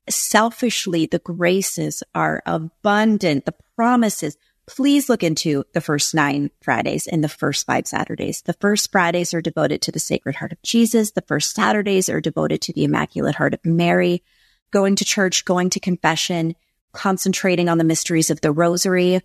Selfishly, 0.10 1.06
the 1.06 1.20
graces 1.20 2.04
are 2.14 2.42
abundant. 2.46 3.46
The 3.46 3.54
promises. 3.76 4.38
Please 4.68 5.10
look 5.10 5.22
into 5.22 5.64
the 5.74 5.82
first 5.82 6.16
nine 6.16 6.50
Fridays 6.62 7.06
and 7.06 7.24
the 7.24 7.30
first 7.30 7.68
five 7.68 7.86
Saturdays. 7.86 8.42
The 8.42 8.54
first 8.54 8.92
Fridays 8.92 9.34
are 9.34 9.42
devoted 9.42 9.82
to 9.84 9.92
the 9.92 10.00
Sacred 10.00 10.36
Heart 10.36 10.54
of 10.54 10.62
Jesus. 10.64 11.12
The 11.12 11.22
first 11.22 11.56
Saturdays 11.56 12.10
are 12.10 12.20
devoted 12.20 12.62
to 12.64 12.74
the 12.74 12.84
Immaculate 12.84 13.36
Heart 13.36 13.54
of 13.54 13.66
Mary. 13.66 14.24
Going 14.72 14.96
to 14.96 15.06
church, 15.06 15.46
going 15.46 15.70
to 15.72 15.80
confession, 15.80 16.56
concentrating 16.94 17.70
on 17.70 17.78
the 17.78 17.84
mysteries 17.84 18.32
of 18.32 18.42
the 18.42 18.52
rosary. 18.52 19.22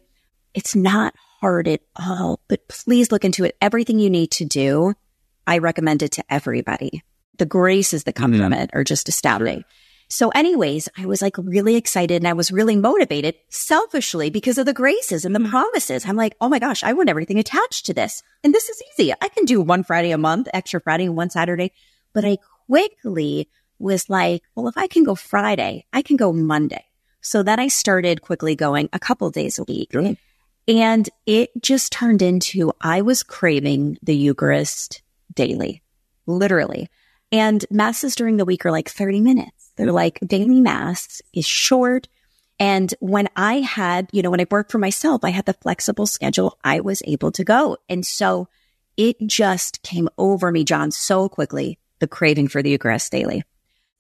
It's 0.53 0.77
not 0.77 1.15
hard 1.41 1.69
at 1.69 1.81
all, 1.97 2.41
but 2.49 2.69
please 2.69 3.11
look 3.11 3.25
into 3.25 3.45
it. 3.45 3.57
Everything 3.63 3.99
you 3.99 4.11
need 4.11 4.31
to 4.33 4.45
do, 4.45 4.95
I 5.47 5.59
recommend 5.59 6.03
it 6.03 6.13
to 6.13 6.25
everybody. 6.29 7.03
The 7.39 7.47
graces 7.47 8.05
that 8.05 8.15
come 8.15 8.33
mm-hmm. 8.33 8.43
from 8.43 8.53
it 8.53 8.71
are 8.75 8.85
just 8.85 9.09
astounding. 9.09 9.65
So 10.11 10.31
anyways, 10.31 10.89
I 10.99 11.07
was 11.07 11.23
like 11.23 11.37
really 11.39 11.77
excited 11.77 12.17
and 12.17 12.27
I 12.27 12.33
was 12.33 12.51
really 12.51 12.75
motivated 12.75 13.37
selfishly 13.49 14.29
because 14.29 14.59
of 14.59 14.67
the 14.67 14.73
graces 14.73 15.25
and 15.25 15.37
the 15.37 15.39
mm-hmm. 15.39 15.51
promises. 15.51 16.05
I'm 16.05 16.17
like, 16.17 16.35
oh 16.41 16.49
my 16.49 16.59
gosh, 16.59 16.83
I 16.83 16.95
want 16.95 17.09
everything 17.09 17.39
attached 17.39 17.87
to 17.87 17.95
this. 17.95 18.21
And 18.43 18.53
this 18.53 18.69
is 18.69 18.83
easy. 18.99 19.13
I 19.13 19.29
can 19.29 19.45
do 19.45 19.61
one 19.61 19.85
Friday 19.85 20.11
a 20.11 20.19
month, 20.19 20.49
extra 20.53 20.81
Friday 20.81 21.05
and 21.05 21.17
one 21.17 21.31
Saturday. 21.31 21.71
But 22.13 22.25
I 22.25 22.39
quickly 22.67 23.49
was 23.79 24.11
like, 24.11 24.43
well, 24.57 24.67
if 24.67 24.77
I 24.77 24.89
can 24.89 25.05
go 25.05 25.15
Friday, 25.15 25.87
I 25.93 26.03
can 26.03 26.17
go 26.17 26.33
Monday. 26.33 26.85
So 27.21 27.45
then 27.45 27.61
I 27.61 27.69
started 27.69 28.21
quickly 28.21 28.57
going 28.57 28.89
a 28.93 28.99
couple 28.99 29.31
days 29.31 29.61
a 29.61 29.65
week. 29.65 29.95
And 30.67 31.09
it 31.25 31.51
just 31.63 31.93
turned 31.93 32.21
into 32.21 32.73
I 32.81 33.03
was 33.03 33.23
craving 33.23 33.97
the 34.03 34.17
Eucharist 34.17 35.03
daily, 35.33 35.85
literally. 36.27 36.89
And 37.31 37.65
masses 37.71 38.17
during 38.17 38.39
the 38.39 38.45
week 38.45 38.67
are 38.67 38.73
like 38.73 38.89
30 38.89 39.21
minutes. 39.21 39.60
They're 39.77 39.93
like 39.93 40.19
daily 40.27 40.61
mass 40.61 41.23
is 41.33 41.47
short. 41.47 42.09
And 42.59 42.93
when 43.01 43.29
I 43.37 43.61
had, 43.61 44.09
you 44.13 44.23
know, 44.23 44.31
when 44.31 44.41
I 44.41 44.47
worked 44.51 44.71
for 44.71 44.79
myself, 44.79 45.25
I 45.25 45.31
had 45.31 45.47
the 45.47 45.55
flexible 45.55 46.07
schedule. 46.07 46.59
I 46.63 46.81
was 46.81 47.03
able 47.07 47.33
to 47.33 47.45
go. 47.45 47.79
And 47.89 48.05
so 48.05 48.49
it 48.97 49.17
just 49.27 49.83
came 49.83 50.11
over 50.19 50.53
me, 50.53 50.63
John, 50.65 50.91
so 50.91 51.29
quickly, 51.29 51.79
the 52.01 52.07
craving 52.07 52.49
for 52.49 52.63
the 52.63 52.71
Eucharist 52.71 53.11
daily. 53.11 53.45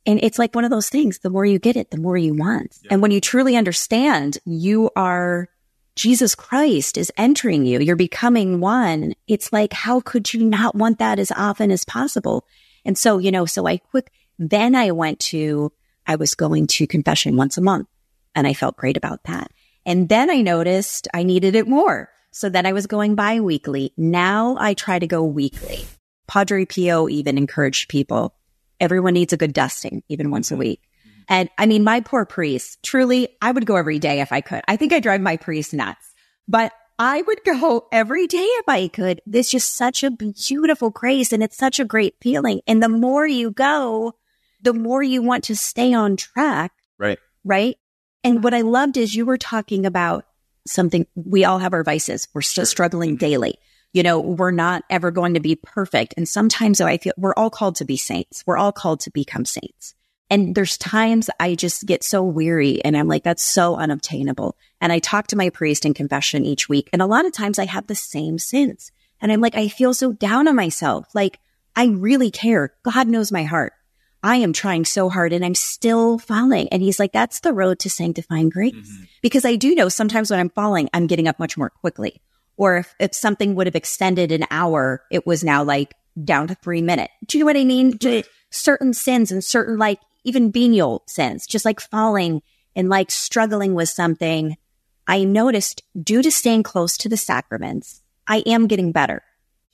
And 0.04 0.22
it's 0.22 0.38
like 0.38 0.54
one 0.54 0.64
of 0.64 0.70
those 0.70 0.88
things. 0.88 1.18
The 1.18 1.30
more 1.30 1.46
you 1.46 1.58
get 1.58 1.76
it, 1.76 1.90
the 1.90 1.98
more 1.98 2.16
you 2.16 2.34
want. 2.34 2.78
Yeah. 2.82 2.88
And 2.92 3.02
when 3.02 3.10
you 3.10 3.20
truly 3.20 3.56
understand 3.56 4.38
you 4.44 4.90
are 4.94 5.48
Jesus 5.96 6.34
Christ 6.34 6.96
is 6.96 7.12
entering 7.16 7.66
you, 7.66 7.80
you're 7.80 7.96
becoming 7.96 8.60
one. 8.60 9.14
It's 9.26 9.52
like, 9.52 9.72
how 9.72 10.00
could 10.00 10.32
you 10.32 10.44
not 10.44 10.74
want 10.74 10.98
that 10.98 11.18
as 11.18 11.32
often 11.32 11.70
as 11.70 11.84
possible? 11.84 12.46
And 12.84 12.96
so, 12.96 13.18
you 13.18 13.30
know, 13.30 13.44
so 13.44 13.66
I 13.66 13.78
quick, 13.78 14.10
then 14.40 14.74
I 14.74 14.90
went 14.90 15.20
to, 15.20 15.72
I 16.06 16.16
was 16.16 16.34
going 16.34 16.66
to 16.68 16.88
confession 16.88 17.36
once 17.36 17.56
a 17.56 17.62
month 17.62 17.86
and 18.34 18.46
I 18.46 18.54
felt 18.54 18.76
great 18.76 18.96
about 18.96 19.22
that. 19.24 19.52
And 19.86 20.08
then 20.08 20.30
I 20.30 20.42
noticed 20.42 21.06
I 21.14 21.22
needed 21.22 21.54
it 21.54 21.68
more. 21.68 22.10
So 22.32 22.48
then 22.48 22.66
I 22.66 22.72
was 22.72 22.88
going 22.88 23.14
bi-weekly. 23.14 23.92
Now 23.96 24.56
I 24.58 24.74
try 24.74 24.98
to 24.98 25.06
go 25.06 25.22
weekly. 25.22 25.84
Padre 26.26 26.64
Pio 26.64 27.08
even 27.08 27.38
encouraged 27.38 27.88
people 27.88 28.34
Everyone 28.80 29.12
needs 29.12 29.32
a 29.32 29.36
good 29.36 29.52
dusting, 29.52 30.02
even 30.08 30.30
once 30.30 30.50
a 30.50 30.54
mm-hmm. 30.54 30.60
week. 30.60 30.82
And 31.28 31.48
I 31.58 31.66
mean, 31.66 31.84
my 31.84 32.00
poor 32.00 32.24
priest, 32.24 32.82
truly, 32.82 33.28
I 33.40 33.52
would 33.52 33.66
go 33.66 33.76
every 33.76 33.98
day 33.98 34.20
if 34.20 34.32
I 34.32 34.40
could. 34.40 34.62
I 34.66 34.76
think 34.76 34.92
I 34.92 34.98
drive 34.98 35.20
my 35.20 35.36
priest 35.36 35.72
nuts, 35.72 36.12
but 36.48 36.72
I 36.98 37.22
would 37.22 37.44
go 37.44 37.86
every 37.92 38.26
day 38.26 38.38
if 38.38 38.68
I 38.68 38.88
could. 38.88 39.20
There's 39.26 39.50
just 39.50 39.76
such 39.76 40.02
a 40.02 40.10
beautiful 40.10 40.90
grace 40.90 41.32
and 41.32 41.42
it's 41.42 41.56
such 41.56 41.78
a 41.78 41.84
great 41.84 42.16
feeling. 42.20 42.62
And 42.66 42.82
the 42.82 42.88
more 42.88 43.26
you 43.26 43.52
go, 43.52 44.14
the 44.62 44.74
more 44.74 45.02
you 45.02 45.22
want 45.22 45.44
to 45.44 45.56
stay 45.56 45.94
on 45.94 46.16
track. 46.16 46.72
Right. 46.98 47.18
Right. 47.44 47.76
And 48.22 48.44
what 48.44 48.54
I 48.54 48.60
loved 48.60 48.96
is 48.96 49.14
you 49.14 49.24
were 49.24 49.38
talking 49.38 49.86
about 49.86 50.24
something 50.66 51.06
we 51.14 51.44
all 51.44 51.58
have 51.58 51.72
our 51.72 51.84
vices. 51.84 52.28
We're 52.34 52.42
still 52.42 52.66
struggling 52.66 53.16
daily 53.16 53.58
you 53.92 54.02
know, 54.02 54.20
we're 54.20 54.50
not 54.50 54.84
ever 54.88 55.10
going 55.10 55.34
to 55.34 55.40
be 55.40 55.56
perfect. 55.56 56.14
And 56.16 56.28
sometimes 56.28 56.78
though, 56.78 56.86
I 56.86 56.98
feel 56.98 57.12
we're 57.16 57.34
all 57.36 57.50
called 57.50 57.76
to 57.76 57.84
be 57.84 57.96
saints. 57.96 58.44
We're 58.46 58.56
all 58.56 58.72
called 58.72 59.00
to 59.00 59.10
become 59.10 59.44
saints. 59.44 59.94
And 60.32 60.54
there's 60.54 60.78
times 60.78 61.28
I 61.40 61.56
just 61.56 61.86
get 61.86 62.04
so 62.04 62.22
weary 62.22 62.84
and 62.84 62.96
I'm 62.96 63.08
like, 63.08 63.24
that's 63.24 63.42
so 63.42 63.74
unobtainable. 63.74 64.56
And 64.80 64.92
I 64.92 65.00
talk 65.00 65.26
to 65.28 65.36
my 65.36 65.50
priest 65.50 65.84
in 65.84 65.92
confession 65.92 66.44
each 66.44 66.68
week. 66.68 66.88
And 66.92 67.02
a 67.02 67.06
lot 67.06 67.26
of 67.26 67.32
times 67.32 67.58
I 67.58 67.66
have 67.66 67.88
the 67.88 67.96
same 67.96 68.38
sins. 68.38 68.92
And 69.20 69.32
I'm 69.32 69.40
like, 69.40 69.56
I 69.56 69.66
feel 69.66 69.92
so 69.92 70.12
down 70.12 70.46
on 70.46 70.54
myself. 70.54 71.08
Like 71.14 71.40
I 71.74 71.86
really 71.86 72.30
care. 72.30 72.74
God 72.84 73.08
knows 73.08 73.32
my 73.32 73.42
heart. 73.42 73.72
I 74.22 74.36
am 74.36 74.52
trying 74.52 74.84
so 74.84 75.08
hard 75.08 75.32
and 75.32 75.44
I'm 75.44 75.54
still 75.54 76.18
falling. 76.18 76.68
And 76.68 76.82
he's 76.82 76.98
like, 76.98 77.12
that's 77.12 77.40
the 77.40 77.52
road 77.52 77.78
to 77.80 77.90
sanctifying 77.90 78.50
grace. 78.50 78.74
Mm-hmm. 78.74 79.04
Because 79.22 79.44
I 79.44 79.56
do 79.56 79.74
know 79.74 79.88
sometimes 79.88 80.30
when 80.30 80.40
I'm 80.40 80.50
falling, 80.50 80.90
I'm 80.92 81.06
getting 81.06 81.28
up 81.28 81.38
much 81.38 81.56
more 81.56 81.70
quickly. 81.70 82.20
Or 82.56 82.76
if, 82.78 82.94
if 83.00 83.14
something 83.14 83.54
would 83.54 83.66
have 83.66 83.76
extended 83.76 84.30
an 84.30 84.44
hour, 84.50 85.02
it 85.10 85.26
was 85.26 85.42
now 85.42 85.62
like 85.62 85.94
down 86.22 86.48
to 86.48 86.54
three 86.54 86.82
minutes. 86.82 87.12
Do 87.26 87.38
you 87.38 87.44
know 87.44 87.46
what 87.46 87.56
I 87.56 87.64
mean? 87.64 87.98
Certain 88.50 88.92
sins 88.92 89.32
and 89.32 89.42
certain 89.42 89.78
like 89.78 90.00
even 90.24 90.52
venial 90.52 91.02
sins, 91.06 91.46
just 91.46 91.64
like 91.64 91.80
falling 91.80 92.42
and 92.76 92.90
like 92.90 93.10
struggling 93.10 93.74
with 93.74 93.88
something, 93.88 94.56
I 95.06 95.24
noticed 95.24 95.82
due 96.00 96.22
to 96.22 96.30
staying 96.30 96.62
close 96.64 96.98
to 96.98 97.08
the 97.08 97.16
sacraments, 97.16 98.02
I 98.28 98.38
am 98.46 98.66
getting 98.66 98.92
better. 98.92 99.22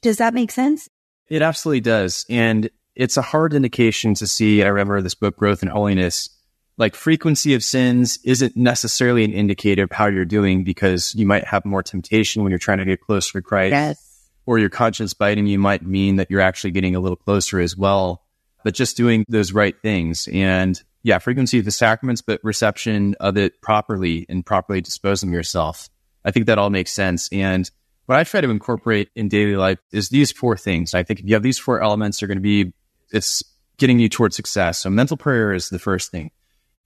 Does 0.03 0.18
that 0.18 0.34
make 0.34 0.53
sense? 0.53 0.88
It 1.28 1.42
absolutely 1.42 1.80
does. 1.80 2.24
And 2.30 2.70
it's 2.97 3.16
a 3.16 3.22
hard 3.22 3.55
indication 3.55 4.14
to 4.14 4.26
see. 4.26 4.62
I 4.62 4.68
remember 4.68 5.01
this 5.01 5.14
book, 5.14 5.36
Growth 5.36 5.62
and 5.62 5.70
Holiness. 5.70 6.30
Like 6.78 6.94
frequency 6.94 7.55
of 7.55 7.64
sins 7.64 8.18
isn't 8.24 8.57
necessarily 8.57 9.24
an 9.24 9.32
indicator 9.32 9.84
of 9.84 9.92
how 9.92 10.07
you're 10.07 10.24
doing 10.24 10.64
because 10.64 11.14
you 11.14 11.26
might 11.26 11.44
have 11.44 11.64
more 11.64 11.82
temptation 11.82 12.42
when 12.42 12.51
you're 12.51 12.59
trying 12.59 12.78
to 12.78 12.84
get 12.84 13.01
closer 13.01 13.32
to 13.38 13.42
Christ. 13.42 13.72
Yes. 13.72 14.28
Or 14.44 14.59
your 14.59 14.68
conscience 14.68 15.14
biting 15.14 15.47
you 15.47 15.59
might 15.59 15.82
mean 15.82 16.16
that 16.16 16.30
you're 16.30 16.40
actually 16.40 16.72
getting 16.72 16.94
a 16.94 17.01
little 17.01 17.16
closer 17.16 17.61
as 17.61 17.76
well 17.76 18.26
but 18.66 18.74
just 18.74 18.97
doing 18.97 19.24
those 19.28 19.53
right 19.53 19.80
things. 19.80 20.28
And 20.32 20.82
yeah, 21.05 21.20
frequency 21.20 21.61
of 21.61 21.64
the 21.64 21.70
sacraments, 21.70 22.20
but 22.20 22.40
reception 22.42 23.14
of 23.20 23.36
it 23.36 23.62
properly 23.62 24.26
and 24.28 24.44
properly 24.44 24.80
disposing 24.80 25.28
of 25.28 25.34
yourself. 25.34 25.88
I 26.24 26.32
think 26.32 26.47
that 26.47 26.59
all 26.59 26.68
makes 26.68 26.90
sense. 26.90 27.28
And 27.30 27.70
what 28.07 28.18
I 28.18 28.24
try 28.24 28.40
to 28.40 28.51
incorporate 28.51 29.09
in 29.14 29.28
daily 29.28 29.55
life 29.55 29.78
is 29.92 30.09
these 30.09 30.32
four 30.32 30.57
things. 30.57 30.94
I 30.94 31.05
think 31.05 31.20
if 31.20 31.26
you 31.26 31.34
have 31.34 31.44
these 31.44 31.61
four 31.61 31.80
elements, 31.80 32.18
they're 32.18 32.26
going 32.26 32.38
to 32.38 32.42
be, 32.42 32.72
it's 33.11 33.42
getting 33.78 33.98
you 33.98 34.09
towards 34.09 34.36
success. 34.36 34.78
So 34.78 34.90
mental 34.90 35.16
prayer 35.16 35.52
is 35.52 35.68
the 35.68 35.78
first 35.78 36.11
thing. 36.11 36.30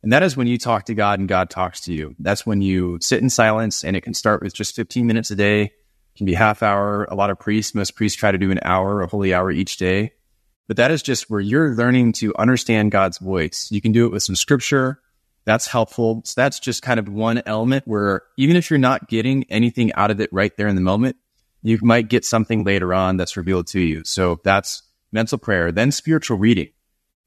And 0.02 0.12
that 0.12 0.22
is 0.22 0.36
when 0.36 0.46
you 0.46 0.58
talk 0.58 0.86
to 0.86 0.94
God 0.94 1.18
and 1.18 1.28
God 1.28 1.50
talks 1.50 1.82
to 1.82 1.92
you. 1.92 2.14
That's 2.18 2.46
when 2.46 2.62
you 2.62 2.98
sit 3.00 3.22
in 3.22 3.30
silence 3.30 3.84
and 3.84 3.96
it 3.96 4.00
can 4.00 4.14
start 4.14 4.42
with 4.42 4.54
just 4.54 4.74
15 4.74 5.06
minutes 5.06 5.30
a 5.30 5.36
day. 5.36 5.62
It 5.62 5.72
can 6.16 6.26
be 6.26 6.34
half 6.34 6.62
hour. 6.62 7.04
A 7.04 7.14
lot 7.14 7.30
of 7.30 7.38
priests, 7.38 7.74
most 7.74 7.94
priests 7.96 8.18
try 8.18 8.32
to 8.32 8.38
do 8.38 8.50
an 8.50 8.60
hour, 8.62 9.02
a 9.02 9.06
holy 9.06 9.34
hour 9.34 9.50
each 9.50 9.76
day 9.76 10.12
but 10.70 10.76
that 10.76 10.92
is 10.92 11.02
just 11.02 11.28
where 11.28 11.40
you're 11.40 11.74
learning 11.74 12.12
to 12.12 12.32
understand 12.36 12.92
God's 12.92 13.18
voice. 13.18 13.66
You 13.72 13.80
can 13.80 13.90
do 13.90 14.06
it 14.06 14.12
with 14.12 14.22
some 14.22 14.36
scripture. 14.36 15.00
That's 15.44 15.66
helpful. 15.66 16.22
So 16.24 16.40
that's 16.40 16.60
just 16.60 16.80
kind 16.80 17.00
of 17.00 17.08
one 17.08 17.42
element 17.44 17.88
where 17.88 18.22
even 18.38 18.54
if 18.54 18.70
you're 18.70 18.78
not 18.78 19.08
getting 19.08 19.42
anything 19.50 19.92
out 19.94 20.12
of 20.12 20.20
it 20.20 20.32
right 20.32 20.56
there 20.56 20.68
in 20.68 20.76
the 20.76 20.80
moment, 20.80 21.16
you 21.64 21.80
might 21.82 22.08
get 22.08 22.24
something 22.24 22.62
later 22.62 22.94
on 22.94 23.16
that's 23.16 23.36
revealed 23.36 23.66
to 23.66 23.80
you. 23.80 24.04
So 24.04 24.38
that's 24.44 24.84
mental 25.12 25.38
prayer, 25.38 25.72
then 25.72 25.92
spiritual 25.92 26.38
reading. 26.38 26.68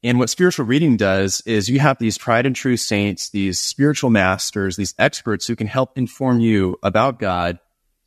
And 0.02 0.18
what 0.18 0.28
spiritual 0.28 0.66
reading 0.66 0.98
does 0.98 1.40
is 1.46 1.70
you 1.70 1.80
have 1.80 1.98
these 1.98 2.18
tried 2.18 2.44
and 2.44 2.54
true 2.54 2.76
saints, 2.76 3.30
these 3.30 3.58
spiritual 3.58 4.10
masters, 4.10 4.76
these 4.76 4.94
experts 4.98 5.46
who 5.46 5.56
can 5.56 5.66
help 5.66 5.96
inform 5.96 6.40
you 6.40 6.76
about 6.82 7.18
God 7.18 7.58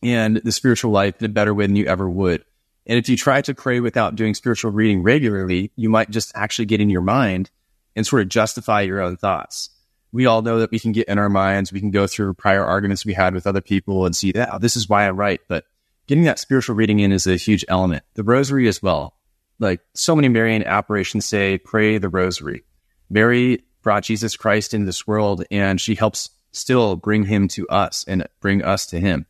and 0.04 0.38
the 0.38 0.52
spiritual 0.52 0.92
life 0.92 1.16
in 1.20 1.26
a 1.26 1.34
better 1.34 1.54
way 1.56 1.66
than 1.66 1.76
you 1.76 1.86
ever 1.86 2.08
would. 2.08 2.46
And 2.86 2.98
if 3.00 3.10
you 3.10 3.18
try 3.18 3.42
to 3.42 3.56
pray 3.56 3.80
without 3.80 4.16
doing 4.16 4.34
spiritual 4.34 4.72
reading 4.72 5.04
regularly, 5.04 5.72
you 5.76 5.90
might 5.90 6.12
just 6.12 6.32
actually 6.36 6.66
get 6.66 6.82
in 6.82 6.90
your 6.90 7.02
mind 7.02 7.50
and 7.96 8.06
sort 8.06 8.22
of 8.22 8.30
justify 8.30 8.82
your 8.82 9.02
own 9.02 9.18
thoughts. 9.18 9.72
We 10.12 10.26
all 10.26 10.42
know 10.42 10.60
that 10.60 10.72
we 10.72 10.80
can 10.80 10.94
get 10.94 11.08
in 11.08 11.18
our 11.18 11.30
minds. 11.30 11.74
We 11.74 11.82
can 11.82 11.92
go 11.92 12.08
through 12.08 12.36
prior 12.36 12.64
arguments 12.64 13.06
we 13.06 13.14
had 13.14 13.34
with 13.34 13.48
other 13.48 13.60
people 13.60 14.06
and 14.06 14.16
see 14.16 14.32
that 14.34 14.50
oh, 14.54 14.60
this 14.60 14.78
is 14.78 14.88
why 14.88 15.08
I'm 15.08 15.18
right. 15.18 15.42
But 15.50 15.66
getting 16.08 16.24
that 16.24 16.40
spiritual 16.40 16.76
reading 16.76 17.00
in 17.00 17.12
is 17.12 17.28
a 17.28 17.36
huge 17.36 17.66
element. 17.68 18.04
The 18.14 18.24
rosary 18.24 18.68
as 18.68 18.82
well. 18.82 19.16
Like 19.60 19.82
so 19.94 20.16
many 20.16 20.30
Marian 20.30 20.64
apparitions 20.64 21.26
say, 21.26 21.58
pray 21.58 21.98
the 21.98 22.10
rosary. 22.10 22.64
Mary 23.10 23.64
brought 23.82 24.04
Jesus 24.04 24.36
Christ 24.36 24.74
into 24.74 24.86
this 24.86 25.08
world 25.08 25.44
and 25.50 25.80
she 25.80 25.96
helps 25.96 26.30
still 26.52 26.96
bring 26.96 27.24
him 27.24 27.48
to 27.50 27.68
us 27.70 28.04
and 28.08 28.28
bring 28.42 28.64
us 28.64 28.86
to 28.88 29.00
him. 29.00 29.26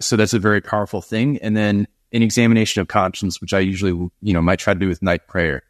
So 0.00 0.16
that's 0.16 0.34
a 0.34 0.38
very 0.38 0.60
powerful 0.60 1.02
thing. 1.02 1.38
And 1.38 1.56
then 1.56 1.86
an 2.12 2.22
examination 2.22 2.80
of 2.80 2.88
conscience, 2.88 3.40
which 3.40 3.52
I 3.52 3.60
usually, 3.60 3.92
you 4.22 4.32
know, 4.32 4.40
might 4.40 4.58
try 4.58 4.72
to 4.72 4.80
do 4.80 4.88
with 4.88 5.02
night 5.02 5.26
prayer. 5.26 5.62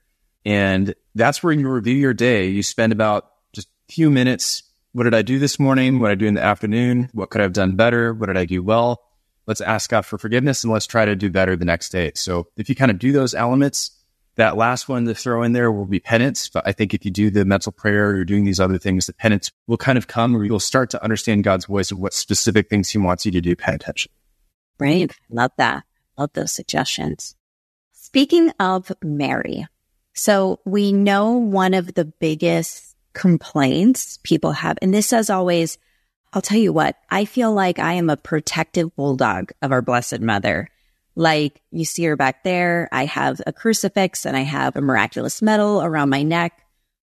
And 0.44 0.94
that's 1.14 1.42
where 1.42 1.52
you 1.52 1.68
review 1.68 1.96
your 1.96 2.14
day. 2.14 2.48
You 2.48 2.62
spend 2.62 2.92
about 2.92 3.30
just 3.52 3.68
a 3.88 3.92
few 3.92 4.10
minutes. 4.10 4.62
What 4.92 5.04
did 5.04 5.14
I 5.14 5.22
do 5.22 5.38
this 5.38 5.58
morning? 5.58 5.98
What 5.98 6.08
did 6.08 6.12
I 6.12 6.20
do 6.20 6.26
in 6.26 6.34
the 6.34 6.42
afternoon? 6.42 7.10
What 7.12 7.30
could 7.30 7.40
I 7.40 7.44
have 7.44 7.52
done 7.52 7.76
better? 7.76 8.14
What 8.14 8.26
did 8.26 8.36
I 8.36 8.44
do 8.44 8.62
well? 8.62 9.02
Let's 9.46 9.60
ask 9.60 9.90
God 9.90 10.04
for 10.04 10.18
forgiveness 10.18 10.62
and 10.62 10.72
let's 10.72 10.86
try 10.86 11.06
to 11.06 11.16
do 11.16 11.30
better 11.30 11.56
the 11.56 11.64
next 11.64 11.88
day. 11.88 12.12
So 12.14 12.48
if 12.56 12.68
you 12.68 12.74
kind 12.74 12.90
of 12.90 12.98
do 12.98 13.12
those 13.12 13.34
elements, 13.34 13.97
that 14.38 14.56
last 14.56 14.88
one 14.88 15.04
to 15.04 15.14
throw 15.14 15.42
in 15.42 15.52
there 15.52 15.70
will 15.70 15.84
be 15.84 16.00
penance. 16.00 16.48
But 16.48 16.66
I 16.66 16.72
think 16.72 16.94
if 16.94 17.04
you 17.04 17.10
do 17.10 17.28
the 17.28 17.44
mental 17.44 17.72
prayer 17.72 18.08
or 18.08 18.24
doing 18.24 18.44
these 18.44 18.60
other 18.60 18.78
things, 18.78 19.06
the 19.06 19.12
penance 19.12 19.50
will 19.66 19.76
kind 19.76 19.98
of 19.98 20.06
come 20.06 20.32
where 20.32 20.44
you'll 20.44 20.60
start 20.60 20.90
to 20.90 21.02
understand 21.02 21.44
God's 21.44 21.66
voice 21.66 21.90
and 21.90 22.00
what 22.00 22.14
specific 22.14 22.70
things 22.70 22.88
he 22.88 22.98
wants 22.98 23.26
you 23.26 23.32
to 23.32 23.40
do. 23.40 23.54
Pay 23.54 23.74
attention. 23.74 24.10
Right. 24.78 25.12
Love 25.28 25.50
that. 25.58 25.84
Love 26.16 26.30
those 26.32 26.52
suggestions. 26.52 27.34
Speaking 27.92 28.52
of 28.60 28.92
Mary, 29.02 29.66
so 30.14 30.60
we 30.64 30.92
know 30.92 31.32
one 31.32 31.74
of 31.74 31.94
the 31.94 32.04
biggest 32.04 32.96
complaints 33.12 34.18
people 34.22 34.52
have, 34.52 34.78
and 34.80 34.94
this 34.94 35.12
as 35.12 35.30
always, 35.30 35.78
I'll 36.32 36.42
tell 36.42 36.58
you 36.58 36.72
what, 36.72 36.96
I 37.10 37.24
feel 37.24 37.52
like 37.52 37.78
I 37.78 37.94
am 37.94 38.08
a 38.08 38.16
protective 38.16 38.94
bulldog 38.94 39.50
of 39.62 39.72
our 39.72 39.82
Blessed 39.82 40.20
Mother. 40.20 40.68
Like 41.18 41.60
you 41.72 41.84
see 41.84 42.04
her 42.04 42.14
back 42.14 42.44
there. 42.44 42.88
I 42.92 43.04
have 43.06 43.42
a 43.44 43.52
crucifix 43.52 44.24
and 44.24 44.36
I 44.36 44.42
have 44.42 44.76
a 44.76 44.80
miraculous 44.80 45.42
medal 45.42 45.82
around 45.82 46.10
my 46.10 46.22
neck. 46.22 46.62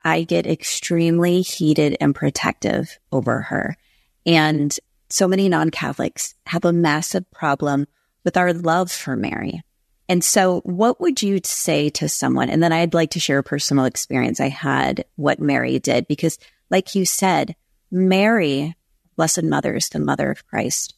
I 0.04 0.24
get 0.24 0.46
extremely 0.46 1.40
heated 1.40 1.96
and 2.02 2.14
protective 2.14 2.98
over 3.10 3.40
her. 3.40 3.78
And 4.26 4.78
so 5.08 5.26
many 5.26 5.48
non 5.48 5.70
Catholics 5.70 6.34
have 6.44 6.66
a 6.66 6.72
massive 6.72 7.30
problem 7.30 7.86
with 8.24 8.36
our 8.36 8.52
love 8.52 8.92
for 8.92 9.16
Mary. 9.16 9.62
And 10.06 10.22
so 10.22 10.60
what 10.64 11.00
would 11.00 11.22
you 11.22 11.40
say 11.42 11.88
to 11.88 12.06
someone? 12.06 12.50
And 12.50 12.62
then 12.62 12.74
I'd 12.74 12.92
like 12.92 13.12
to 13.12 13.20
share 13.20 13.38
a 13.38 13.42
personal 13.42 13.86
experience 13.86 14.38
I 14.38 14.50
had 14.50 15.06
what 15.16 15.40
Mary 15.40 15.78
did, 15.78 16.06
because 16.08 16.36
like 16.68 16.94
you 16.94 17.06
said, 17.06 17.56
Mary, 17.90 18.74
Blessed 19.16 19.44
Mother 19.44 19.74
is 19.74 19.88
the 19.88 19.98
mother 19.98 20.30
of 20.30 20.46
Christ. 20.46 20.94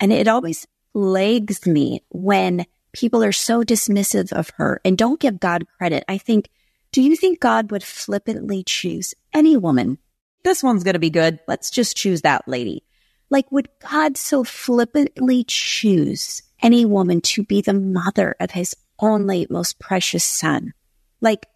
And 0.00 0.10
it 0.10 0.26
always 0.26 0.66
plagues 0.96 1.66
me 1.66 2.00
when 2.08 2.64
people 2.94 3.22
are 3.22 3.32
so 3.32 3.62
dismissive 3.62 4.32
of 4.32 4.48
her 4.56 4.80
and 4.82 4.96
don't 4.96 5.20
give 5.20 5.38
God 5.38 5.66
credit. 5.76 6.04
I 6.08 6.16
think, 6.16 6.48
do 6.90 7.02
you 7.02 7.16
think 7.16 7.38
God 7.38 7.70
would 7.70 7.82
flippantly 7.82 8.64
choose 8.64 9.12
any 9.34 9.58
woman? 9.58 9.98
This 10.42 10.62
one's 10.62 10.84
going 10.84 10.94
to 10.94 10.98
be 10.98 11.10
good. 11.10 11.38
Let's 11.46 11.70
just 11.70 11.98
choose 11.98 12.22
that 12.22 12.48
lady. 12.48 12.82
Like, 13.28 13.52
would 13.52 13.68
God 13.80 14.16
so 14.16 14.42
flippantly 14.42 15.44
choose 15.44 16.42
any 16.62 16.86
woman 16.86 17.20
to 17.20 17.44
be 17.44 17.60
the 17.60 17.74
mother 17.74 18.34
of 18.40 18.52
his 18.52 18.74
only 18.98 19.46
most 19.50 19.78
precious 19.78 20.24
son. 20.24 20.72
Like, 21.20 21.46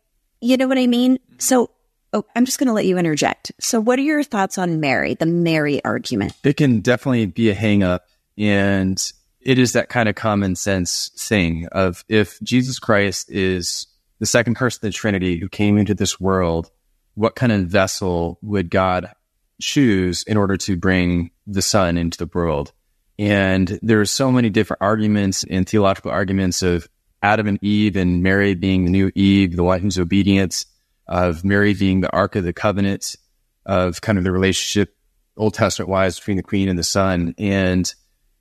you 0.43 0.59
know 0.59 0.68
what 0.68 0.76
I 0.76 0.86
mean? 0.86 1.16
Mm-hmm. 1.16 1.38
So, 1.38 1.70
oh, 2.12 2.24
I'm 2.36 2.45
just 2.45 2.59
going 2.59 2.66
to 2.66 2.74
let 2.74 2.84
you 2.84 2.99
interject. 2.99 3.53
So, 3.61 3.80
what 3.80 3.99
are 3.99 4.03
your 4.03 4.22
thoughts 4.22 4.59
on 4.59 4.80
Mary, 4.80 5.14
the 5.14 5.24
Mary 5.24 5.82
argument? 5.84 6.34
It 6.45 6.57
can 6.57 6.80
definitely 6.80 7.26
be 7.26 7.49
a 7.49 7.55
hang 7.55 7.82
up. 7.82 8.05
And 8.36 9.01
it 9.41 9.59
is 9.59 9.72
that 9.72 9.88
kind 9.88 10.09
of 10.09 10.14
common 10.14 10.55
sense 10.55 11.11
thing 11.16 11.66
of 11.72 12.05
if 12.09 12.41
Jesus 12.43 12.78
Christ 12.78 13.30
is 13.30 13.86
the 14.18 14.26
second 14.26 14.55
person 14.55 14.78
of 14.78 14.93
the 14.93 14.97
Trinity 14.97 15.38
who 15.38 15.49
came 15.49 15.78
into 15.78 15.95
this 15.95 16.20
world, 16.20 16.70
what 17.14 17.34
kind 17.34 17.53
of 17.53 17.66
vessel 17.66 18.38
would 18.43 18.70
God 18.70 19.11
choose 19.61 20.22
in 20.24 20.36
order 20.36 20.57
to 20.59 20.76
bring 20.76 21.30
the 21.47 21.62
Son 21.62 21.97
into 21.97 22.18
the 22.18 22.30
world? 22.32 22.72
And 23.18 23.78
there 23.82 24.01
are 24.01 24.07
so 24.07 24.30
many 24.30 24.51
different 24.51 24.82
arguments 24.82 25.45
and 25.45 25.68
theological 25.68 26.11
arguments 26.11 26.62
of 26.62 26.88
Adam 27.22 27.47
and 27.47 27.62
Eve 27.62 27.97
and 27.97 28.22
Mary 28.22 28.55
being 28.55 28.84
the 28.84 28.91
new 28.91 29.11
Eve, 29.14 29.57
the 29.57 29.62
one 29.62 29.80
who's 29.80 29.99
obedient, 29.99 30.64
of 31.07 31.45
Mary 31.45 31.74
being 31.74 32.01
the 32.01 32.12
Ark 32.12 32.36
of 32.36 32.45
the 32.45 32.53
Covenant, 32.53 33.16
of 33.66 34.01
kind 34.01 34.16
of 34.16 34.24
the 34.24 34.32
relationship 34.32 34.97
Old 35.36 35.55
Testament 35.55 35.88
wise 35.88 36.18
between 36.18 36.36
the 36.36 36.43
Queen 36.43 36.68
and 36.68 36.78
the 36.78 36.84
Son. 36.84 37.34
And 37.36 37.93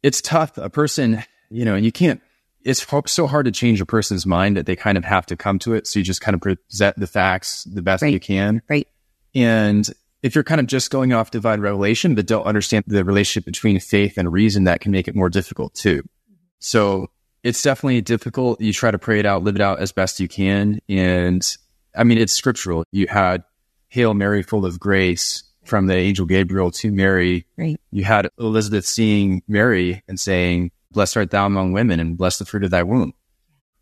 it's 0.04 0.22
tough. 0.22 0.58
A 0.58 0.70
person, 0.70 1.24
you 1.50 1.66
know, 1.66 1.76
and 1.76 1.86
you 1.86 1.92
can't, 1.92 2.22
it's 2.64 2.86
so 3.08 3.28
hard 3.28 3.46
to 3.46 3.52
change 3.52 3.82
a 3.82 3.86
person's 3.86 4.26
mind 4.26 4.58
that 4.58 4.66
they 4.66 4.76
kind 4.76 4.98
of 4.98 5.06
have 5.06 5.26
to 5.28 5.38
come 5.38 5.60
to 5.60 5.74
it. 5.74 5.88
So 5.88 6.00
you 6.00 6.06
just 6.06 6.22
kind 6.22 6.36
of 6.36 6.42
present 6.42 7.00
the 7.00 7.08
facts 7.08 7.64
the 7.64 7.82
best 7.82 8.04
right. 8.04 8.14
you 8.14 8.20
can. 8.20 8.62
Right. 8.70 8.88
And 9.34 9.88
if 10.22 10.36
you're 10.36 10.44
kind 10.44 10.60
of 10.60 10.68
just 10.68 10.92
going 10.92 11.14
off 11.14 11.32
divine 11.32 11.62
revelation, 11.62 12.16
but 12.16 12.28
don't 12.28 12.44
understand 12.44 12.84
the 12.88 13.06
relationship 13.06 13.46
between 13.46 13.80
faith 13.80 14.18
and 14.18 14.32
reason, 14.32 14.66
that 14.66 14.82
can 14.82 14.92
make 14.92 15.08
it 15.08 15.16
more 15.16 15.30
difficult 15.30 15.74
too. 15.74 16.04
So 16.60 17.08
it's 17.44 17.62
definitely 17.62 18.02
difficult. 18.02 18.60
You 18.60 18.74
try 18.74 18.92
to 18.92 19.00
pray 19.00 19.20
it 19.20 19.26
out, 19.26 19.44
live 19.44 19.56
it 19.56 19.62
out 19.62 19.80
as 19.80 19.94
best 19.94 20.20
you 20.20 20.28
can. 20.28 20.80
And 20.90 21.46
I 21.96 22.04
mean, 22.04 22.18
it's 22.18 22.34
scriptural. 22.34 22.84
You 22.92 23.08
had 23.08 23.44
Hail 23.88 24.14
Mary, 24.14 24.44
full 24.44 24.66
of 24.66 24.80
grace 24.80 25.44
from 25.70 25.88
the 25.88 25.96
angel 25.96 26.26
Gabriel 26.26 26.72
to 26.72 26.92
Mary. 26.92 27.46
Right. 27.58 27.80
You 27.92 28.04
had 28.04 28.30
Elizabeth 28.40 28.86
seeing 28.86 29.44
Mary 29.48 30.04
and 30.08 30.20
saying, 30.20 30.72
Blessed 30.92 31.18
art 31.18 31.32
thou 31.32 31.46
among 31.46 31.72
women 31.72 32.00
and 32.00 32.18
blessed 32.18 32.40
the 32.40 32.46
fruit 32.46 32.64
of 32.64 32.72
thy 32.72 32.84
womb. 32.84 33.14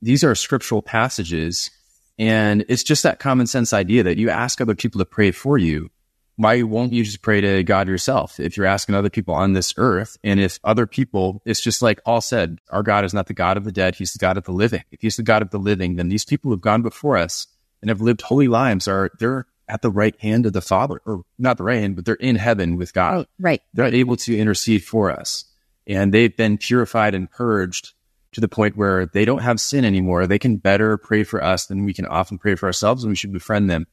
These 0.02 0.24
are 0.24 0.36
scriptural 0.36 0.82
passages. 0.82 1.72
And 2.20 2.66
it's 2.68 2.84
just 2.84 3.04
that 3.04 3.20
common 3.20 3.48
sense 3.48 3.74
idea 3.74 4.04
that 4.04 4.18
you 4.18 4.30
ask 4.30 4.60
other 4.60 4.76
people 4.76 5.00
to 5.00 5.06
pray 5.06 5.32
for 5.32 5.58
you. 5.58 5.90
Why 6.36 6.62
won't 6.62 6.94
you 6.94 7.04
just 7.04 7.24
pray 7.24 7.42
to 7.42 7.64
God 7.64 7.88
yourself 7.88 8.40
if 8.40 8.58
you're 8.58 8.68
asking 8.68 8.94
other 8.94 9.10
people 9.10 9.34
on 9.34 9.54
this 9.54 9.74
earth? 9.78 10.18
And 10.24 10.40
if 10.40 10.60
other 10.64 10.86
people, 10.86 11.42
it's 11.46 11.62
just 11.62 11.82
like 11.82 12.04
Paul 12.04 12.22
said, 12.22 12.60
our 12.70 12.84
God 12.84 13.06
is 13.06 13.14
not 13.14 13.26
the 13.26 13.34
God 13.34 13.58
of 13.58 13.64
the 13.64 13.72
dead. 13.72 13.96
He's 13.96 14.14
the 14.14 14.20
God 14.20 14.38
of 14.38 14.44
the 14.44 14.52
living. 14.52 14.84
If 14.92 15.02
he's 15.02 15.16
the 15.16 15.24
God 15.24 15.42
of 15.42 15.50
the 15.50 15.58
living, 15.58 15.96
then 15.96 16.10
these 16.10 16.26
people 16.26 16.52
who've 16.52 16.62
gone 16.62 16.84
before 16.84 17.18
us 17.18 17.48
and 17.82 17.90
have 17.90 18.02
lived 18.02 18.22
holy 18.22 18.48
lives 18.48 18.88
are, 18.88 19.10
they're 19.20 19.48
at 19.70 19.82
the 19.82 19.92
right 19.92 20.20
hand 20.22 20.46
of 20.46 20.54
the 20.54 20.62
Father, 20.62 21.02
or 21.06 21.24
not 21.38 21.58
the 21.58 21.64
right 21.64 21.80
hand, 21.80 21.96
but 21.96 22.06
they're 22.06 22.16
in 22.16 22.36
heaven 22.36 22.78
with 22.78 22.94
God. 22.94 23.18
Right. 23.18 23.30
Right. 23.40 23.62
They're 23.74 23.86
able 23.88 24.16
to 24.18 24.38
intercede 24.38 24.84
for 24.84 25.12
us. 25.12 25.46
And 25.86 26.14
they've 26.14 26.36
been 26.36 26.58
purified 26.58 27.14
and 27.14 27.30
purged 27.30 27.94
to 28.34 28.42
the 28.42 28.48
point 28.48 28.78
where 28.78 29.06
they 29.06 29.26
don't 29.26 29.42
have 29.42 29.60
sin 29.60 29.86
anymore. 29.86 30.28
They 30.28 30.40
can 30.40 30.58
better 30.58 30.98
pray 30.98 31.24
for 31.24 31.44
us 31.44 31.66
than 31.66 31.86
we 31.86 31.94
can 31.94 32.06
often 32.06 32.38
pray 32.38 32.56
for 32.56 32.68
ourselves, 32.68 33.04
and 33.04 33.12
we 33.12 33.16
should 33.16 33.34
befriend 33.34 33.70
them. 33.70 33.88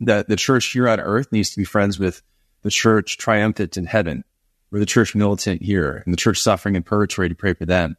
The, 0.00 0.24
the 0.26 0.36
church 0.36 0.66
here 0.72 0.88
on 0.88 1.00
earth 1.00 1.30
needs 1.32 1.50
to 1.50 1.58
be 1.58 1.64
friends 1.64 1.98
with 1.98 2.22
the 2.62 2.70
church 2.70 3.18
triumphant 3.18 3.76
in 3.76 3.86
heaven, 3.86 4.24
or 4.72 4.78
the 4.78 4.86
church 4.86 5.14
militant 5.14 5.62
here, 5.62 6.02
and 6.04 6.12
the 6.12 6.18
church 6.18 6.40
suffering 6.40 6.76
in 6.76 6.82
purgatory 6.82 7.28
to 7.28 7.34
pray 7.34 7.54
for 7.54 7.66
them. 7.66 7.96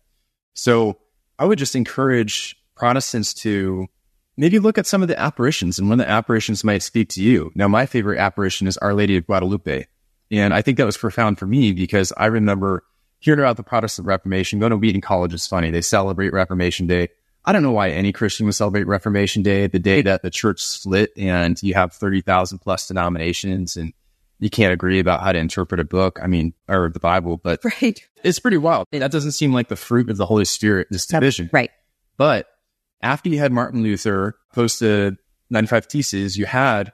So 0.54 0.98
I 1.40 1.46
would 1.46 1.60
just 1.60 1.76
encourage 1.76 2.58
Protestants 2.76 3.34
to 3.36 3.88
maybe 4.38 4.60
look 4.60 4.78
at 4.78 4.86
some 4.86 5.02
of 5.02 5.08
the 5.08 5.20
apparitions, 5.20 5.80
and 5.80 5.90
one 5.90 6.00
of 6.00 6.06
the 6.06 6.12
apparitions 6.12 6.64
might 6.64 6.84
speak 6.84 7.10
to 7.10 7.22
you. 7.24 7.52
Now, 7.56 7.68
my 7.68 7.86
favorite 7.86 8.20
apparition 8.20 8.68
is 8.68 8.78
Our 8.78 8.94
Lady 8.94 9.18
of 9.18 9.26
Guadalupe. 9.26 9.86
And 10.32 10.54
I 10.54 10.62
think 10.62 10.78
that 10.78 10.86
was 10.86 10.98
profound 10.98 11.38
for 11.38 11.46
me 11.46 11.72
because 11.72 12.12
I 12.18 12.26
remember 12.26 12.84
hearing 13.20 13.40
about 13.40 13.58
the 13.58 13.64
Protestant 13.64 14.08
Reformation, 14.08 14.60
going 14.60 14.72
to 14.72 14.78
Wheaton 14.78 15.02
College 15.02 15.34
is 15.34 15.48
funny. 15.48 15.72
They 15.72 15.82
celebrate 15.82 16.34
Reformation 16.34 16.88
Day. 16.88 17.10
I 17.46 17.52
don't 17.52 17.62
know 17.64 17.72
why 17.72 17.90
any 17.92 18.12
Christian 18.12 18.48
would 18.48 18.56
celebrate 18.56 18.88
Reformation 18.88 19.44
Day, 19.44 19.68
the 19.68 19.78
day 19.80 20.02
that 20.02 20.24
the 20.24 20.32
church 20.32 20.62
split 20.62 21.12
and 21.16 21.62
you 21.62 21.76
have 21.76 21.94
30,000 21.94 22.58
plus 22.60 22.88
denominations 22.88 23.78
and 23.78 23.94
you 24.40 24.50
can't 24.50 24.74
agree 24.74 25.00
about 25.00 25.22
how 25.22 25.32
to 25.32 25.38
interpret 25.40 25.80
a 25.80 25.84
book. 25.84 26.20
I 26.22 26.28
mean, 26.28 26.54
or 26.68 26.90
the 26.90 27.00
Bible, 27.00 27.38
but 27.38 27.64
Right. 27.82 28.00
it's 28.24 28.40
pretty 28.40 28.58
wild. 28.58 28.88
That 28.92 29.12
doesn't 29.12 29.34
seem 29.34 29.54
like 29.54 29.68
the 29.68 29.76
fruit 29.76 30.10
of 30.10 30.18
the 30.18 30.26
Holy 30.26 30.46
Spirit, 30.46 30.88
this 30.90 31.06
division. 31.06 31.50
Right. 31.54 31.70
But 32.18 32.48
after 33.02 33.30
you 33.30 33.39
had 33.39 33.52
Martin 33.52 33.84
Luther 33.84 34.36
post 34.54 34.80
the 34.80 35.18
95 35.50 35.86
Theses, 35.86 36.38
you 36.38 36.46
had 36.46 36.91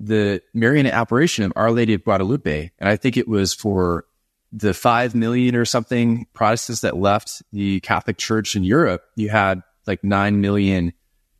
the 0.00 0.42
Marian 0.52 0.86
apparition 0.86 1.44
of 1.44 1.52
Our 1.54 1.70
Lady 1.70 1.94
of 1.94 2.04
Guadalupe. 2.04 2.70
And 2.78 2.88
I 2.88 2.96
think 2.96 3.16
it 3.16 3.28
was 3.28 3.54
for 3.54 4.04
the 4.52 4.74
5 4.74 5.14
million 5.14 5.54
or 5.54 5.64
something 5.64 6.26
Protestants 6.34 6.80
that 6.82 6.96
left 6.96 7.42
the 7.52 7.80
Catholic 7.80 8.18
Church 8.18 8.56
in 8.56 8.64
Europe. 8.64 9.02
You 9.16 9.30
had 9.30 9.62
like 9.86 10.02
9 10.04 10.40
million 10.40 10.92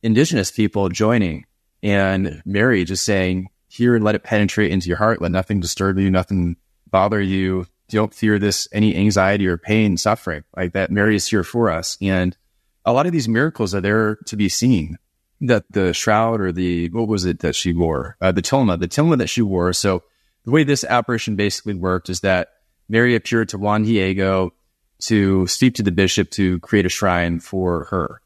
indigenous 0.03 0.51
people 0.51 0.89
joining 0.89 1.45
and 1.83 2.43
Mary 2.45 2.85
just 2.85 3.05
saying, 3.05 3.49
here 3.69 3.95
and 3.95 4.05
let 4.05 4.15
it 4.15 4.23
penetrate 4.23 4.71
into 4.71 4.89
your 4.89 4.99
heart. 4.99 5.23
Let 5.23 5.33
nothing 5.33 5.61
disturb 5.61 5.99
you, 5.99 6.11
nothing 6.11 6.57
bother 6.91 7.21
you. 7.21 7.67
Don't 7.89 8.15
fear 8.15 8.39
this, 8.39 8.69
any 8.73 8.95
anxiety 8.97 9.47
or 9.47 9.57
pain, 9.59 9.97
suffering 9.97 10.45
like 10.57 10.73
that. 10.73 10.91
Mary 10.91 11.17
is 11.17 11.27
here 11.27 11.43
for 11.43 11.71
us. 11.71 11.97
And 12.01 12.37
a 12.85 12.93
lot 12.93 13.07
of 13.07 13.13
these 13.13 13.29
miracles 13.29 13.75
are 13.75 13.81
there 13.81 14.17
to 14.27 14.37
be 14.37 14.49
seen. 14.49 14.99
That 15.41 15.65
the 15.71 15.93
shroud 15.93 16.41
or 16.41 16.53
the, 16.53 16.89
what 16.91 17.09
was 17.09 17.25
it 17.25 17.41
that 17.41 17.57
she 17.57 17.73
wore? 17.73 18.17
Uh, 18.21 18.31
the 18.31 18.43
tilma, 18.43 18.79
the 18.79 18.87
tilma 18.87 19.19
that 19.19 19.29
she 19.29 19.43
wore. 19.43 19.73
So 19.73 20.05
the 20.45 20.53
way 20.53 20.63
this 20.63 20.85
apparition 20.85 21.35
basically 21.35 21.75
worked 21.75 22.09
is 22.09 22.21
that 22.21 22.49
Mary 22.89 23.17
appeared 23.17 23.49
to 23.49 23.59
Juan 23.59 23.83
Diego 23.83 24.53
to 25.03 25.47
speak 25.49 25.75
to 25.75 25.83
the 25.83 25.91
bishop 25.91 26.31
to 26.31 26.61
create 26.61 26.87
a 26.87 26.89
shrine 26.89 27.41
for 27.41 27.85
her. 27.87 28.23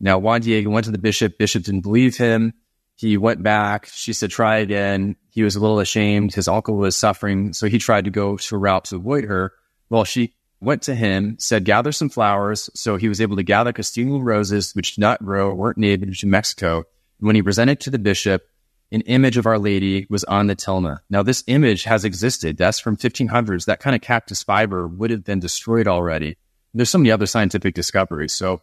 Now, 0.00 0.18
Juan 0.18 0.40
Diego 0.40 0.70
went 0.70 0.86
to 0.86 0.90
the 0.90 0.98
bishop. 0.98 1.38
Bishop 1.38 1.62
didn't 1.62 1.82
believe 1.82 2.16
him. 2.16 2.52
He 2.96 3.16
went 3.16 3.42
back. 3.42 3.86
She 3.86 4.12
said, 4.12 4.30
try 4.30 4.56
again. 4.56 5.16
He 5.30 5.42
was 5.42 5.54
a 5.54 5.60
little 5.60 5.80
ashamed. 5.80 6.34
His 6.34 6.48
uncle 6.48 6.76
was 6.76 6.96
suffering. 6.96 7.52
So 7.52 7.68
he 7.68 7.78
tried 7.78 8.06
to 8.06 8.10
go 8.10 8.36
to 8.36 8.54
a 8.54 8.58
route 8.58 8.86
to 8.86 8.96
avoid 8.96 9.24
her. 9.24 9.52
Well, 9.88 10.04
she 10.04 10.34
went 10.60 10.82
to 10.82 10.94
him, 10.94 11.36
said, 11.38 11.64
gather 11.64 11.92
some 11.92 12.08
flowers. 12.08 12.70
So 12.74 12.96
he 12.96 13.08
was 13.08 13.20
able 13.20 13.36
to 13.36 13.42
gather 13.42 13.72
Castilian 13.72 14.22
roses, 14.22 14.72
which 14.74 14.94
did 14.94 15.00
not 15.00 15.24
grow, 15.24 15.52
weren't 15.54 15.78
native 15.78 16.18
to 16.18 16.26
Mexico. 16.26 16.84
When 17.18 17.36
he 17.36 17.42
presented 17.42 17.80
to 17.80 17.90
the 17.90 17.98
bishop, 17.98 18.48
an 18.92 19.00
image 19.02 19.36
of 19.36 19.46
Our 19.46 19.58
Lady 19.58 20.06
was 20.08 20.24
on 20.24 20.46
the 20.46 20.56
tilma. 20.56 21.00
Now, 21.10 21.22
this 21.22 21.42
image 21.46 21.84
has 21.84 22.04
existed. 22.04 22.56
That's 22.56 22.78
from 22.78 22.96
1500s. 22.96 23.64
That 23.64 23.80
kind 23.80 23.96
of 23.96 24.02
cactus 24.02 24.42
fiber 24.42 24.86
would 24.86 25.10
have 25.10 25.24
been 25.24 25.40
destroyed 25.40 25.88
already. 25.88 26.36
There's 26.72 26.90
so 26.90 26.98
many 26.98 27.10
other 27.10 27.26
scientific 27.26 27.74
discoveries. 27.74 28.32
So, 28.32 28.60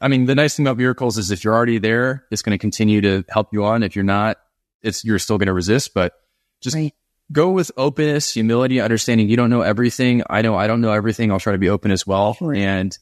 I 0.00 0.08
mean, 0.08 0.26
the 0.26 0.34
nice 0.34 0.56
thing 0.56 0.66
about 0.66 0.78
miracles 0.78 1.18
is 1.18 1.30
if 1.30 1.44
you're 1.44 1.54
already 1.54 1.78
there, 1.78 2.24
it's 2.30 2.42
going 2.42 2.56
to 2.56 2.60
continue 2.60 3.00
to 3.02 3.24
help 3.28 3.52
you 3.52 3.64
on. 3.64 3.82
If 3.82 3.96
you're 3.96 4.04
not, 4.04 4.38
it's, 4.80 5.04
you're 5.04 5.18
still 5.18 5.38
going 5.38 5.48
to 5.48 5.52
resist, 5.52 5.92
but 5.92 6.14
just 6.60 6.76
Right. 6.76 6.94
Go 7.30 7.50
with 7.50 7.70
openness, 7.76 8.32
humility, 8.32 8.80
understanding 8.80 9.28
you 9.28 9.36
don't 9.36 9.50
know 9.50 9.62
everything. 9.62 10.22
I 10.28 10.42
know 10.42 10.56
I 10.56 10.66
don't 10.66 10.80
know 10.80 10.92
everything. 10.92 11.30
I'll 11.30 11.40
try 11.40 11.52
to 11.52 11.58
be 11.58 11.68
open 11.68 11.90
as 11.90 12.06
well. 12.06 12.34
Sure. 12.34 12.54
And 12.54 12.96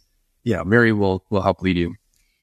yeah, 0.45 0.63
Mary 0.65 0.93
will, 0.93 1.25
will 1.31 1.43
help 1.43 1.63
lead 1.63 1.77
you. 1.77 1.95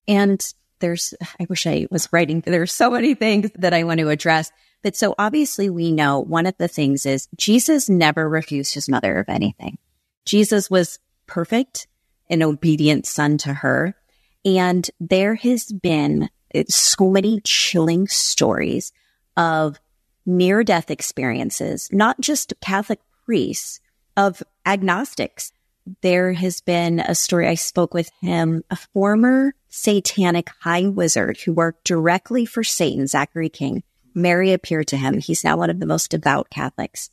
And 0.08 0.44
there's, 0.80 1.14
I 1.40 1.46
wish 1.50 1.66
I 1.66 1.88
was 1.90 2.10
writing, 2.12 2.42
there's 2.42 2.74
so 2.74 2.92
many 2.92 3.16
things 3.16 3.52
that 3.56 3.74
I 3.74 3.84
want 3.84 4.00
to 4.00 4.10
address. 4.10 4.52
But 4.82 4.98
so 4.98 5.16
obviously 5.18 5.70
we 5.70 5.92
know 5.92 6.20
one 6.20 6.46
of 6.46 6.58
the 6.58 6.68
things 6.68 7.06
is 7.06 7.30
Jesus 7.38 7.90
never 7.90 8.28
refused 8.28 8.74
his 8.74 8.90
mother 8.90 9.18
of 9.18 9.30
anything. 9.30 9.78
Jesus 10.26 10.70
was 10.70 11.00
perfect, 11.26 11.88
an 12.30 12.44
obedient 12.44 13.06
son 13.06 13.38
to 13.40 13.54
her. 13.54 13.96
And 14.44 14.90
there 15.00 15.36
has 15.36 15.72
been 15.72 16.30
so 16.68 17.10
many 17.10 17.40
chilling 17.42 18.08
stories 18.08 18.92
of 19.38 19.80
near 20.26 20.64
death 20.64 20.90
experiences, 20.90 21.90
not 21.92 22.20
just 22.20 22.54
Catholic 22.62 23.00
priests, 23.26 23.80
of 24.16 24.44
agnostics. 24.66 25.52
There 26.02 26.34
has 26.34 26.62
been 26.62 27.00
a 27.00 27.16
story. 27.16 27.48
I 27.48 27.56
spoke 27.56 27.94
with 27.94 28.10
him, 28.22 28.64
a 28.70 28.76
former 28.76 29.54
satanic 29.70 30.50
high 30.62 30.88
wizard 30.88 31.38
who 31.40 31.54
worked 31.54 31.84
directly 31.84 32.46
for 32.46 32.64
Satan, 32.64 33.08
Zachary 33.08 33.50
King. 33.50 33.84
Mary 34.14 34.54
appeared 34.54 34.88
to 34.90 34.98
him. 34.98 35.20
He's 35.20 35.44
now 35.44 35.58
one 35.58 35.70
of 35.70 35.80
the 35.80 35.86
most 35.86 36.12
devout 36.12 36.50
Catholics. 36.50 37.10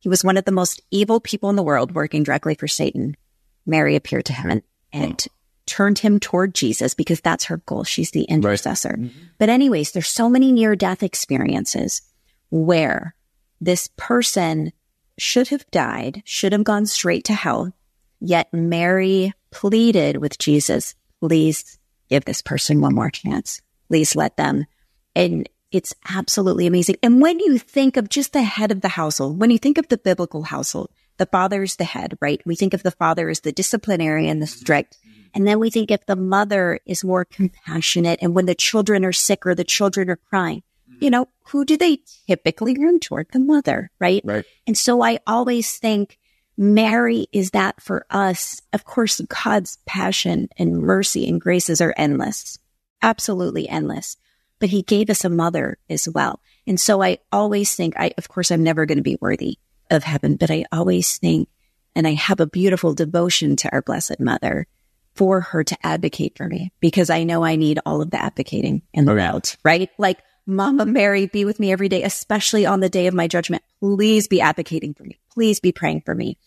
He 0.00 0.08
was 0.08 0.24
one 0.24 0.36
of 0.36 0.44
the 0.44 0.52
most 0.52 0.82
evil 0.90 1.20
people 1.20 1.50
in 1.50 1.56
the 1.56 1.62
world 1.62 1.94
working 1.94 2.22
directly 2.24 2.54
for 2.54 2.66
Satan. 2.68 3.16
Mary 3.64 3.96
appeared 3.96 4.24
to 4.26 4.32
him 4.32 4.50
and, 4.50 4.62
and 4.92 5.26
turned 5.66 6.00
him 6.00 6.18
toward 6.18 6.54
Jesus 6.54 6.94
because 6.94 7.20
that's 7.20 7.44
her 7.44 7.58
goal. 7.58 7.84
She's 7.84 8.10
the 8.10 8.24
intercessor. 8.24 8.98
But 9.38 9.48
anyways, 9.50 9.92
there's 9.92 10.08
so 10.08 10.28
many 10.28 10.52
near 10.52 10.74
death 10.74 11.02
experiences 11.02 12.02
where 12.50 13.14
this 13.60 13.88
person 13.96 14.72
should 15.18 15.48
have 15.48 15.70
died, 15.70 16.22
should 16.24 16.52
have 16.52 16.64
gone 16.64 16.86
straight 16.86 17.24
to 17.24 17.34
hell. 17.34 17.72
Yet 18.20 18.52
Mary 18.52 19.32
pleaded 19.50 20.18
with 20.18 20.38
Jesus, 20.38 20.94
please 21.20 21.78
give 22.08 22.24
this 22.24 22.42
person 22.42 22.80
one 22.80 22.94
more 22.94 23.10
chance. 23.10 23.60
Please 23.88 24.14
let 24.14 24.36
them. 24.36 24.66
And 25.14 25.48
it's 25.72 25.94
absolutely 26.08 26.66
amazing. 26.66 26.96
And 27.02 27.20
when 27.20 27.38
you 27.38 27.58
think 27.58 27.96
of 27.96 28.08
just 28.08 28.32
the 28.32 28.42
head 28.42 28.72
of 28.72 28.80
the 28.80 28.88
household, 28.88 29.40
when 29.40 29.50
you 29.50 29.58
think 29.58 29.78
of 29.78 29.88
the 29.88 29.98
biblical 29.98 30.42
household, 30.42 30.90
the 31.18 31.26
father 31.26 31.62
is 31.62 31.76
the 31.76 31.84
head, 31.84 32.16
right? 32.20 32.40
We 32.44 32.56
think 32.56 32.74
of 32.74 32.82
the 32.82 32.90
father 32.90 33.28
as 33.28 33.40
the 33.40 33.52
disciplinarian, 33.52 34.40
the 34.40 34.46
strict. 34.46 34.98
And 35.34 35.46
then 35.46 35.60
we 35.60 35.70
think 35.70 35.90
if 35.90 36.06
the 36.06 36.16
mother 36.16 36.80
is 36.86 37.04
more 37.04 37.24
compassionate 37.24 38.18
and 38.20 38.34
when 38.34 38.46
the 38.46 38.54
children 38.54 39.04
are 39.04 39.12
sick 39.12 39.46
or 39.46 39.54
the 39.54 39.64
children 39.64 40.10
are 40.10 40.16
crying, 40.16 40.62
you 41.00 41.10
know, 41.10 41.28
who 41.46 41.64
do 41.64 41.76
they 41.76 41.98
typically 42.26 42.74
turn 42.74 43.00
toward? 43.00 43.28
The 43.32 43.40
mother, 43.40 43.90
right? 43.98 44.22
Right. 44.24 44.44
And 44.66 44.76
so 44.76 45.02
I 45.02 45.18
always 45.26 45.78
think 45.78 46.18
Mary 46.56 47.26
is 47.32 47.52
that 47.52 47.80
for 47.80 48.06
us. 48.10 48.60
Of 48.72 48.84
course, 48.84 49.20
God's 49.22 49.78
passion 49.86 50.48
and 50.58 50.78
mercy 50.78 51.28
and 51.28 51.40
graces 51.40 51.80
are 51.80 51.94
endless, 51.96 52.58
absolutely 53.02 53.68
endless. 53.68 54.16
But 54.58 54.68
he 54.68 54.82
gave 54.82 55.08
us 55.08 55.24
a 55.24 55.30
mother 55.30 55.78
as 55.88 56.06
well. 56.08 56.40
And 56.66 56.78
so 56.78 57.02
I 57.02 57.18
always 57.32 57.74
think, 57.74 57.94
I, 57.96 58.12
of 58.18 58.28
course, 58.28 58.50
I'm 58.50 58.62
never 58.62 58.84
going 58.84 58.98
to 58.98 59.02
be 59.02 59.16
worthy 59.20 59.58
of 59.90 60.04
heaven, 60.04 60.36
but 60.36 60.50
I 60.50 60.66
always 60.70 61.16
think, 61.16 61.48
and 61.96 62.06
I 62.06 62.12
have 62.12 62.40
a 62.40 62.46
beautiful 62.46 62.94
devotion 62.94 63.56
to 63.56 63.72
our 63.72 63.80
Blessed 63.80 64.20
Mother 64.20 64.66
for 65.14 65.40
her 65.40 65.64
to 65.64 65.76
advocate 65.82 66.36
for 66.36 66.46
me 66.46 66.72
because 66.78 67.10
I 67.10 67.24
know 67.24 67.42
I 67.42 67.56
need 67.56 67.80
all 67.84 68.02
of 68.02 68.10
the 68.10 68.22
advocating 68.22 68.82
in 68.92 69.06
the 69.06 69.12
Okay. 69.12 69.28
world, 69.28 69.56
right? 69.64 69.88
Like, 69.98 70.18
Mama 70.46 70.86
Mary, 70.86 71.26
be 71.26 71.44
with 71.44 71.60
me 71.60 71.72
every 71.72 71.88
day, 71.88 72.02
especially 72.02 72.66
on 72.66 72.80
the 72.80 72.88
day 72.88 73.06
of 73.06 73.14
my 73.14 73.28
judgment. 73.28 73.62
Please 73.80 74.28
be 74.28 74.40
advocating 74.40 74.94
for 74.94 75.04
me. 75.04 75.18
Please 75.32 75.60
be 75.60 75.72
praying 75.72 76.02
for 76.02 76.14
me. 76.14 76.38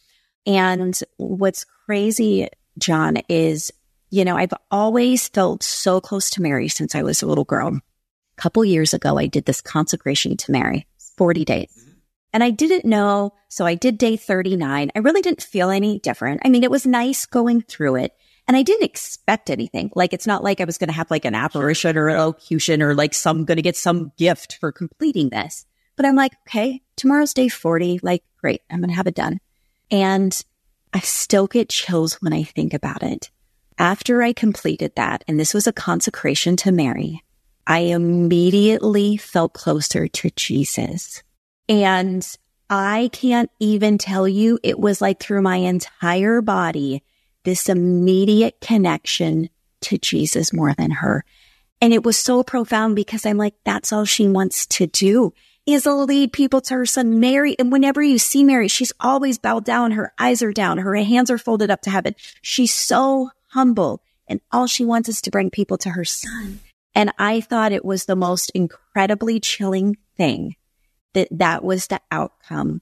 And 0.45 0.97
what's 1.17 1.65
crazy, 1.85 2.49
John, 2.77 3.17
is, 3.29 3.71
you 4.09 4.25
know, 4.25 4.35
I've 4.35 4.53
always 4.69 5.29
felt 5.29 5.63
so 5.63 6.01
close 6.01 6.29
to 6.31 6.41
Mary 6.41 6.67
since 6.67 6.95
I 6.95 7.03
was 7.03 7.21
a 7.21 7.27
little 7.27 7.45
girl. 7.45 7.67
A 7.69 7.81
couple 8.35 8.65
years 8.65 8.93
ago, 8.93 9.17
I 9.17 9.27
did 9.27 9.45
this 9.45 9.61
consecration 9.61 10.35
to 10.37 10.51
Mary. 10.51 10.87
40 11.17 11.45
days. 11.45 11.85
And 12.33 12.43
I 12.43 12.49
didn't 12.49 12.85
know. 12.85 13.33
So 13.47 13.65
I 13.65 13.75
did 13.75 13.99
day 13.99 14.17
39. 14.17 14.91
I 14.95 14.99
really 14.99 15.21
didn't 15.21 15.43
feel 15.43 15.69
any 15.69 15.99
different. 15.99 16.41
I 16.43 16.49
mean, 16.49 16.63
it 16.63 16.71
was 16.71 16.87
nice 16.87 17.25
going 17.27 17.61
through 17.61 17.97
it. 17.97 18.13
And 18.47 18.57
I 18.57 18.63
didn't 18.63 18.83
expect 18.85 19.49
anything. 19.49 19.91
Like, 19.95 20.13
it's 20.13 20.27
not 20.27 20.43
like 20.43 20.59
I 20.59 20.65
was 20.65 20.77
going 20.77 20.89
to 20.89 20.93
have 20.93 21.09
like 21.09 21.25
an 21.25 21.35
apparition 21.35 21.97
or 21.97 22.09
an 22.09 22.17
elocution 22.17 22.81
or 22.81 22.93
like 22.93 23.13
some 23.13 23.45
going 23.45 23.55
to 23.55 23.61
get 23.61 23.77
some 23.77 24.11
gift 24.17 24.57
for 24.59 24.71
completing 24.71 25.29
this. 25.29 25.65
But 25.95 26.05
I'm 26.05 26.15
like, 26.15 26.33
okay, 26.47 26.81
tomorrow's 26.95 27.33
day 27.33 27.47
40. 27.47 27.99
Like, 28.03 28.23
great. 28.37 28.61
I'm 28.69 28.79
going 28.79 28.89
to 28.89 28.95
have 28.95 29.07
it 29.07 29.15
done. 29.15 29.39
And 29.89 30.37
I 30.93 30.99
still 30.99 31.47
get 31.47 31.69
chills 31.69 32.15
when 32.15 32.33
I 32.33 32.43
think 32.43 32.73
about 32.73 33.03
it. 33.03 33.31
After 33.77 34.21
I 34.21 34.33
completed 34.33 34.93
that, 34.95 35.23
and 35.27 35.39
this 35.39 35.53
was 35.53 35.65
a 35.65 35.73
consecration 35.73 36.55
to 36.57 36.71
Mary, 36.71 37.23
I 37.65 37.79
immediately 37.79 39.17
felt 39.17 39.53
closer 39.53 40.07
to 40.07 40.29
Jesus. 40.35 41.23
And 41.69 42.27
I 42.69 43.09
can't 43.13 43.49
even 43.59 43.97
tell 43.97 44.27
you, 44.27 44.59
it 44.63 44.79
was 44.79 45.01
like 45.01 45.19
through 45.19 45.41
my 45.41 45.57
entire 45.57 46.41
body, 46.41 47.03
this 47.43 47.69
immediate 47.69 48.59
connection 48.61 49.49
to 49.81 49.97
Jesus 49.97 50.53
more 50.53 50.73
than 50.73 50.91
her. 50.91 51.25
And 51.81 51.93
it 51.93 52.03
was 52.03 52.17
so 52.17 52.43
profound 52.43 52.95
because 52.95 53.25
I'm 53.25 53.37
like, 53.37 53.55
that's 53.65 53.91
all 53.91 54.05
she 54.05 54.27
wants 54.27 54.65
to 54.67 54.87
do 54.87 55.33
is 55.65 55.85
lead 55.85 56.33
people 56.33 56.61
to 56.61 56.73
her 56.73 56.85
son 56.85 57.19
Mary. 57.19 57.55
And 57.57 57.71
whenever 57.71 58.01
you 58.01 58.17
see 58.17 58.43
Mary, 58.43 58.67
she's 58.67 58.93
always 58.99 59.37
bowed 59.37 59.65
down. 59.65 59.91
Her 59.91 60.13
eyes 60.19 60.41
are 60.41 60.51
down. 60.51 60.77
Her 60.77 60.95
hands 60.95 61.31
are 61.31 61.37
folded 61.37 61.71
up 61.71 61.81
to 61.81 61.89
heaven. 61.89 62.15
She's 62.41 62.73
so 62.73 63.29
humble 63.49 64.01
and 64.27 64.41
all 64.51 64.67
she 64.67 64.85
wants 64.85 65.09
is 65.09 65.21
to 65.21 65.31
bring 65.31 65.49
people 65.49 65.77
to 65.79 65.91
her 65.91 66.05
son. 66.05 66.59
And 66.95 67.11
I 67.17 67.41
thought 67.41 67.71
it 67.71 67.85
was 67.85 68.05
the 68.05 68.15
most 68.15 68.51
incredibly 68.51 69.39
chilling 69.39 69.97
thing 70.15 70.55
that 71.13 71.27
that 71.31 71.63
was 71.63 71.87
the 71.87 72.01
outcome 72.11 72.81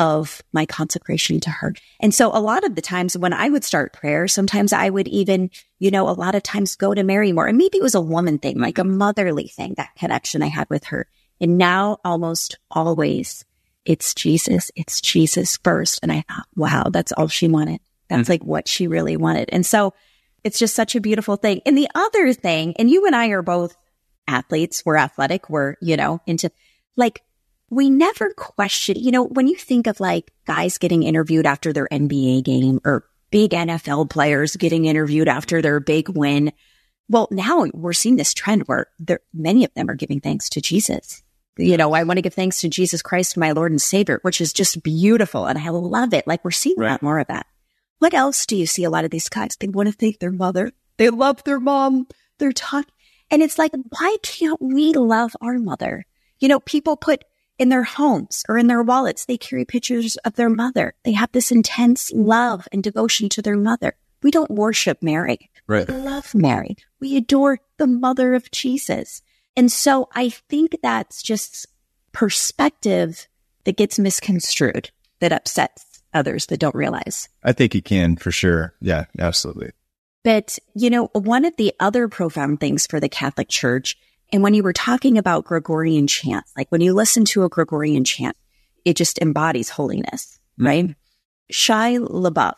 of 0.00 0.42
my 0.52 0.64
consecration 0.64 1.38
to 1.40 1.50
her. 1.50 1.74
And 2.00 2.12
so 2.14 2.30
a 2.34 2.40
lot 2.40 2.64
of 2.64 2.74
the 2.74 2.80
times 2.80 3.18
when 3.18 3.34
I 3.34 3.50
would 3.50 3.62
start 3.62 3.92
prayer, 3.92 4.26
sometimes 4.26 4.72
I 4.72 4.88
would 4.88 5.06
even, 5.06 5.50
you 5.78 5.90
know, 5.90 6.08
a 6.08 6.16
lot 6.16 6.34
of 6.34 6.42
times 6.42 6.74
go 6.74 6.94
to 6.94 7.02
Mary 7.02 7.32
more. 7.32 7.46
And 7.46 7.58
maybe 7.58 7.76
it 7.76 7.82
was 7.82 7.94
a 7.94 8.00
woman 8.00 8.38
thing, 8.38 8.58
like 8.58 8.78
a 8.78 8.84
motherly 8.84 9.46
thing, 9.48 9.74
that 9.76 9.94
connection 9.96 10.42
I 10.42 10.46
had 10.46 10.70
with 10.70 10.84
her. 10.84 11.06
And 11.38 11.58
now 11.58 11.98
almost 12.02 12.58
always 12.70 13.44
it's 13.84 14.14
Jesus. 14.14 14.70
It's 14.74 15.02
Jesus 15.02 15.58
first. 15.62 16.00
And 16.02 16.10
I 16.10 16.24
thought, 16.28 16.46
wow, 16.56 16.84
that's 16.90 17.12
all 17.12 17.28
she 17.28 17.48
wanted. 17.48 17.80
That's 18.08 18.22
mm-hmm. 18.22 18.32
like 18.32 18.42
what 18.42 18.68
she 18.68 18.86
really 18.86 19.18
wanted. 19.18 19.50
And 19.52 19.66
so 19.66 19.92
it's 20.44 20.58
just 20.58 20.74
such 20.74 20.94
a 20.94 21.00
beautiful 21.00 21.36
thing. 21.36 21.60
And 21.66 21.76
the 21.76 21.88
other 21.94 22.32
thing, 22.32 22.74
and 22.78 22.88
you 22.88 23.04
and 23.06 23.14
I 23.14 23.28
are 23.28 23.42
both 23.42 23.76
athletes, 24.26 24.82
we're 24.86 24.96
athletic, 24.96 25.50
we're, 25.50 25.76
you 25.82 25.96
know, 25.96 26.20
into 26.26 26.50
like, 26.96 27.22
we 27.70 27.88
never 27.88 28.32
question, 28.34 28.96
you 28.98 29.10
know, 29.10 29.24
when 29.24 29.46
you 29.46 29.56
think 29.56 29.86
of 29.86 30.00
like 30.00 30.32
guys 30.46 30.78
getting 30.78 31.02
interviewed 31.02 31.46
after 31.46 31.72
their 31.72 31.88
NBA 31.90 32.44
game 32.44 32.80
or 32.84 33.06
big 33.30 33.52
NFL 33.52 34.10
players 34.10 34.56
getting 34.56 34.86
interviewed 34.86 35.28
after 35.28 35.62
their 35.62 35.80
big 35.80 36.08
win. 36.08 36.52
Well, 37.08 37.28
now 37.30 37.66
we're 37.72 37.92
seeing 37.92 38.16
this 38.16 38.34
trend 38.34 38.64
where 38.66 38.86
there, 38.98 39.20
many 39.32 39.64
of 39.64 39.72
them 39.74 39.88
are 39.88 39.94
giving 39.94 40.20
thanks 40.20 40.48
to 40.50 40.60
Jesus 40.60 41.22
you 41.60 41.76
know, 41.76 41.92
I 41.92 42.04
want 42.04 42.18
to 42.18 42.22
give 42.22 42.34
thanks 42.34 42.60
to 42.60 42.68
Jesus 42.68 43.02
Christ, 43.02 43.36
my 43.36 43.52
Lord 43.52 43.72
and 43.72 43.82
Savior, 43.82 44.18
which 44.22 44.40
is 44.40 44.52
just 44.52 44.82
beautiful. 44.82 45.46
And 45.46 45.58
I 45.58 45.68
love 45.68 46.14
it. 46.14 46.26
Like 46.26 46.44
we're 46.44 46.50
seeing 46.50 46.76
right. 46.78 46.88
a 46.88 46.90
lot 46.92 47.02
more 47.02 47.18
of 47.18 47.26
that. 47.28 47.46
What 47.98 48.14
else 48.14 48.46
do 48.46 48.56
you 48.56 48.66
see 48.66 48.84
a 48.84 48.90
lot 48.90 49.04
of 49.04 49.10
these 49.10 49.28
guys? 49.28 49.56
They 49.58 49.68
want 49.68 49.88
to 49.88 49.92
thank 49.92 50.18
their 50.18 50.32
mother. 50.32 50.72
They 50.96 51.10
love 51.10 51.44
their 51.44 51.60
mom. 51.60 52.06
They're 52.38 52.52
talking. 52.52 52.92
And 53.30 53.42
it's 53.42 53.58
like, 53.58 53.72
why 53.90 54.16
can't 54.22 54.60
we 54.60 54.92
love 54.92 55.36
our 55.40 55.58
mother? 55.58 56.06
You 56.38 56.48
know, 56.48 56.60
people 56.60 56.96
put 56.96 57.24
in 57.60 57.68
their 57.68 57.84
homes 57.84 58.42
or 58.48 58.56
in 58.56 58.66
their 58.68 58.82
wallets, 58.82 59.26
they 59.26 59.36
carry 59.36 59.66
pictures 59.66 60.16
of 60.24 60.34
their 60.34 60.48
mother. 60.48 60.94
They 61.04 61.12
have 61.12 61.30
this 61.32 61.52
intense 61.52 62.10
love 62.12 62.66
and 62.72 62.82
devotion 62.82 63.28
to 63.28 63.42
their 63.42 63.56
mother. 63.56 63.96
We 64.22 64.30
don't 64.30 64.50
worship 64.50 65.02
Mary. 65.02 65.50
Right. 65.66 65.86
We 65.86 65.94
love 65.94 66.34
Mary. 66.34 66.76
We 67.00 67.18
adore 67.18 67.58
the 67.76 67.86
mother 67.86 68.34
of 68.34 68.50
Jesus. 68.50 69.20
And 69.56 69.70
so 69.70 70.08
I 70.14 70.30
think 70.30 70.78
that's 70.82 71.22
just 71.22 71.66
perspective 72.12 73.28
that 73.64 73.76
gets 73.76 73.98
misconstrued 73.98 74.90
that 75.20 75.32
upsets 75.32 76.02
others 76.14 76.46
that 76.46 76.60
don't 76.60 76.74
realize. 76.74 77.28
I 77.44 77.52
think 77.52 77.74
it 77.74 77.84
can 77.84 78.16
for 78.16 78.32
sure. 78.32 78.74
Yeah, 78.80 79.04
absolutely. 79.18 79.72
But, 80.24 80.58
you 80.74 80.88
know, 80.88 81.10
one 81.12 81.44
of 81.44 81.56
the 81.56 81.74
other 81.78 82.08
profound 82.08 82.60
things 82.60 82.86
for 82.86 83.00
the 83.00 83.08
Catholic 83.08 83.48
Church, 83.48 83.96
and 84.32 84.42
when 84.42 84.54
you 84.54 84.62
were 84.62 84.72
talking 84.72 85.18
about 85.18 85.44
Gregorian 85.44 86.06
chant, 86.06 86.44
like 86.56 86.70
when 86.70 86.80
you 86.80 86.92
listen 86.92 87.24
to 87.26 87.44
a 87.44 87.48
Gregorian 87.48 88.04
chant, 88.04 88.36
it 88.84 88.96
just 88.96 89.18
embodies 89.18 89.70
holiness, 89.70 90.38
mm-hmm. 90.58 90.66
right? 90.66 90.94
Shia 91.52 92.06
LaBeouf. 92.06 92.54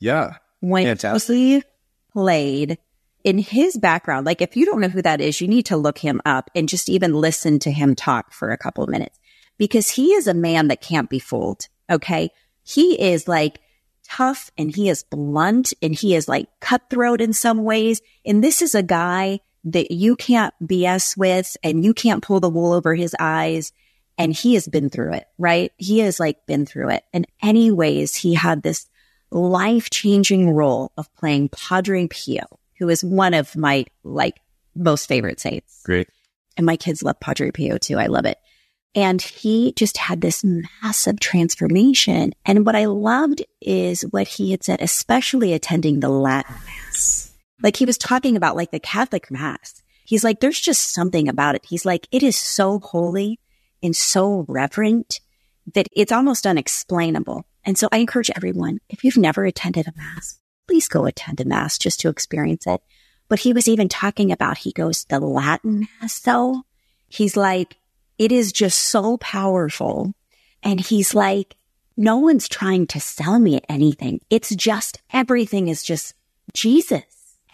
Yeah. 0.00 0.36
When 0.60 0.84
Fantastic. 0.84 1.64
played 2.12 2.78
in 3.22 3.38
his 3.38 3.76
background, 3.76 4.26
like 4.26 4.42
if 4.42 4.56
you 4.56 4.66
don't 4.66 4.80
know 4.80 4.88
who 4.88 5.02
that 5.02 5.20
is, 5.20 5.40
you 5.40 5.48
need 5.48 5.66
to 5.66 5.76
look 5.76 5.98
him 5.98 6.20
up 6.26 6.50
and 6.54 6.68
just 6.68 6.88
even 6.88 7.14
listen 7.14 7.58
to 7.60 7.70
him 7.70 7.94
talk 7.94 8.32
for 8.32 8.50
a 8.50 8.58
couple 8.58 8.84
of 8.84 8.90
minutes 8.90 9.18
because 9.56 9.90
he 9.90 10.12
is 10.12 10.26
a 10.26 10.34
man 10.34 10.68
that 10.68 10.80
can't 10.80 11.10
be 11.10 11.18
fooled. 11.18 11.68
Okay. 11.90 12.30
He 12.62 13.00
is 13.00 13.28
like 13.28 13.60
tough 14.06 14.50
and 14.58 14.74
he 14.74 14.88
is 14.88 15.02
blunt 15.04 15.72
and 15.82 15.94
he 15.94 16.14
is 16.14 16.28
like 16.28 16.48
cutthroat 16.60 17.20
in 17.20 17.32
some 17.32 17.64
ways. 17.64 18.00
And 18.24 18.44
this 18.44 18.60
is 18.62 18.74
a 18.74 18.82
guy 18.82 19.40
that 19.64 19.90
you 19.90 20.16
can't 20.16 20.54
BS 20.62 21.16
with 21.16 21.56
and 21.62 21.84
you 21.84 21.94
can't 21.94 22.22
pull 22.22 22.40
the 22.40 22.50
wool 22.50 22.72
over 22.72 22.94
his 22.94 23.14
eyes. 23.18 23.72
And 24.16 24.32
he 24.32 24.54
has 24.54 24.68
been 24.68 24.90
through 24.90 25.14
it, 25.14 25.26
right? 25.38 25.72
He 25.76 25.98
has 26.00 26.20
like 26.20 26.46
been 26.46 26.66
through 26.66 26.90
it. 26.90 27.04
And 27.12 27.26
anyways, 27.42 28.14
he 28.14 28.34
had 28.34 28.62
this 28.62 28.86
life 29.30 29.90
changing 29.90 30.50
role 30.50 30.92
of 30.96 31.12
playing 31.16 31.48
Padre 31.48 32.06
Pio 32.06 32.46
who 32.78 32.88
is 32.88 33.04
one 33.04 33.34
of 33.34 33.56
my 33.56 33.86
like 34.02 34.40
most 34.74 35.06
favorite 35.06 35.40
saints. 35.40 35.82
Great. 35.84 36.08
And 36.56 36.66
my 36.66 36.76
kids 36.76 37.02
love 37.02 37.20
Padre 37.20 37.50
Pio 37.50 37.78
too. 37.78 37.98
I 37.98 38.06
love 38.06 38.26
it. 38.26 38.38
And 38.94 39.20
he 39.20 39.72
just 39.72 39.96
had 39.96 40.20
this 40.20 40.44
massive 40.44 41.18
transformation. 41.18 42.32
And 42.44 42.64
what 42.64 42.76
I 42.76 42.84
loved 42.84 43.44
is 43.60 44.02
what 44.02 44.28
he 44.28 44.52
had 44.52 44.62
said, 44.62 44.80
especially 44.80 45.52
attending 45.52 45.98
the 45.98 46.08
Latin 46.08 46.54
Mass. 46.64 47.23
Like 47.62 47.76
he 47.76 47.84
was 47.84 47.98
talking 47.98 48.36
about 48.36 48.56
like 48.56 48.70
the 48.70 48.80
Catholic 48.80 49.30
Mass. 49.30 49.82
He's 50.04 50.24
like, 50.24 50.40
there's 50.40 50.60
just 50.60 50.92
something 50.92 51.28
about 51.28 51.54
it. 51.54 51.64
He's 51.66 51.84
like, 51.84 52.06
it 52.10 52.22
is 52.22 52.36
so 52.36 52.78
holy 52.78 53.40
and 53.82 53.96
so 53.96 54.44
reverent 54.48 55.20
that 55.74 55.88
it's 55.92 56.12
almost 56.12 56.46
unexplainable. 56.46 57.46
And 57.64 57.78
so 57.78 57.88
I 57.90 57.98
encourage 57.98 58.30
everyone, 58.36 58.80
if 58.90 59.04
you've 59.04 59.16
never 59.16 59.44
attended 59.46 59.86
a 59.88 59.92
Mass, 59.96 60.38
please 60.66 60.88
go 60.88 61.06
attend 61.06 61.40
a 61.40 61.44
mass 61.44 61.78
just 61.78 62.00
to 62.00 62.08
experience 62.08 62.66
it. 62.66 62.82
But 63.28 63.40
he 63.40 63.52
was 63.52 63.68
even 63.68 63.88
talking 63.88 64.32
about, 64.32 64.58
he 64.58 64.72
goes, 64.72 65.04
the 65.04 65.20
Latin 65.20 65.88
mass 66.00 66.20
though. 66.20 66.62
He's 67.08 67.36
like, 67.36 67.76
it 68.18 68.32
is 68.32 68.52
just 68.52 68.78
so 68.78 69.16
powerful. 69.18 70.14
And 70.62 70.80
he's 70.80 71.14
like, 71.14 71.56
no 71.96 72.18
one's 72.18 72.48
trying 72.48 72.86
to 72.88 73.00
sell 73.00 73.38
me 73.38 73.60
anything. 73.68 74.20
It's 74.30 74.54
just 74.54 75.00
everything 75.12 75.68
is 75.68 75.82
just 75.82 76.14
Jesus. 76.52 77.04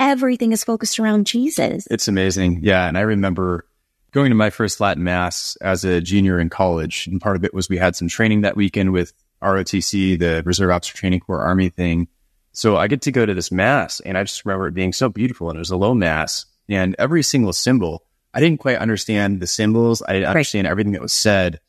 Everything 0.00 0.52
is 0.52 0.64
focused 0.64 0.98
around 0.98 1.26
Jesus. 1.26 1.86
It's 1.90 2.08
amazing. 2.08 2.60
Yeah. 2.62 2.88
And 2.88 2.98
I 2.98 3.02
remember 3.02 3.66
going 4.12 4.30
to 4.30 4.34
my 4.34 4.50
first 4.50 4.80
Latin 4.80 5.04
mass 5.04 5.56
as 5.60 5.84
a 5.84 6.00
junior 6.00 6.40
in 6.40 6.48
college. 6.48 7.06
And 7.06 7.20
part 7.20 7.36
of 7.36 7.44
it 7.44 7.54
was 7.54 7.68
we 7.68 7.76
had 7.76 7.94
some 7.94 8.08
training 8.08 8.40
that 8.40 8.56
weekend 8.56 8.92
with 8.92 9.12
ROTC, 9.42 10.18
the 10.18 10.42
Reserve 10.44 10.70
Officer 10.70 10.96
Training 10.96 11.20
Corps 11.20 11.44
Army 11.44 11.68
thing. 11.68 12.08
So 12.52 12.76
I 12.76 12.88
get 12.88 13.02
to 13.02 13.12
go 13.12 13.24
to 13.24 13.34
this 13.34 13.52
mass 13.52 14.00
and 14.00 14.18
I 14.18 14.24
just 14.24 14.44
remember 14.44 14.66
it 14.66 14.74
being 14.74 14.92
so 14.92 15.08
beautiful 15.08 15.50
and 15.50 15.56
it 15.56 15.60
was 15.60 15.70
a 15.70 15.76
low 15.76 15.94
mass 15.94 16.46
and 16.70 16.96
every 16.98 17.22
single 17.22 17.52
symbol, 17.52 18.04
I 18.32 18.40
didn't 18.40 18.60
quite 18.60 18.78
understand 18.78 19.40
the 19.40 19.46
symbols. 19.46 20.02
I 20.06 20.14
didn't 20.14 20.26
right. 20.26 20.30
understand 20.30 20.66
everything 20.66 20.92
that 20.92 21.02
was 21.02 21.12
said. 21.12 21.60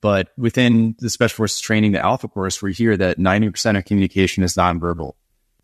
But 0.00 0.28
within 0.36 0.94
the 0.98 1.10
Special 1.10 1.36
Forces 1.36 1.60
training, 1.60 1.92
the 1.92 2.04
Alpha 2.04 2.28
course, 2.28 2.62
we 2.62 2.72
hear 2.72 2.96
that 2.96 3.18
90% 3.18 3.78
of 3.78 3.84
communication 3.84 4.44
is 4.44 4.54
nonverbal. 4.54 5.14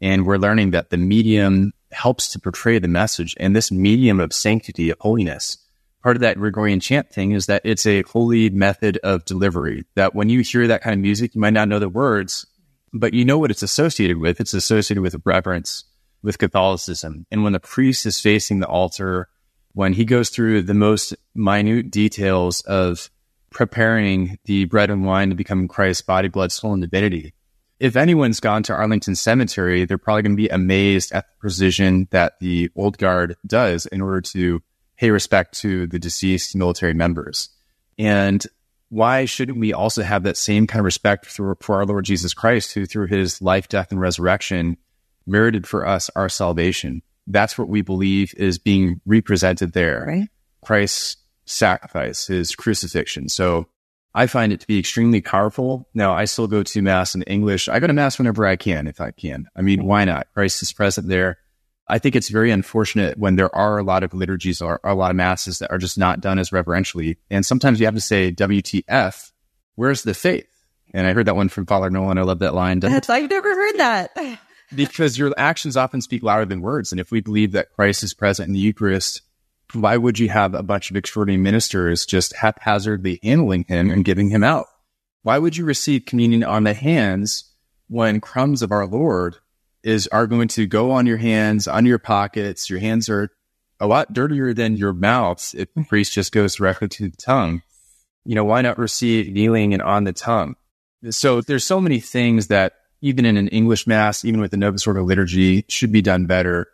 And 0.00 0.26
we're 0.26 0.38
learning 0.38 0.72
that 0.72 0.90
the 0.90 0.96
medium 0.96 1.72
helps 1.94 2.28
to 2.32 2.40
portray 2.40 2.78
the 2.78 2.88
message. 2.88 3.34
And 3.38 3.54
this 3.54 3.70
medium 3.70 4.20
of 4.20 4.32
sanctity, 4.32 4.90
of 4.90 4.98
holiness, 5.00 5.58
part 6.02 6.16
of 6.16 6.20
that 6.20 6.38
Gregorian 6.38 6.80
chant 6.80 7.10
thing 7.10 7.32
is 7.32 7.46
that 7.46 7.62
it's 7.64 7.86
a 7.86 8.02
holy 8.02 8.50
method 8.50 8.98
of 9.02 9.24
delivery. 9.24 9.84
That 9.94 10.14
when 10.14 10.28
you 10.28 10.40
hear 10.40 10.66
that 10.66 10.82
kind 10.82 10.94
of 10.94 11.00
music, 11.00 11.34
you 11.34 11.40
might 11.40 11.54
not 11.54 11.68
know 11.68 11.78
the 11.78 11.88
words, 11.88 12.46
but 12.92 13.14
you 13.14 13.24
know 13.24 13.38
what 13.38 13.50
it's 13.50 13.62
associated 13.62 14.18
with. 14.18 14.40
It's 14.40 14.54
associated 14.54 15.00
with 15.00 15.16
reverence, 15.24 15.84
with 16.22 16.38
Catholicism. 16.38 17.26
And 17.30 17.42
when 17.42 17.54
the 17.54 17.60
priest 17.60 18.06
is 18.06 18.20
facing 18.20 18.60
the 18.60 18.66
altar, 18.66 19.28
when 19.72 19.94
he 19.94 20.04
goes 20.04 20.30
through 20.30 20.62
the 20.62 20.74
most 20.74 21.14
minute 21.34 21.90
details 21.90 22.60
of 22.62 23.10
preparing 23.50 24.38
the 24.44 24.66
bread 24.66 24.90
and 24.90 25.06
wine 25.06 25.30
to 25.30 25.34
become 25.34 25.68
Christ's 25.68 26.02
body, 26.02 26.28
blood, 26.28 26.52
soul, 26.52 26.74
and 26.74 26.82
divinity, 26.82 27.34
if 27.84 27.96
anyone's 27.96 28.40
gone 28.40 28.62
to 28.62 28.72
Arlington 28.72 29.14
Cemetery, 29.14 29.84
they're 29.84 29.98
probably 29.98 30.22
going 30.22 30.32
to 30.32 30.42
be 30.42 30.48
amazed 30.48 31.12
at 31.12 31.26
the 31.28 31.34
precision 31.38 32.08
that 32.12 32.40
the 32.40 32.70
old 32.74 32.96
guard 32.96 33.36
does 33.46 33.84
in 33.84 34.00
order 34.00 34.22
to 34.22 34.62
pay 34.96 35.10
respect 35.10 35.58
to 35.58 35.86
the 35.88 35.98
deceased 35.98 36.56
military 36.56 36.94
members. 36.94 37.50
And 37.98 38.42
why 38.88 39.26
shouldn't 39.26 39.58
we 39.58 39.74
also 39.74 40.02
have 40.02 40.22
that 40.22 40.38
same 40.38 40.66
kind 40.66 40.80
of 40.80 40.86
respect 40.86 41.26
for, 41.26 41.58
for 41.60 41.76
our 41.76 41.84
Lord 41.84 42.06
Jesus 42.06 42.32
Christ, 42.32 42.72
who 42.72 42.86
through 42.86 43.08
his 43.08 43.42
life, 43.42 43.68
death, 43.68 43.90
and 43.90 44.00
resurrection 44.00 44.78
merited 45.26 45.66
for 45.68 45.86
us 45.86 46.08
our 46.16 46.30
salvation? 46.30 47.02
That's 47.26 47.58
what 47.58 47.68
we 47.68 47.82
believe 47.82 48.32
is 48.38 48.56
being 48.56 49.02
represented 49.04 49.74
there. 49.74 50.06
Right. 50.08 50.28
Christ's 50.64 51.18
sacrifice, 51.44 52.28
his 52.28 52.54
crucifixion. 52.56 53.28
So 53.28 53.66
I 54.14 54.28
find 54.28 54.52
it 54.52 54.60
to 54.60 54.66
be 54.66 54.78
extremely 54.78 55.20
powerful. 55.20 55.88
Now, 55.92 56.14
I 56.14 56.26
still 56.26 56.46
go 56.46 56.62
to 56.62 56.82
mass 56.82 57.14
in 57.14 57.22
English. 57.22 57.68
I 57.68 57.80
go 57.80 57.88
to 57.88 57.92
mass 57.92 58.16
whenever 58.16 58.46
I 58.46 58.56
can, 58.56 58.86
if 58.86 59.00
I 59.00 59.10
can. 59.10 59.46
I 59.56 59.62
mean, 59.62 59.84
why 59.84 60.04
not? 60.04 60.28
Christ 60.34 60.62
is 60.62 60.72
present 60.72 61.08
there. 61.08 61.38
I 61.88 61.98
think 61.98 62.14
it's 62.16 62.28
very 62.30 62.50
unfortunate 62.50 63.18
when 63.18 63.36
there 63.36 63.54
are 63.54 63.78
a 63.78 63.82
lot 63.82 64.04
of 64.04 64.14
liturgies 64.14 64.62
or 64.62 64.80
a 64.84 64.94
lot 64.94 65.10
of 65.10 65.16
masses 65.16 65.58
that 65.58 65.70
are 65.70 65.78
just 65.78 65.98
not 65.98 66.20
done 66.20 66.38
as 66.38 66.52
reverentially. 66.52 67.18
And 67.28 67.44
sometimes 67.44 67.80
you 67.80 67.86
have 67.86 67.94
to 67.94 68.00
say, 68.00 68.32
WTF, 68.32 69.32
where's 69.74 70.02
the 70.02 70.14
faith? 70.14 70.48
And 70.94 71.06
I 71.06 71.12
heard 71.12 71.26
that 71.26 71.36
one 71.36 71.48
from 71.48 71.66
Father 71.66 71.90
Nolan. 71.90 72.16
I 72.16 72.22
love 72.22 72.38
that 72.38 72.54
line. 72.54 72.78
That's, 72.80 73.10
I've 73.10 73.28
never 73.28 73.52
heard 73.52 73.78
that. 73.78 74.38
because 74.74 75.18
your 75.18 75.34
actions 75.36 75.76
often 75.76 76.00
speak 76.00 76.22
louder 76.22 76.46
than 76.46 76.60
words. 76.60 76.92
And 76.92 77.00
if 77.00 77.10
we 77.10 77.20
believe 77.20 77.52
that 77.52 77.72
Christ 77.72 78.02
is 78.02 78.14
present 78.14 78.48
in 78.48 78.54
the 78.54 78.60
Eucharist, 78.60 79.22
why 79.74 79.96
would 79.96 80.18
you 80.18 80.28
have 80.28 80.54
a 80.54 80.62
bunch 80.62 80.90
of 80.90 80.96
extraordinary 80.96 81.42
ministers 81.42 82.06
just 82.06 82.36
haphazardly 82.36 83.20
handling 83.22 83.64
him 83.68 83.90
and 83.90 84.04
giving 84.04 84.30
him 84.30 84.44
out? 84.44 84.66
Why 85.22 85.38
would 85.38 85.56
you 85.56 85.64
receive 85.64 86.06
communion 86.06 86.44
on 86.44 86.64
the 86.64 86.74
hands 86.74 87.52
when 87.88 88.20
crumbs 88.20 88.62
of 88.62 88.72
our 88.72 88.86
Lord 88.86 89.36
is 89.82 90.06
are 90.08 90.26
going 90.26 90.48
to 90.48 90.66
go 90.66 90.90
on 90.90 91.06
your 91.06 91.16
hands, 91.16 91.66
on 91.66 91.86
your 91.86 91.98
pockets? 91.98 92.68
Your 92.68 92.78
hands 92.78 93.08
are 93.08 93.30
a 93.80 93.86
lot 93.86 94.12
dirtier 94.12 94.54
than 94.54 94.76
your 94.76 94.92
mouths 94.92 95.54
if 95.56 95.72
the 95.74 95.84
priest 95.84 96.12
just 96.12 96.32
goes 96.32 96.56
directly 96.56 96.88
to 96.88 97.08
the 97.08 97.16
tongue. 97.16 97.62
You 98.24 98.34
know, 98.34 98.44
why 98.44 98.62
not 98.62 98.78
receive 98.78 99.32
kneeling 99.32 99.74
and 99.74 99.82
on 99.82 100.04
the 100.04 100.12
tongue? 100.12 100.56
So 101.10 101.40
there's 101.40 101.64
so 101.64 101.80
many 101.80 102.00
things 102.00 102.46
that 102.46 102.74
even 103.02 103.26
in 103.26 103.36
an 103.36 103.48
English 103.48 103.86
mass, 103.86 104.24
even 104.24 104.40
with 104.40 104.50
the 104.50 104.56
Novus 104.56 104.86
Ordo 104.86 105.02
liturgy, 105.04 105.66
should 105.68 105.92
be 105.92 106.00
done 106.00 106.24
better. 106.24 106.68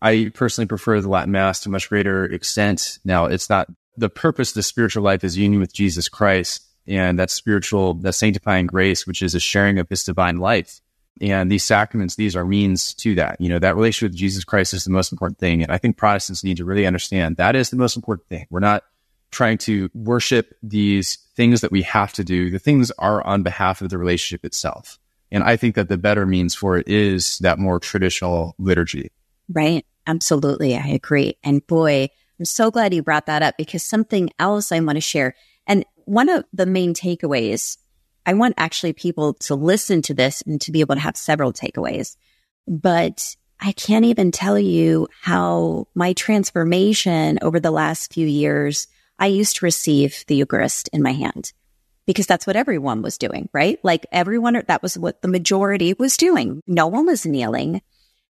I 0.00 0.30
personally 0.34 0.66
prefer 0.66 1.00
the 1.00 1.08
Latin 1.08 1.32
Mass 1.32 1.60
to 1.60 1.68
much 1.68 1.88
greater 1.88 2.24
extent. 2.24 2.98
Now, 3.04 3.26
it's 3.26 3.50
not 3.50 3.68
the 3.96 4.08
purpose 4.08 4.50
of 4.50 4.54
the 4.54 4.62
spiritual 4.62 5.02
life 5.02 5.24
is 5.24 5.36
union 5.36 5.60
with 5.60 5.72
Jesus 5.72 6.08
Christ 6.08 6.64
and 6.86 7.18
that 7.18 7.30
spiritual, 7.30 7.94
that 7.94 8.14
sanctifying 8.14 8.66
grace, 8.66 9.06
which 9.06 9.22
is 9.22 9.34
a 9.34 9.40
sharing 9.40 9.78
of 9.78 9.88
his 9.88 10.04
divine 10.04 10.36
life. 10.36 10.80
And 11.20 11.50
these 11.50 11.64
sacraments, 11.64 12.14
these 12.14 12.36
are 12.36 12.44
means 12.44 12.94
to 12.94 13.16
that. 13.16 13.40
You 13.40 13.48
know, 13.48 13.58
that 13.58 13.74
relationship 13.74 14.12
with 14.12 14.18
Jesus 14.18 14.44
Christ 14.44 14.72
is 14.72 14.84
the 14.84 14.90
most 14.90 15.10
important 15.10 15.38
thing. 15.38 15.62
And 15.62 15.72
I 15.72 15.78
think 15.78 15.96
Protestants 15.96 16.44
need 16.44 16.58
to 16.58 16.64
really 16.64 16.86
understand 16.86 17.36
that 17.36 17.56
is 17.56 17.70
the 17.70 17.76
most 17.76 17.96
important 17.96 18.28
thing. 18.28 18.46
We're 18.50 18.60
not 18.60 18.84
trying 19.30 19.58
to 19.58 19.90
worship 19.94 20.54
these 20.62 21.16
things 21.34 21.60
that 21.60 21.72
we 21.72 21.82
have 21.82 22.12
to 22.14 22.24
do. 22.24 22.50
The 22.50 22.58
things 22.58 22.90
are 22.98 23.22
on 23.26 23.42
behalf 23.42 23.82
of 23.82 23.90
the 23.90 23.98
relationship 23.98 24.44
itself. 24.44 24.98
And 25.30 25.42
I 25.44 25.56
think 25.56 25.74
that 25.74 25.88
the 25.88 25.98
better 25.98 26.24
means 26.24 26.54
for 26.54 26.78
it 26.78 26.88
is 26.88 27.38
that 27.38 27.58
more 27.58 27.78
traditional 27.80 28.54
liturgy. 28.58 29.10
Right. 29.48 29.84
Absolutely. 30.06 30.76
I 30.76 30.88
agree. 30.88 31.36
And 31.44 31.66
boy, 31.66 32.08
I'm 32.38 32.44
so 32.44 32.70
glad 32.70 32.94
you 32.94 33.02
brought 33.02 33.26
that 33.26 33.42
up 33.42 33.56
because 33.56 33.82
something 33.82 34.30
else 34.38 34.72
I 34.72 34.80
want 34.80 34.96
to 34.96 35.00
share. 35.00 35.34
And 35.66 35.84
one 36.06 36.28
of 36.28 36.44
the 36.52 36.66
main 36.66 36.94
takeaways, 36.94 37.76
I 38.24 38.34
want 38.34 38.54
actually 38.56 38.94
people 38.94 39.34
to 39.34 39.54
listen 39.54 40.00
to 40.02 40.14
this 40.14 40.42
and 40.46 40.60
to 40.62 40.72
be 40.72 40.80
able 40.80 40.94
to 40.94 41.00
have 41.00 41.16
several 41.16 41.52
takeaways. 41.52 42.16
But 42.66 43.36
I 43.60 43.72
can't 43.72 44.04
even 44.04 44.30
tell 44.30 44.58
you 44.58 45.08
how 45.20 45.88
my 45.94 46.12
transformation 46.12 47.38
over 47.42 47.58
the 47.58 47.70
last 47.70 48.12
few 48.12 48.26
years, 48.26 48.86
I 49.18 49.26
used 49.26 49.56
to 49.56 49.64
receive 49.64 50.24
the 50.26 50.36
Eucharist 50.36 50.88
in 50.92 51.02
my 51.02 51.12
hand 51.12 51.52
because 52.06 52.26
that's 52.26 52.46
what 52.46 52.56
everyone 52.56 53.02
was 53.02 53.18
doing, 53.18 53.48
right? 53.52 53.78
Like 53.82 54.06
everyone, 54.12 54.62
that 54.68 54.82
was 54.82 54.96
what 54.96 55.20
the 55.20 55.28
majority 55.28 55.92
was 55.92 56.16
doing. 56.16 56.62
No 56.66 56.86
one 56.86 57.04
was 57.04 57.26
kneeling. 57.26 57.82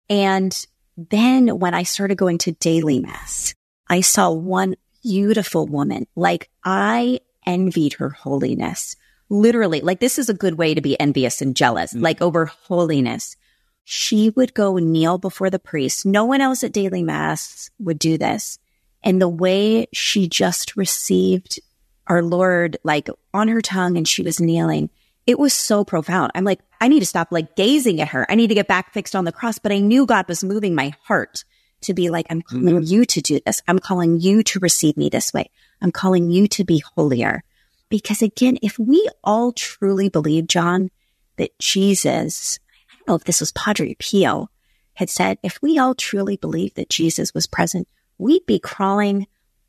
And 0.09 0.66
then 0.99 1.61
when 1.61 1.74
I 1.74 1.84
started 1.84 2.18
going 2.18 2.38
to 2.38 2.53
daily 2.53 2.99
mass, 2.99 3.55
I 3.88 4.01
saw 4.01 4.30
one 4.30 4.74
beautiful 5.05 5.66
woman. 5.66 6.07
Like 6.16 6.51
I 6.64 7.20
envied 7.46 7.94
her 7.94 8.11
holiness. 8.11 8.96
Literally, 9.30 9.80
like 9.80 10.01
this 10.01 10.18
is 10.18 10.28
a 10.28 10.34
good 10.34 10.59
way 10.59 10.74
to 10.74 10.80
be 10.80 10.99
envious 10.99 11.40
and 11.40 11.55
jealous, 11.55 11.92
mm-hmm. 11.92 12.03
like 12.03 12.20
over 12.20 12.46
holiness. 12.46 13.36
She 13.84 14.30
would 14.30 14.55
go 14.55 14.76
kneel 14.78 15.18
before 15.18 15.51
the 15.51 15.59
priest. 15.59 16.05
No 16.05 16.24
one 16.24 16.40
else 16.40 16.64
at 16.64 16.72
daily 16.72 17.03
mass 17.03 17.70
would 17.78 17.99
do 17.99 18.18
this. 18.18 18.59
And 19.03 19.22
the 19.22 19.28
way 19.28 19.86
she 19.92 20.28
just 20.28 20.76
received 20.76 21.61
our 22.09 22.22
Lord 22.22 22.76
like 22.82 23.09
on 23.32 23.49
her 23.49 23.62
tongue 23.62 23.96
and 23.96 24.09
she 24.09 24.22
was 24.22 24.40
kneeling, 24.40 24.90
it 25.29 25.39
was 25.39 25.53
so 25.53 25.85
profound. 25.85 26.33
I'm 26.35 26.45
like, 26.45 26.61
I 26.81 26.89
need 26.89 27.01
to 27.01 27.07
stop 27.07 27.29
like 27.31 27.55
gazing 27.55 28.01
at 28.01 28.09
her. 28.09 28.26
I 28.31 28.35
need 28.35 28.47
to 28.47 28.55
get 28.55 28.66
back 28.66 28.95
fixed 28.95 29.14
on 29.14 29.26
the 29.26 29.31
cross. 29.31 29.59
But 29.59 29.72
I 29.72 29.79
knew 29.79 30.07
God 30.07 30.26
was 30.26 30.43
moving 30.43 30.74
my 30.74 30.95
heart 31.05 31.45
to 31.83 31.93
be 31.93 32.09
like, 32.09 32.26
I'm 32.31 32.41
calling 32.41 32.64
mm-hmm. 32.64 32.83
you 32.83 33.05
to 33.05 33.20
do 33.20 33.39
this. 33.45 33.61
I'm 33.68 33.79
calling 33.79 34.18
you 34.20 34.43
to 34.45 34.59
receive 34.59 34.97
me 34.97 35.11
this 35.11 35.35
way. 35.35 35.51
I'm 35.83 35.93
calling 35.93 36.31
you 36.31 36.49
to 36.49 36.64
be 36.64 36.83
holier. 36.97 37.45
Because 37.91 38.22
again, 38.22 38.57
if 38.62 38.79
we 38.79 39.07
all 39.22 39.53
truly 39.53 40.09
believe, 40.09 40.47
John, 40.47 40.91
that 41.37 41.57
Jesus, 41.59 42.59
I 42.91 42.97
don't 42.97 43.09
know 43.09 43.14
if 43.14 43.24
this 43.24 43.41
was 43.41 43.53
Padre 43.53 43.97
Pio 43.99 44.49
had 44.95 45.11
said, 45.11 45.37
if 45.43 45.61
we 45.61 45.79
all 45.79 45.95
truly 45.95 46.39
believe 46.39 46.72
that 46.74 46.89
Jesus 46.89 47.35
was 47.35 47.47
present, 47.47 47.87
we'd 48.16 48.47
be 48.47 48.59
crawling 48.59 49.26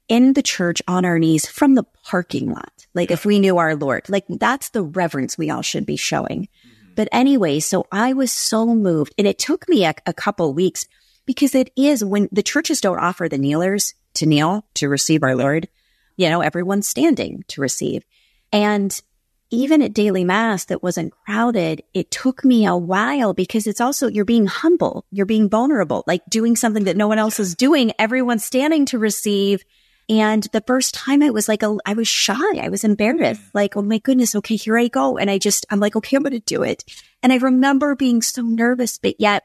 in 0.09 0.33
the 0.33 0.41
church 0.41 0.81
on 0.87 1.05
our 1.05 1.19
knees 1.19 1.47
from 1.47 1.75
the 1.75 1.85
parking 2.03 2.51
lot. 2.51 2.73
Like 2.93 3.11
if 3.11 3.25
we 3.25 3.39
knew 3.39 3.57
our 3.57 3.75
Lord, 3.75 4.09
like 4.09 4.25
that's 4.27 4.69
the 4.69 4.83
reverence 4.83 5.37
we 5.37 5.49
all 5.49 5.61
should 5.61 5.85
be 5.85 5.95
showing. 5.95 6.41
Mm-hmm. 6.41 6.93
But 6.95 7.07
anyway, 7.11 7.59
so 7.61 7.85
I 7.91 8.13
was 8.13 8.31
so 8.31 8.65
moved 8.65 9.13
and 9.17 9.27
it 9.27 9.39
took 9.39 9.69
me 9.69 9.85
a, 9.85 9.93
a 10.05 10.13
couple 10.13 10.53
weeks 10.53 10.85
because 11.25 11.53
it 11.55 11.71
is 11.77 12.03
when 12.03 12.27
the 12.31 12.43
churches 12.43 12.81
don't 12.81 12.99
offer 12.99 13.29
the 13.29 13.37
kneelers 13.37 13.93
to 14.15 14.25
kneel 14.25 14.65
to 14.73 14.89
receive 14.89 15.23
our 15.23 15.35
Lord, 15.35 15.69
you 16.17 16.27
know, 16.29 16.41
everyone's 16.41 16.87
standing 16.87 17.45
to 17.49 17.61
receive. 17.61 18.03
And 18.51 18.99
even 19.51 19.81
at 19.81 19.93
daily 19.93 20.23
mass 20.23 20.65
that 20.65 20.83
wasn't 20.83 21.13
crowded, 21.25 21.83
it 21.93 22.11
took 22.11 22.43
me 22.43 22.65
a 22.65 22.75
while 22.75 23.33
because 23.33 23.67
it's 23.67 23.81
also, 23.81 24.07
you're 24.07 24.25
being 24.25 24.47
humble. 24.47 25.05
You're 25.11 25.25
being 25.25 25.49
vulnerable, 25.49 26.03
like 26.07 26.23
doing 26.29 26.55
something 26.55 26.83
that 26.85 26.97
no 26.97 27.07
one 27.07 27.19
else 27.19 27.39
is 27.39 27.55
doing. 27.55 27.91
Everyone's 27.97 28.43
standing 28.43 28.85
to 28.87 28.99
receive 28.99 29.63
and 30.09 30.43
the 30.51 30.63
first 30.65 30.95
time 30.95 31.21
I 31.21 31.29
was 31.29 31.47
like, 31.47 31.61
a, 31.61 31.77
I 31.85 31.93
was 31.93 32.07
shy. 32.07 32.57
I 32.57 32.69
was 32.69 32.83
embarrassed. 32.83 33.41
Mm. 33.41 33.49
Like, 33.53 33.77
oh 33.77 33.83
my 33.83 33.99
goodness. 33.99 34.35
Okay, 34.35 34.55
here 34.55 34.77
I 34.77 34.87
go. 34.87 35.17
And 35.17 35.29
I 35.29 35.37
just, 35.37 35.67
I'm 35.69 35.79
like, 35.79 35.95
okay, 35.95 36.17
I'm 36.17 36.23
going 36.23 36.33
to 36.33 36.39
do 36.39 36.63
it. 36.63 36.83
And 37.21 37.31
I 37.31 37.37
remember 37.37 37.95
being 37.95 38.23
so 38.23 38.41
nervous, 38.41 38.97
but 38.97 39.15
yet 39.19 39.43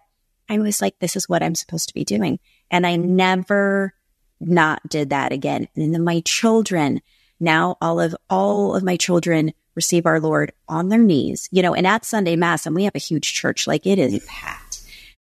I 0.48 0.58
was 0.58 0.80
like, 0.80 0.98
this 0.98 1.16
is 1.16 1.28
what 1.28 1.42
I'm 1.42 1.54
supposed 1.54 1.88
to 1.88 1.94
be 1.94 2.04
doing. 2.04 2.38
And 2.70 2.86
I 2.86 2.96
never 2.96 3.92
not 4.40 4.88
did 4.88 5.10
that 5.10 5.32
again. 5.32 5.68
And 5.76 5.94
then 5.94 6.02
my 6.02 6.20
children, 6.20 7.02
now 7.38 7.76
all 7.82 8.00
of, 8.00 8.16
all 8.30 8.74
of 8.74 8.82
my 8.82 8.96
children 8.96 9.52
receive 9.74 10.06
our 10.06 10.20
Lord 10.20 10.52
on 10.66 10.88
their 10.88 10.98
knees, 10.98 11.48
you 11.50 11.60
know, 11.60 11.74
and 11.74 11.86
at 11.86 12.04
Sunday 12.06 12.36
mass, 12.36 12.64
and 12.64 12.74
we 12.74 12.84
have 12.84 12.94
a 12.94 12.98
huge 12.98 13.34
church, 13.34 13.66
like 13.66 13.86
it 13.86 13.98
is 13.98 14.24
packed. 14.26 14.80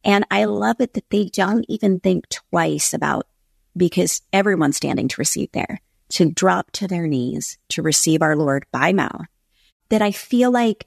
And 0.05 0.27
I 0.31 0.45
love 0.45 0.77
it 0.81 0.95
that 0.95 1.09
they 1.11 1.27
don't 1.27 1.65
even 1.69 2.01
think 2.01 2.29
twice 2.29 2.93
about 2.93 3.27
because 3.77 4.23
everyone's 4.33 4.77
standing 4.77 5.09
to 5.09 5.17
receive 5.19 5.51
there, 5.53 5.81
to 6.11 6.31
drop 6.31 6.71
to 6.73 6.89
their 6.89 7.07
knees 7.07 7.59
to 7.71 7.83
receive 7.83 8.23
our 8.23 8.37
Lord 8.37 8.67
by 8.73 8.93
mouth, 8.93 9.27
that 9.89 10.03
I 10.03 10.11
feel 10.11 10.51
like 10.51 10.87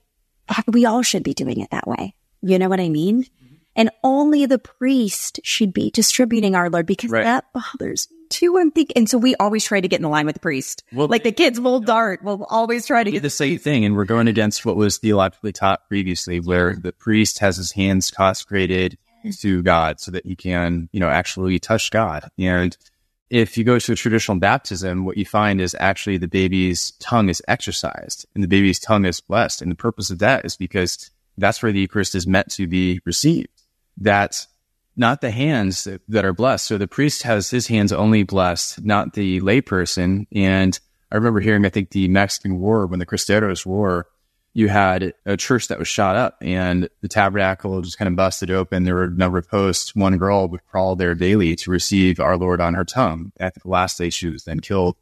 we 0.67 0.85
all 0.85 1.01
should 1.01 1.23
be 1.23 1.33
doing 1.33 1.59
it 1.59 1.71
that 1.71 1.87
way. 1.87 2.15
You 2.41 2.59
know 2.59 2.69
what 2.69 2.79
I 2.79 2.89
mean? 2.89 3.23
Mm-hmm. 3.23 3.55
And 3.77 3.89
only 4.03 4.45
the 4.45 4.59
priest 4.59 5.39
should 5.43 5.73
be 5.73 5.91
distributing 5.91 6.55
our 6.55 6.69
Lord 6.69 6.85
because 6.85 7.09
right. 7.11 7.23
that 7.23 7.45
bothers 7.53 8.07
me 8.09 8.17
too. 8.29 8.57
I'm 8.57 8.71
thinking, 8.71 8.95
and 8.95 9.09
so 9.09 9.17
we 9.17 9.35
always 9.35 9.65
try 9.65 9.81
to 9.81 9.87
get 9.87 9.97
in 9.97 10.03
the 10.03 10.09
line 10.09 10.25
with 10.25 10.35
the 10.35 10.39
priest. 10.39 10.83
Well, 10.93 11.07
like 11.07 11.23
the 11.23 11.31
kids 11.33 11.59
will 11.59 11.81
dart. 11.81 12.21
We'll 12.23 12.45
always 12.49 12.87
try 12.87 13.03
to 13.03 13.11
get 13.11 13.21
the 13.21 13.29
same 13.29 13.57
thing. 13.57 13.83
And 13.83 13.95
we're 13.95 14.05
going 14.05 14.27
against 14.27 14.65
what 14.65 14.77
was 14.77 14.97
theologically 14.97 15.51
taught 15.51 15.87
previously, 15.89 16.39
where 16.39 16.75
the 16.75 16.93
priest 16.93 17.39
has 17.39 17.57
his 17.57 17.73
hands 17.73 18.11
consecrated 18.11 18.97
to 19.31 19.63
God 19.63 19.99
so 19.99 20.11
that 20.11 20.25
he 20.25 20.35
can, 20.35 20.89
you 20.91 20.99
know, 20.99 21.09
actually 21.09 21.59
touch 21.59 21.91
God. 21.91 22.29
And 22.37 22.75
if 23.29 23.57
you 23.57 23.63
go 23.63 23.79
to 23.79 23.91
a 23.91 23.95
traditional 23.95 24.37
baptism, 24.37 25.05
what 25.05 25.17
you 25.17 25.25
find 25.25 25.59
is 25.59 25.75
actually 25.79 26.17
the 26.17 26.27
baby's 26.27 26.91
tongue 26.99 27.29
is 27.29 27.41
exorcised 27.47 28.25
and 28.35 28.43
the 28.43 28.47
baby's 28.47 28.79
tongue 28.79 29.05
is 29.05 29.19
blessed. 29.19 29.61
And 29.61 29.71
the 29.71 29.75
purpose 29.75 30.09
of 30.09 30.19
that 30.19 30.45
is 30.45 30.55
because 30.55 31.09
that's 31.37 31.61
where 31.61 31.71
the 31.71 31.79
Eucharist 31.79 32.15
is 32.15 32.27
meant 32.27 32.51
to 32.51 32.67
be 32.67 32.99
received. 33.05 33.49
That's 33.97 34.47
not 34.95 35.21
the 35.21 35.31
hands 35.31 35.87
that 36.07 36.25
are 36.25 36.33
blessed. 36.33 36.65
So 36.65 36.77
the 36.77 36.87
priest 36.87 37.23
has 37.23 37.49
his 37.49 37.67
hands 37.67 37.91
only 37.91 38.23
blessed, 38.23 38.83
not 38.83 39.13
the 39.13 39.41
layperson. 39.41 40.27
And 40.31 40.79
I 41.11 41.15
remember 41.15 41.39
hearing, 41.39 41.65
I 41.65 41.69
think 41.69 41.91
the 41.91 42.07
Mexican 42.07 42.59
War, 42.59 42.85
when 42.85 42.99
the 42.99 43.05
Cristeros 43.05 43.65
War, 43.65 44.07
you 44.55 44.69
had 44.69 45.13
a 45.25 45.35
church 45.35 45.67
that 45.67 45.79
was 45.79 45.89
shot 45.89 46.15
up 46.15 46.37
and 46.39 46.89
the 47.01 47.09
tabernacle 47.09 47.81
just 47.81 47.97
kind 47.97 48.07
of 48.07 48.15
busted 48.15 48.49
open. 48.49 48.85
There 48.85 48.95
were 48.95 49.03
a 49.03 49.09
number 49.09 49.37
of 49.37 49.49
posts. 49.49 49.93
One 49.93 50.17
girl 50.17 50.47
would 50.47 50.65
crawl 50.67 50.95
there 50.95 51.13
daily 51.13 51.57
to 51.57 51.71
receive 51.71 52.21
our 52.21 52.37
Lord 52.37 52.61
on 52.61 52.73
her 52.73 52.85
tongue. 52.85 53.33
At 53.37 53.53
the 53.55 53.67
last 53.67 53.97
day, 53.97 54.09
she 54.09 54.29
was 54.29 54.45
then 54.45 54.61
killed. 54.61 54.95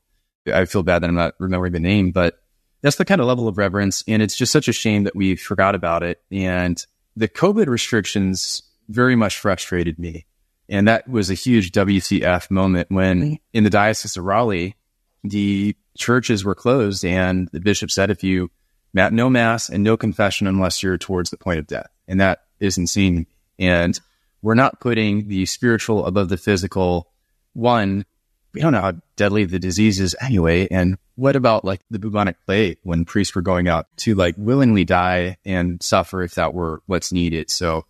I 0.51 0.66
feel 0.66 0.82
bad 0.82 1.04
that 1.04 1.10
I'm 1.10 1.16
not 1.16 1.36
remembering 1.38 1.72
the 1.72 1.80
name, 1.80 2.10
but 2.10 2.39
that's 2.82 2.95
the 2.95 3.06
kind 3.06 3.22
of 3.22 3.28
level 3.28 3.47
of 3.47 3.60
reverence. 3.60 4.04
And 4.08 4.24
it's 4.24 4.36
just 4.36 4.51
such 4.51 4.68
a 4.68 4.74
shame 4.74 5.04
that 5.04 5.16
we 5.16 5.36
forgot 5.36 5.76
about 5.76 6.01
it. 6.01 6.20
And 6.32 6.84
the 7.16 7.28
COVID 7.28 7.68
restrictions 7.68 8.64
very 8.89 9.16
much 9.16 9.38
frustrated 9.38 9.99
me. 9.99 10.26
And 10.68 10.88
that 10.88 11.08
was 11.08 11.30
a 11.30 11.36
huge 11.36 11.72
WTF 11.74 12.49
moment 12.49 12.89
when 12.89 13.38
in 13.54 13.64
the 13.64 13.70
Diocese 13.70 14.18
of 14.18 14.26
Raleigh, 14.26 14.76
the 15.24 15.76
churches 15.95 16.43
were 16.43 16.56
closed 16.56 17.06
and 17.06 17.49
the 17.54 17.60
bishop 17.60 17.91
said, 17.91 18.10
if 18.10 18.24
you 18.24 18.49
no 18.94 19.30
mass 19.30 19.70
and 19.70 19.84
no 19.84 19.98
confession 19.98 20.48
unless 20.48 20.84
you're 20.84 20.98
towards 20.98 21.30
the 21.30 21.38
point 21.38 21.60
of 21.60 21.68
death. 21.68 21.89
And 22.08 22.22
that 22.22 22.44
is 22.60 22.78
insane. 22.78 23.28
And 23.60 24.00
we're 24.41 24.56
not 24.56 24.80
putting 24.80 25.28
the 25.28 25.46
spiritual 25.46 26.06
above 26.06 26.30
the 26.30 26.38
physical. 26.38 27.10
One, 27.54 28.06
we 28.54 28.62
don't 28.62 28.74
know 28.74 28.82
how 28.82 28.94
deadly 29.16 29.46
the 29.46 29.60
disease 29.60 30.00
is 30.00 30.16
anyway. 30.22 30.68
And 30.70 30.98
what 31.16 31.36
about 31.36 31.66
like 31.66 31.82
the 31.89 32.00
bubonic 32.00 32.38
plague 32.46 32.78
when 32.84 33.06
priests 33.06 33.36
were 33.36 33.41
going 33.41 33.68
out 33.68 33.88
to 33.98 34.16
like 34.16 34.36
willingly 34.38 34.84
die 34.84 35.38
and 35.46 35.82
suffer 35.82 36.22
if 36.22 36.36
that 36.36 36.54
were 36.54 36.82
what's 36.86 37.12
needed? 37.12 37.50
So 37.50 37.86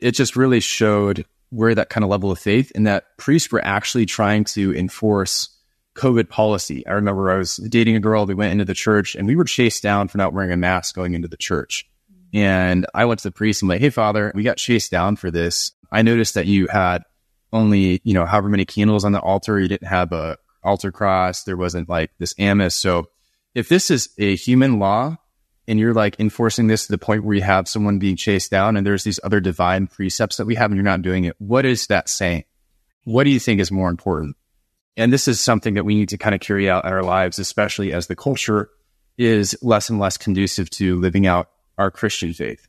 it 0.00 0.12
just 0.12 0.36
really 0.36 0.60
showed 0.60 1.24
where 1.50 1.74
that 1.74 1.88
kind 1.88 2.04
of 2.04 2.10
level 2.10 2.30
of 2.30 2.38
faith 2.38 2.72
and 2.74 2.86
that 2.86 3.16
priests 3.16 3.50
were 3.50 3.64
actually 3.64 4.06
trying 4.06 4.44
to 4.44 4.74
enforce 4.74 5.50
COVID 5.98 6.28
policy. 6.28 6.86
I 6.86 6.92
remember 6.92 7.30
I 7.30 7.36
was 7.36 7.56
dating 7.56 7.96
a 7.96 8.00
girl. 8.00 8.24
We 8.24 8.34
went 8.34 8.52
into 8.52 8.64
the 8.64 8.74
church 8.74 9.14
and 9.14 9.26
we 9.26 9.36
were 9.36 9.44
chased 9.44 9.82
down 9.82 10.08
for 10.08 10.18
not 10.18 10.32
wearing 10.32 10.52
a 10.52 10.56
mask 10.56 10.94
going 10.94 11.14
into 11.14 11.28
the 11.28 11.36
church. 11.36 11.86
And 12.32 12.86
I 12.94 13.04
went 13.04 13.20
to 13.20 13.28
the 13.28 13.32
priest 13.32 13.62
and 13.62 13.70
I'm 13.70 13.74
like, 13.74 13.80
Hey, 13.80 13.90
father, 13.90 14.32
we 14.34 14.42
got 14.42 14.56
chased 14.56 14.90
down 14.90 15.16
for 15.16 15.30
this. 15.30 15.72
I 15.90 16.02
noticed 16.02 16.34
that 16.34 16.46
you 16.46 16.68
had 16.68 17.02
only, 17.52 18.00
you 18.04 18.14
know, 18.14 18.26
however 18.26 18.48
many 18.48 18.64
candles 18.64 19.04
on 19.04 19.12
the 19.12 19.20
altar. 19.20 19.58
You 19.58 19.68
didn't 19.68 19.88
have 19.88 20.12
a 20.12 20.36
altar 20.62 20.92
cross. 20.92 21.44
There 21.44 21.56
wasn't 21.56 21.88
like 21.88 22.10
this 22.18 22.34
amice. 22.38 22.74
So 22.74 23.06
if 23.54 23.68
this 23.68 23.90
is 23.90 24.10
a 24.18 24.36
human 24.36 24.78
law 24.78 25.16
and 25.66 25.78
you're 25.78 25.94
like 25.94 26.20
enforcing 26.20 26.66
this 26.66 26.86
to 26.86 26.92
the 26.92 26.98
point 26.98 27.24
where 27.24 27.36
you 27.36 27.42
have 27.42 27.68
someone 27.68 27.98
being 27.98 28.16
chased 28.16 28.50
down 28.50 28.76
and 28.76 28.86
there's 28.86 29.04
these 29.04 29.20
other 29.24 29.40
divine 29.40 29.86
precepts 29.86 30.36
that 30.36 30.46
we 30.46 30.54
have 30.54 30.70
and 30.70 30.76
you're 30.76 30.84
not 30.84 31.02
doing 31.02 31.24
it, 31.24 31.34
what 31.38 31.64
is 31.64 31.86
that 31.88 32.08
saying? 32.08 32.44
What 33.04 33.24
do 33.24 33.30
you 33.30 33.40
think 33.40 33.60
is 33.60 33.72
more 33.72 33.88
important? 33.88 34.36
And 34.98 35.12
this 35.12 35.28
is 35.28 35.40
something 35.40 35.74
that 35.74 35.84
we 35.84 35.94
need 35.94 36.08
to 36.08 36.18
kind 36.18 36.34
of 36.34 36.40
carry 36.40 36.68
out 36.68 36.84
in 36.84 36.92
our 36.92 37.04
lives, 37.04 37.38
especially 37.38 37.92
as 37.92 38.08
the 38.08 38.16
culture 38.16 38.68
is 39.16 39.56
less 39.62 39.88
and 39.88 40.00
less 40.00 40.16
conducive 40.16 40.68
to 40.70 40.96
living 40.96 41.24
out 41.24 41.48
our 41.78 41.90
Christian 41.90 42.32
faith. 42.32 42.66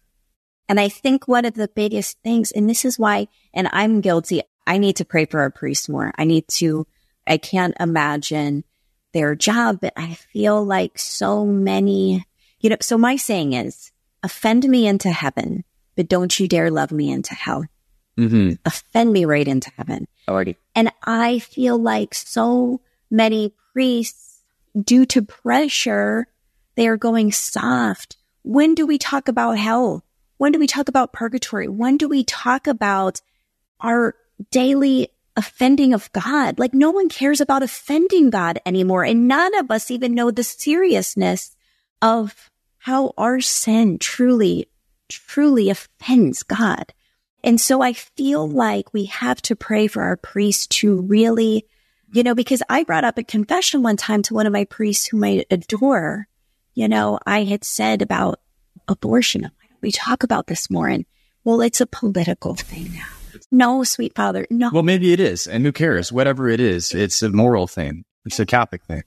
And 0.69 0.79
I 0.79 0.89
think 0.89 1.27
one 1.27 1.45
of 1.45 1.55
the 1.55 1.67
biggest 1.67 2.19
things, 2.23 2.51
and 2.51 2.69
this 2.69 2.85
is 2.85 2.99
why, 2.99 3.27
and 3.51 3.67
I'm 3.73 4.01
guilty, 4.01 4.43
I 4.67 4.77
need 4.77 4.97
to 4.97 5.05
pray 5.05 5.25
for 5.25 5.39
our 5.39 5.49
priests 5.49 5.89
more. 5.89 6.13
I 6.15 6.25
need 6.25 6.47
to, 6.49 6.85
I 7.25 7.37
can't 7.37 7.75
imagine 7.79 8.63
their 9.11 9.33
job, 9.33 9.79
but 9.81 9.93
I 9.97 10.13
feel 10.13 10.63
like 10.63 10.99
so 10.99 11.47
many, 11.47 12.23
you 12.59 12.69
know, 12.69 12.77
so 12.79 12.95
my 12.95 13.15
saying 13.15 13.53
is 13.53 13.91
offend 14.21 14.69
me 14.69 14.85
into 14.85 15.09
heaven, 15.09 15.63
but 15.95 16.07
don't 16.07 16.39
you 16.39 16.47
dare 16.47 16.69
love 16.69 16.91
me 16.91 17.09
into 17.09 17.33
hell. 17.33 17.65
Mm-hmm. 18.19 18.53
Offend 18.65 19.11
me 19.11 19.25
right 19.25 19.47
into 19.47 19.71
heaven. 19.75 20.07
And 20.75 20.91
I 21.03 21.39
feel 21.39 21.77
like 21.77 22.13
so 22.13 22.81
many 23.09 23.53
priests, 23.73 24.41
due 24.79 25.05
to 25.07 25.21
pressure, 25.21 26.27
they 26.75 26.87
are 26.87 26.97
going 26.97 27.31
soft. 27.31 28.17
When 28.43 28.75
do 28.75 28.85
we 28.85 28.97
talk 28.97 29.27
about 29.27 29.57
hell? 29.57 30.03
When 30.37 30.51
do 30.51 30.59
we 30.59 30.67
talk 30.67 30.87
about 30.87 31.11
purgatory? 31.11 31.67
When 31.67 31.97
do 31.97 32.07
we 32.07 32.23
talk 32.23 32.67
about 32.67 33.21
our 33.81 34.15
daily 34.51 35.09
offending 35.35 35.93
of 35.93 36.11
God? 36.13 36.59
Like 36.59 36.73
no 36.73 36.91
one 36.91 37.09
cares 37.09 37.41
about 37.41 37.63
offending 37.63 38.29
God 38.29 38.59
anymore. 38.65 39.03
And 39.03 39.27
none 39.27 39.57
of 39.57 39.69
us 39.69 39.91
even 39.91 40.15
know 40.15 40.31
the 40.31 40.43
seriousness 40.43 41.55
of 42.01 42.49
how 42.77 43.13
our 43.17 43.41
sin 43.41 43.97
truly, 43.97 44.69
truly 45.09 45.69
offends 45.69 46.43
God. 46.43 46.93
And 47.43 47.59
so 47.59 47.81
I 47.81 47.93
feel 47.93 48.47
like 48.47 48.93
we 48.93 49.05
have 49.05 49.41
to 49.43 49.55
pray 49.55 49.87
for 49.87 50.01
our 50.03 50.17
priests 50.17 50.67
to 50.67 51.01
really, 51.01 51.65
you 52.11 52.23
know, 52.23 52.35
because 52.35 52.61
I 52.69 52.83
brought 52.83 53.05
up 53.05 53.17
a 53.17 53.23
confession 53.23 53.81
one 53.81 53.97
time 53.97 54.21
to 54.23 54.33
one 54.33 54.45
of 54.45 54.53
my 54.53 54.65
priests 54.65 55.07
whom 55.07 55.23
I 55.23 55.45
adore. 55.49 56.27
You 56.73 56.87
know, 56.87 57.19
I 57.25 57.43
had 57.43 57.63
said 57.63 58.01
about 58.01 58.39
abortion 58.87 59.51
we 59.81 59.91
talk 59.91 60.23
about 60.23 60.47
this 60.47 60.69
more. 60.69 60.87
And 60.87 61.05
well, 61.43 61.61
it's 61.61 61.81
a 61.81 61.85
political 61.85 62.55
thing 62.55 62.93
now. 62.93 63.05
No, 63.51 63.83
sweet 63.83 64.15
father. 64.15 64.45
No. 64.49 64.69
Well, 64.71 64.83
maybe 64.83 65.13
it 65.13 65.19
is. 65.19 65.47
And 65.47 65.65
who 65.65 65.71
cares? 65.71 66.11
Whatever 66.11 66.49
it 66.49 66.59
is, 66.59 66.93
it's 66.93 67.21
a 67.21 67.29
moral 67.29 67.67
thing. 67.67 68.05
It's 68.25 68.39
a 68.39 68.45
Catholic 68.45 68.83
thing. 68.83 69.03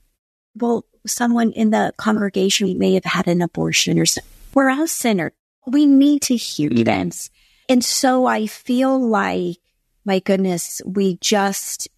Well, 0.57 0.85
someone 1.07 1.53
in 1.53 1.71
the 1.71 1.93
congregation 1.97 2.79
may 2.79 2.95
have 2.95 3.05
had 3.05 3.29
an 3.29 3.43
abortion 3.43 3.99
or 3.99 4.07
something. 4.07 4.31
We're 4.55 4.71
all 4.71 4.87
sinners. 4.87 5.33
We 5.67 5.87
need 5.87 6.23
to 6.23 6.37
hear 6.37 6.71
this. 6.71 7.31
And 7.69 7.85
so 7.85 8.27
I 8.27 8.47
feel 8.47 8.99
like, 8.99 9.59
my 10.05 10.19
goodness, 10.19 10.83
we 10.85 11.17
just 11.21 11.89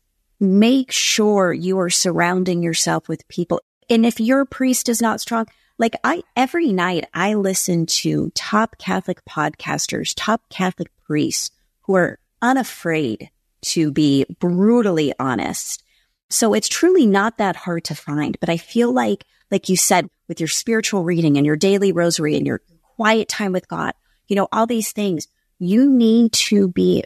make 0.41 0.93
sure 0.93 1.53
you 1.53 1.79
are 1.79 1.91
surrounding 1.91 2.63
yourself 2.63 3.09
with 3.09 3.27
people. 3.29 3.61
And 3.89 4.05
if 4.05 4.21
your 4.21 4.45
priest 4.45 4.89
is 4.89 5.01
not 5.01 5.21
strong, 5.21 5.47
like 5.79 5.95
I, 6.05 6.23
every 6.37 6.73
night 6.73 7.07
I 7.13 7.35
listen 7.35 7.87
to 7.87 8.31
top 8.35 8.79
Catholic 8.79 9.25
podcasters, 9.25 10.13
top 10.17 10.43
Catholic 10.49 10.89
priests 11.07 11.51
who 11.83 11.95
are 11.95 12.19
unafraid 12.41 13.31
to 13.63 13.91
be 13.91 14.27
brutally 14.39 15.13
honest. 15.19 15.83
So 16.31 16.55
it's 16.55 16.69
truly 16.69 17.07
not 17.07 17.39
that 17.39 17.57
hard 17.57 17.85
to 17.85 17.95
find, 17.95 18.37
but 18.41 18.49
I 18.49 18.57
feel 18.57 18.93
like, 18.93 19.25
like 19.51 19.69
you 19.69 19.77
said, 19.77 20.09
with 20.29 20.41
your 20.41 20.49
spiritual 20.49 21.05
reading 21.05 21.37
and 21.37 21.47
your 21.47 21.57
daily 21.57 21.93
rosary 21.93 22.37
and 22.37 22.47
your 22.47 22.61
quiet 22.97 23.29
time 23.29 23.53
with 23.53 23.69
God, 23.69 23.95
you 24.29 24.37
know, 24.37 24.49
all 24.53 24.67
these 24.67 24.93
things, 24.93 25.27
you 25.65 25.91
need 25.91 26.33
to 26.33 26.69
be 26.69 27.05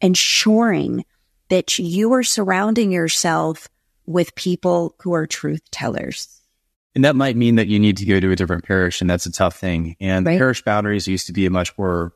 ensuring 0.00 1.04
that 1.48 1.78
you 1.78 2.12
are 2.12 2.22
surrounding 2.22 2.90
yourself 2.90 3.68
with 4.06 4.34
people 4.34 4.94
who 5.00 5.12
are 5.14 5.26
truth 5.26 5.62
tellers. 5.70 6.40
And 6.94 7.04
that 7.04 7.16
might 7.16 7.36
mean 7.36 7.56
that 7.56 7.66
you 7.66 7.78
need 7.78 7.98
to 7.98 8.06
go 8.06 8.20
to 8.20 8.32
a 8.32 8.36
different 8.36 8.64
parish, 8.64 9.00
and 9.00 9.10
that's 9.10 9.26
a 9.26 9.32
tough 9.32 9.56
thing. 9.56 9.96
And 10.00 10.24
right. 10.24 10.38
parish 10.38 10.62
boundaries 10.62 11.06
used 11.06 11.26
to 11.26 11.32
be 11.32 11.44
a 11.44 11.50
much 11.50 11.76
more 11.76 12.14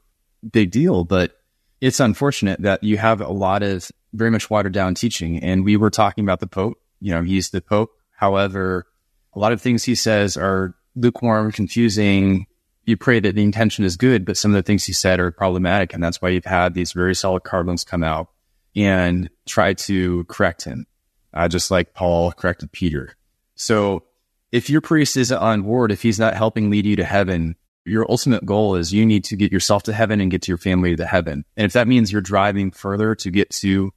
big 0.51 0.70
deal, 0.70 1.05
but 1.05 1.36
it's 1.80 2.01
unfortunate 2.01 2.62
that 2.62 2.82
you 2.82 2.97
have 2.97 3.20
a 3.20 3.28
lot 3.28 3.62
of 3.62 3.91
very 4.12 4.30
much 4.30 4.49
watered 4.49 4.72
down 4.72 4.95
teaching. 4.95 5.43
And 5.43 5.64
we 5.64 5.76
were 5.76 5.91
talking 5.91 6.24
about 6.24 6.41
the 6.41 6.47
Pope. 6.47 6.78
You 7.01 7.14
know, 7.14 7.22
he's 7.22 7.51
the 7.51 7.61
Pope. 7.61 7.91
However, 8.16 8.86
a 9.34 9.38
lot 9.38 9.53
of 9.53 9.61
things 9.61 9.84
he 9.84 9.95
says 9.95 10.36
are 10.36 10.74
lukewarm, 10.95 11.53
confusing. 11.53 12.47
You 12.85 12.97
pray 12.97 13.20
that 13.20 13.35
the 13.35 13.43
intention 13.43 13.85
is 13.85 13.97
good, 13.97 14.24
but 14.24 14.37
some 14.37 14.51
of 14.53 14.57
the 14.57 14.62
things 14.62 14.85
he 14.85 14.93
said 14.93 15.20
are 15.20 15.31
problematic. 15.31 15.93
And 15.93 16.03
that's 16.03 16.20
why 16.20 16.31
you've 16.31 16.45
had 16.45 16.74
these 16.74 16.93
very 16.93 17.14
solid 17.14 17.45
cardinals 17.45 17.85
come 17.85 18.03
out 18.03 18.28
and 18.74 19.28
try 19.47 19.74
to 19.74 20.24
correct 20.24 20.64
him, 20.64 20.87
uh, 21.35 21.49
just 21.49 21.70
like 21.70 21.95
Paul 21.95 22.33
corrected 22.33 22.72
Peter. 22.72 23.14
So 23.55 24.05
if 24.53 24.70
your 24.70 24.81
priest 24.81 25.16
isn't 25.16 25.37
on 25.37 25.62
board, 25.62 25.93
if 25.93 26.03
he's 26.03 26.18
not 26.18 26.35
helping 26.35 26.70
lead 26.70 26.87
you 26.87 26.97
to 26.97 27.05
heaven, 27.05 27.57
your 27.85 28.11
ultimate 28.11 28.45
goal 28.45 28.74
is 28.74 28.93
you 28.93 29.07
need 29.07 29.24
to 29.24 29.37
get 29.37 29.53
yourself 29.53 29.85
to 29.85 29.93
heaven 29.93 30.20
and 30.20 30.31
get 30.31 30.43
to 30.43 30.51
your 30.51 30.59
family 30.59 30.97
to 30.97 31.07
heaven. 31.07 31.45
And 31.57 31.66
if 31.66 31.72
that 31.74 31.89
means 31.89 32.11
you're 32.11 32.20
driving 32.20 32.70
further 32.70 33.14
to 33.16 33.31
get 33.31 33.51
to 33.51 33.93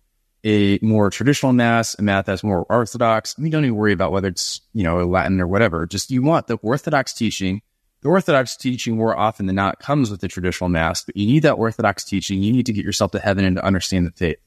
a 0.45 0.77
more 0.81 1.09
traditional 1.09 1.53
mass, 1.53 1.95
a 1.97 2.01
mass 2.01 2.25
that's 2.25 2.43
more 2.43 2.65
orthodox, 2.69 3.35
you 3.37 3.49
don't 3.49 3.63
even 3.63 3.75
worry 3.75 3.93
about 3.93 4.11
whether 4.11 4.27
it's, 4.27 4.61
you 4.73 4.83
know, 4.83 5.05
Latin 5.05 5.39
or 5.39 5.47
whatever. 5.47 5.85
Just 5.85 6.11
you 6.11 6.21
want 6.21 6.47
the 6.47 6.57
orthodox 6.57 7.13
teaching. 7.13 7.61
The 8.03 8.09
orthodox 8.09 8.57
teaching 8.57 8.97
more 8.97 9.17
often 9.17 9.45
than 9.45 9.55
not 9.55 9.79
comes 9.79 10.11
with 10.11 10.19
the 10.19 10.27
traditional 10.27 10.69
mass, 10.69 11.03
but 11.05 11.15
you 11.15 11.25
need 11.25 11.43
that 11.43 11.53
orthodox 11.53 12.03
teaching. 12.03 12.43
You 12.43 12.51
need 12.51 12.65
to 12.65 12.73
get 12.73 12.83
yourself 12.83 13.11
to 13.11 13.19
heaven 13.19 13.45
and 13.45 13.55
to 13.55 13.65
understand 13.65 14.05
the 14.05 14.11
faith. 14.11 14.39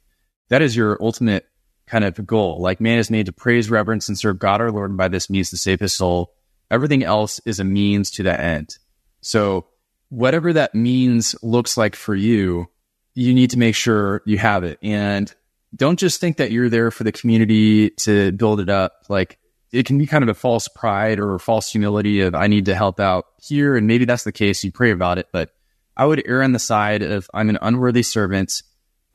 That 0.51 0.61
is 0.61 0.77
your 0.77 1.03
ultimate 1.03 1.47
kind 1.87 2.05
of 2.05 2.27
goal. 2.27 2.61
Like 2.61 2.83
man 2.83 2.99
is 2.99 3.11
made 3.11 3.27
to 3.27 3.33
praise, 3.33 3.71
reverence, 3.71 4.09
and 4.09 4.19
serve 4.19 4.39
God 4.39 4.61
our 4.61 4.71
Lord, 4.71 4.91
and 4.91 4.99
by 4.99 5.09
this 5.09 5.31
means 5.31 5.49
to 5.51 5.57
save 5.57 5.81
his 5.81 5.95
soul. 5.95 6.35
Everything 6.71 7.03
else 7.03 7.41
is 7.47 7.59
a 7.59 7.65
means 7.65 8.11
to 8.13 8.25
that 8.25 8.41
end. 8.41 8.77
So 9.23 9.67
whatever 10.11 10.53
that 10.53 10.75
means 10.75 11.35
looks 11.43 11.79
like 11.79 11.97
for 11.97 12.15
you, 12.15 12.69
you 13.15 13.33
need 13.33 13.51
to 13.51 13.59
make 13.59 13.75
sure 13.75 14.21
you 14.27 14.37
have 14.37 14.65
it. 14.65 14.79
And 14.83 15.35
don't 15.75 15.99
just 15.99 16.21
think 16.21 16.37
that 16.37 16.51
you're 16.51 16.69
there 16.69 16.91
for 16.91 17.05
the 17.05 17.13
community 17.13 17.91
to 17.91 18.33
build 18.33 18.61
it 18.61 18.69
up. 18.69 19.07
Like 19.09 19.39
it 19.73 19.87
can 19.87 19.99
be 19.99 20.07
kind 20.07 20.23
of 20.23 20.29
a 20.29 20.35
false 20.35 20.69
pride 20.69 21.19
or 21.19 21.39
false 21.39 21.71
humility 21.71 22.21
of 22.21 22.35
I 22.35 22.47
need 22.47 22.67
to 22.67 22.75
help 22.75 23.01
out 23.01 23.27
here. 23.41 23.77
And 23.77 23.87
maybe 23.87 24.05
that's 24.05 24.25
the 24.25 24.33
case. 24.33 24.63
You 24.65 24.73
pray 24.73 24.91
about 24.91 25.19
it, 25.19 25.29
but 25.33 25.51
I 25.97 26.07
would 26.07 26.23
err 26.27 26.43
on 26.43 26.53
the 26.53 26.59
side 26.59 27.03
of 27.03 27.29
I'm 27.35 27.51
an 27.51 27.59
unworthy 27.61 28.03
servant 28.03 28.63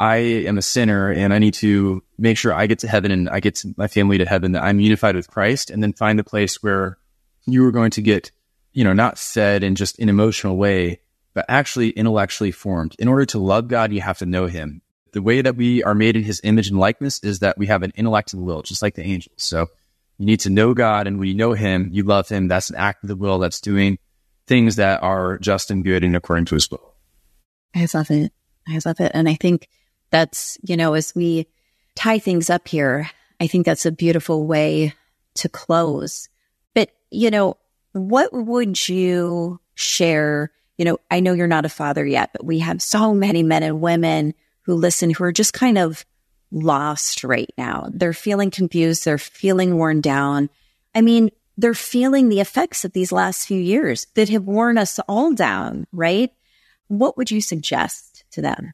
I 0.01 0.15
am 0.15 0.57
a 0.57 0.63
sinner 0.63 1.11
and 1.11 1.31
I 1.31 1.37
need 1.37 1.53
to 1.55 2.01
make 2.17 2.35
sure 2.35 2.55
I 2.55 2.65
get 2.65 2.79
to 2.79 2.87
heaven 2.87 3.11
and 3.11 3.29
I 3.29 3.39
get 3.39 3.53
to 3.57 3.75
my 3.77 3.87
family 3.87 4.17
to 4.17 4.25
heaven, 4.25 4.53
that 4.53 4.63
I'm 4.63 4.79
unified 4.79 5.15
with 5.15 5.29
Christ 5.29 5.69
and 5.69 5.83
then 5.83 5.93
find 5.93 6.17
the 6.17 6.23
place 6.23 6.63
where 6.63 6.97
you 7.45 7.63
are 7.67 7.71
going 7.71 7.91
to 7.91 8.01
get, 8.01 8.31
you 8.73 8.83
know, 8.83 8.93
not 8.93 9.19
fed 9.19 9.63
in 9.63 9.75
just 9.75 9.99
an 9.99 10.09
emotional 10.09 10.57
way, 10.57 11.01
but 11.35 11.45
actually 11.47 11.91
intellectually 11.91 12.49
formed. 12.49 12.95
In 12.97 13.07
order 13.07 13.27
to 13.27 13.37
love 13.37 13.67
God, 13.67 13.93
you 13.93 14.01
have 14.01 14.17
to 14.17 14.25
know 14.25 14.47
him. 14.47 14.81
The 15.11 15.21
way 15.21 15.43
that 15.43 15.55
we 15.55 15.83
are 15.83 15.93
made 15.93 16.15
in 16.15 16.23
his 16.23 16.41
image 16.43 16.69
and 16.69 16.79
likeness 16.79 17.19
is 17.23 17.37
that 17.39 17.59
we 17.59 17.67
have 17.67 17.83
an 17.83 17.93
intellect 17.95 18.33
and 18.33 18.41
will, 18.41 18.63
just 18.63 18.81
like 18.81 18.95
the 18.95 19.05
angels. 19.05 19.35
So 19.37 19.67
You 20.21 20.27
need 20.27 20.41
to 20.41 20.51
know 20.51 20.75
God. 20.75 21.07
And 21.07 21.17
when 21.17 21.29
you 21.29 21.33
know 21.33 21.53
him, 21.53 21.89
you 21.91 22.03
love 22.03 22.29
him. 22.29 22.47
That's 22.47 22.69
an 22.69 22.75
act 22.75 23.03
of 23.03 23.07
the 23.07 23.15
will 23.15 23.39
that's 23.39 23.59
doing 23.59 23.97
things 24.45 24.75
that 24.75 25.01
are 25.01 25.39
just 25.39 25.71
and 25.71 25.83
good 25.83 26.03
and 26.03 26.15
according 26.15 26.45
to 26.45 26.53
his 26.53 26.69
will. 26.69 26.93
I 27.75 27.87
love 27.91 28.11
it. 28.11 28.31
I 28.67 28.79
love 28.85 28.99
it. 28.99 29.11
And 29.15 29.27
I 29.27 29.33
think 29.33 29.67
that's, 30.11 30.59
you 30.61 30.77
know, 30.77 30.93
as 30.93 31.15
we 31.15 31.47
tie 31.95 32.19
things 32.19 32.51
up 32.51 32.67
here, 32.67 33.09
I 33.39 33.47
think 33.47 33.65
that's 33.65 33.87
a 33.87 33.91
beautiful 33.91 34.45
way 34.45 34.93
to 35.37 35.49
close. 35.49 36.29
But, 36.75 36.91
you 37.09 37.31
know, 37.31 37.57
what 37.93 38.31
would 38.31 38.87
you 38.87 39.59
share? 39.73 40.51
You 40.77 40.85
know, 40.85 40.99
I 41.09 41.19
know 41.19 41.33
you're 41.33 41.47
not 41.47 41.65
a 41.65 41.69
father 41.69 42.05
yet, 42.05 42.29
but 42.31 42.45
we 42.45 42.59
have 42.59 42.79
so 42.79 43.15
many 43.15 43.41
men 43.41 43.63
and 43.63 43.81
women 43.81 44.35
who 44.67 44.75
listen 44.75 45.09
who 45.09 45.23
are 45.23 45.31
just 45.31 45.53
kind 45.53 45.79
of 45.79 46.05
lost 46.51 47.23
right 47.23 47.49
now. 47.57 47.87
They're 47.91 48.13
feeling 48.13 48.51
confused. 48.51 49.05
They're 49.05 49.17
feeling 49.17 49.77
worn 49.77 50.01
down. 50.01 50.49
I 50.93 51.01
mean, 51.01 51.29
they're 51.57 51.73
feeling 51.73 52.29
the 52.29 52.39
effects 52.39 52.85
of 52.85 52.93
these 52.93 53.11
last 53.11 53.47
few 53.47 53.59
years 53.59 54.07
that 54.15 54.29
have 54.29 54.43
worn 54.43 54.77
us 54.77 54.99
all 55.07 55.33
down, 55.33 55.87
right? 55.91 56.31
What 56.87 57.17
would 57.17 57.31
you 57.31 57.41
suggest 57.41 58.25
to 58.31 58.41
them? 58.41 58.73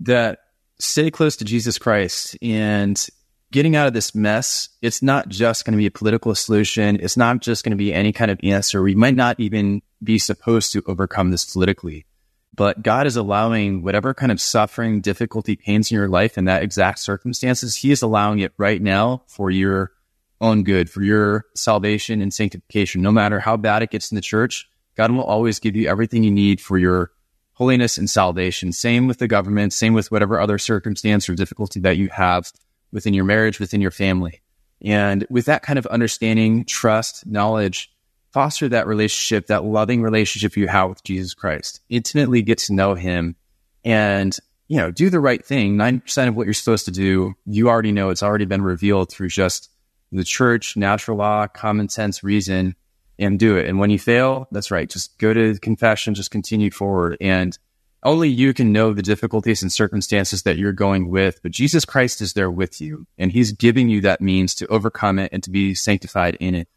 That 0.00 0.38
stay 0.78 1.10
close 1.10 1.36
to 1.36 1.44
Jesus 1.44 1.78
Christ 1.78 2.36
and 2.42 3.04
getting 3.50 3.76
out 3.76 3.86
of 3.86 3.92
this 3.92 4.14
mess. 4.14 4.70
It's 4.80 5.02
not 5.02 5.28
just 5.28 5.64
going 5.64 5.72
to 5.72 5.78
be 5.78 5.86
a 5.86 5.90
political 5.90 6.34
solution. 6.34 6.98
It's 7.00 7.16
not 7.16 7.40
just 7.40 7.64
going 7.64 7.72
to 7.72 7.76
be 7.76 7.92
any 7.92 8.12
kind 8.12 8.30
of 8.30 8.40
answer. 8.42 8.82
We 8.82 8.94
might 8.94 9.14
not 9.14 9.38
even 9.38 9.82
be 10.02 10.18
supposed 10.18 10.72
to 10.72 10.82
overcome 10.86 11.30
this 11.30 11.52
politically 11.52 12.06
but 12.54 12.82
God 12.82 13.06
is 13.06 13.16
allowing 13.16 13.82
whatever 13.82 14.12
kind 14.12 14.30
of 14.30 14.40
suffering, 14.40 15.00
difficulty, 15.00 15.56
pains 15.56 15.90
in 15.90 15.96
your 15.96 16.08
life 16.08 16.36
in 16.36 16.44
that 16.44 16.62
exact 16.62 16.98
circumstances, 16.98 17.76
He 17.76 17.90
is 17.90 18.02
allowing 18.02 18.40
it 18.40 18.52
right 18.58 18.80
now 18.80 19.22
for 19.26 19.50
your 19.50 19.92
own 20.40 20.64
good, 20.64 20.90
for 20.90 21.02
your 21.02 21.46
salvation 21.54 22.20
and 22.20 22.34
sanctification. 22.34 23.00
No 23.00 23.12
matter 23.12 23.40
how 23.40 23.56
bad 23.56 23.82
it 23.82 23.90
gets 23.90 24.10
in 24.10 24.16
the 24.16 24.20
church, 24.20 24.68
God 24.96 25.10
will 25.12 25.22
always 25.22 25.60
give 25.60 25.76
you 25.76 25.88
everything 25.88 26.24
you 26.24 26.30
need 26.30 26.60
for 26.60 26.76
your 26.76 27.12
holiness 27.52 27.96
and 27.96 28.10
salvation. 28.10 28.72
Same 28.72 29.06
with 29.06 29.18
the 29.18 29.28
government, 29.28 29.72
same 29.72 29.94
with 29.94 30.10
whatever 30.10 30.40
other 30.40 30.58
circumstance 30.58 31.28
or 31.28 31.34
difficulty 31.34 31.80
that 31.80 31.96
you 31.96 32.08
have 32.08 32.50
within 32.92 33.14
your 33.14 33.24
marriage, 33.24 33.60
within 33.60 33.80
your 33.80 33.90
family. 33.90 34.42
And 34.84 35.24
with 35.30 35.46
that 35.46 35.62
kind 35.62 35.78
of 35.78 35.86
understanding, 35.86 36.64
trust, 36.64 37.24
knowledge, 37.24 37.91
foster 38.32 38.68
that 38.68 38.86
relationship, 38.86 39.46
that 39.46 39.64
loving 39.64 40.02
relationship 40.02 40.56
you 40.56 40.68
have 40.68 40.88
with 40.88 41.04
Jesus 41.04 41.34
Christ. 41.34 41.80
Intimately 41.88 42.42
get 42.42 42.58
to 42.58 42.72
know 42.72 42.94
him 42.94 43.36
and, 43.84 44.36
you 44.68 44.78
know, 44.78 44.90
do 44.90 45.10
the 45.10 45.20
right 45.20 45.44
thing. 45.44 45.76
90% 45.76 46.28
of 46.28 46.36
what 46.36 46.46
you're 46.46 46.54
supposed 46.54 46.86
to 46.86 46.90
do, 46.90 47.34
you 47.44 47.68
already 47.68 47.92
know 47.92 48.10
it's 48.10 48.22
already 48.22 48.46
been 48.46 48.62
revealed 48.62 49.10
through 49.10 49.28
just 49.28 49.70
the 50.10 50.24
church, 50.24 50.76
natural 50.76 51.16
law, 51.16 51.46
common 51.46 51.88
sense, 51.88 52.22
reason, 52.22 52.74
and 53.18 53.38
do 53.38 53.56
it. 53.56 53.68
And 53.68 53.78
when 53.78 53.90
you 53.90 53.98
fail, 53.98 54.48
that's 54.50 54.70
right. 54.70 54.88
Just 54.88 55.18
go 55.18 55.32
to 55.32 55.58
confession, 55.58 56.14
just 56.14 56.30
continue 56.30 56.70
forward. 56.70 57.16
And 57.20 57.56
only 58.02 58.28
you 58.28 58.52
can 58.52 58.72
know 58.72 58.92
the 58.92 59.02
difficulties 59.02 59.62
and 59.62 59.72
circumstances 59.72 60.42
that 60.42 60.58
you're 60.58 60.72
going 60.72 61.08
with, 61.08 61.40
but 61.42 61.52
Jesus 61.52 61.84
Christ 61.84 62.20
is 62.20 62.32
there 62.32 62.50
with 62.50 62.80
you 62.80 63.06
and 63.16 63.30
he's 63.30 63.52
giving 63.52 63.88
you 63.88 64.00
that 64.00 64.20
means 64.20 64.54
to 64.56 64.66
overcome 64.66 65.18
it 65.18 65.32
and 65.32 65.42
to 65.44 65.50
be 65.50 65.74
sanctified 65.74 66.36
in 66.40 66.54
it. 66.54 66.68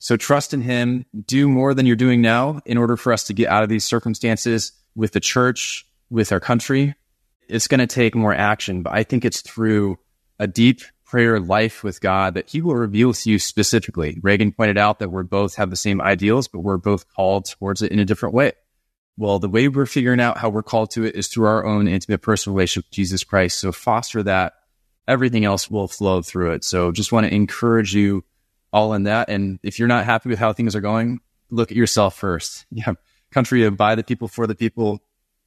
So 0.00 0.16
trust 0.16 0.54
in 0.54 0.62
him, 0.62 1.04
do 1.26 1.46
more 1.46 1.74
than 1.74 1.84
you're 1.84 1.94
doing 1.94 2.22
now 2.22 2.60
in 2.64 2.78
order 2.78 2.96
for 2.96 3.12
us 3.12 3.24
to 3.24 3.34
get 3.34 3.48
out 3.48 3.62
of 3.62 3.68
these 3.68 3.84
circumstances 3.84 4.72
with 4.96 5.12
the 5.12 5.20
church, 5.20 5.86
with 6.08 6.32
our 6.32 6.40
country. 6.40 6.94
It's 7.48 7.68
going 7.68 7.80
to 7.80 7.86
take 7.86 8.14
more 8.14 8.34
action, 8.34 8.82
but 8.82 8.94
I 8.94 9.02
think 9.02 9.26
it's 9.26 9.42
through 9.42 9.98
a 10.38 10.46
deep 10.46 10.80
prayer 11.04 11.38
life 11.38 11.84
with 11.84 12.00
God 12.00 12.32
that 12.34 12.48
he 12.48 12.62
will 12.62 12.76
reveal 12.76 13.12
to 13.12 13.30
you 13.30 13.38
specifically. 13.38 14.18
Regan 14.22 14.52
pointed 14.52 14.78
out 14.78 15.00
that 15.00 15.10
we're 15.10 15.22
both 15.22 15.56
have 15.56 15.68
the 15.68 15.76
same 15.76 16.00
ideals, 16.00 16.48
but 16.48 16.60
we're 16.60 16.78
both 16.78 17.04
called 17.14 17.50
towards 17.50 17.82
it 17.82 17.92
in 17.92 17.98
a 17.98 18.06
different 18.06 18.34
way. 18.34 18.52
Well, 19.18 19.38
the 19.38 19.50
way 19.50 19.68
we're 19.68 19.84
figuring 19.84 20.20
out 20.20 20.38
how 20.38 20.48
we're 20.48 20.62
called 20.62 20.92
to 20.92 21.04
it 21.04 21.14
is 21.14 21.28
through 21.28 21.46
our 21.46 21.66
own 21.66 21.88
intimate 21.88 22.22
personal 22.22 22.56
relationship 22.56 22.86
with 22.86 22.94
Jesus 22.94 23.22
Christ. 23.22 23.60
So 23.60 23.70
foster 23.70 24.22
that. 24.22 24.54
Everything 25.06 25.44
else 25.44 25.70
will 25.70 25.88
flow 25.88 26.22
through 26.22 26.52
it. 26.52 26.64
So 26.64 26.90
just 26.90 27.12
want 27.12 27.26
to 27.26 27.34
encourage 27.34 27.92
you 27.92 28.24
all 28.72 28.94
in 28.94 29.04
that. 29.04 29.28
And 29.28 29.58
if 29.62 29.78
you're 29.78 29.88
not 29.88 30.04
happy 30.04 30.28
with 30.28 30.38
how 30.38 30.52
things 30.52 30.74
are 30.76 30.80
going, 30.80 31.20
look 31.50 31.70
at 31.70 31.76
yourself 31.76 32.16
first. 32.16 32.66
Yeah. 32.70 32.94
Country 33.32 33.62
of 33.62 33.76
by 33.76 33.94
the 33.94 34.02
people, 34.02 34.26
for 34.26 34.48
the 34.48 34.56
people, 34.56 35.00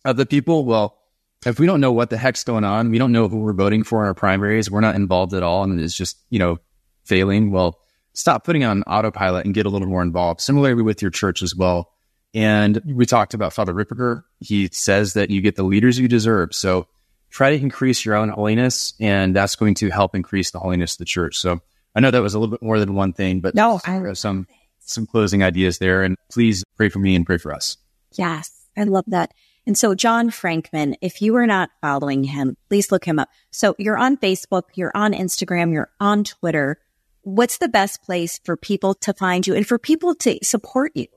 of 0.05 0.15
the 0.15 0.25
people. 0.25 0.63
Well, 0.63 0.97
if 1.45 1.59
we 1.59 1.65
don't 1.65 1.81
know 1.81 1.91
what 1.91 2.09
the 2.09 2.17
heck's 2.17 2.45
going 2.45 2.63
on, 2.63 2.89
we 2.91 2.97
don't 2.97 3.11
know 3.11 3.27
who 3.27 3.39
we're 3.39 3.51
voting 3.51 3.83
for 3.83 4.01
in 4.01 4.07
our 4.07 4.13
primaries, 4.13 4.71
we're 4.71 4.79
not 4.79 4.95
involved 4.95 5.33
at 5.33 5.43
all, 5.43 5.63
and 5.63 5.79
it's 5.81 5.93
just, 5.93 6.17
you 6.29 6.39
know, 6.39 6.59
failing. 7.03 7.51
Well, 7.51 7.79
stop 8.13 8.45
putting 8.45 8.63
on 8.63 8.83
autopilot 8.83 9.45
and 9.45 9.53
get 9.53 9.65
a 9.65 9.69
little 9.69 9.87
more 9.87 10.01
involved. 10.01 10.39
Similarly 10.39 10.81
with 10.81 11.01
your 11.01 11.11
church 11.11 11.41
as 11.41 11.53
well. 11.53 11.91
And 12.33 12.81
we 12.85 13.05
talked 13.05 13.33
about 13.33 13.53
Father 13.53 13.73
Ripperger. 13.73 14.23
He 14.39 14.69
says 14.71 15.13
that 15.13 15.29
you 15.29 15.41
get 15.41 15.55
the 15.55 15.63
leaders 15.63 15.99
you 15.99 16.07
deserve. 16.07 16.55
So 16.55 16.87
try 17.29 17.55
to 17.55 17.61
increase 17.61 18.05
your 18.05 18.15
own 18.15 18.29
holiness, 18.29 18.93
and 18.99 19.35
that's 19.35 19.55
going 19.55 19.75
to 19.75 19.89
help 19.89 20.15
increase 20.15 20.51
the 20.51 20.59
holiness 20.59 20.93
of 20.93 20.99
the 20.99 21.05
church. 21.05 21.37
So 21.37 21.61
I 21.95 21.99
know 21.99 22.11
that 22.11 22.21
was 22.21 22.33
a 22.33 22.39
little 22.39 22.51
bit 22.51 22.63
more 22.63 22.79
than 22.79 22.95
one 22.95 23.13
thing, 23.13 23.39
but 23.39 23.55
no, 23.55 23.79
I, 23.85 24.13
some 24.13 24.47
some 24.79 25.05
closing 25.05 25.43
ideas 25.43 25.77
there. 25.77 26.03
And 26.03 26.17
please 26.31 26.63
pray 26.75 26.89
for 26.89 26.99
me 26.99 27.15
and 27.15 27.25
pray 27.25 27.37
for 27.37 27.53
us. 27.53 27.77
Yes, 28.13 28.65
I 28.77 28.83
love 28.83 29.05
that. 29.07 29.31
And 29.65 29.77
so, 29.77 29.95
John 29.95 30.29
Frankman, 30.29 30.95
if 31.01 31.21
you 31.21 31.35
are 31.37 31.47
not 31.47 31.69
following 31.81 32.25
him, 32.25 32.57
please 32.67 32.91
look 32.91 33.05
him 33.05 33.17
up. 33.17 33.29
So, 33.51 33.75
you're 33.77 33.97
on 33.97 34.17
Facebook, 34.17 34.63
you're 34.75 34.91
on 34.93 35.13
Instagram, 35.13 35.71
you're 35.71 35.89
on 35.99 36.25
Twitter. 36.25 36.79
What's 37.21 37.59
the 37.59 37.69
best 37.69 38.03
place 38.03 38.39
for 38.43 38.57
people 38.57 38.93
to 38.95 39.13
find 39.13 39.47
you 39.47 39.55
and 39.55 39.65
for 39.65 39.79
people 39.79 40.15
to 40.15 40.37
support 40.43 40.91
you? 40.95 41.07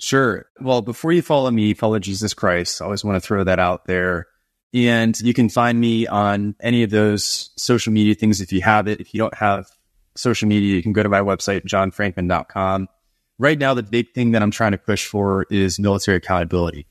Sure. 0.00 0.46
Well, 0.60 0.82
before 0.82 1.12
you 1.12 1.22
follow 1.22 1.50
me, 1.52 1.72
follow 1.74 2.00
Jesus 2.00 2.34
Christ. 2.34 2.82
I 2.82 2.86
always 2.86 3.04
want 3.04 3.14
to 3.14 3.26
throw 3.26 3.44
that 3.44 3.60
out 3.60 3.86
there. 3.86 4.26
And 4.74 5.18
you 5.20 5.32
can 5.32 5.48
find 5.48 5.78
me 5.78 6.08
on 6.08 6.56
any 6.60 6.82
of 6.82 6.90
those 6.90 7.50
social 7.56 7.92
media 7.92 8.16
things 8.16 8.40
if 8.40 8.52
you 8.52 8.60
have 8.62 8.88
it. 8.88 9.00
If 9.00 9.14
you 9.14 9.18
don't 9.18 9.34
have 9.34 9.68
social 10.16 10.48
media, 10.48 10.74
you 10.74 10.82
can 10.82 10.92
go 10.92 11.02
to 11.02 11.08
my 11.08 11.20
website, 11.20 11.64
johnfrankman.com. 11.64 12.88
Right 13.38 13.58
now, 13.58 13.74
the 13.74 13.82
big 13.82 14.12
thing 14.14 14.32
that 14.32 14.42
I'm 14.42 14.50
trying 14.50 14.72
to 14.72 14.78
push 14.78 15.06
for 15.06 15.46
is 15.50 15.78
military 15.78 16.18
accountability. 16.18 16.86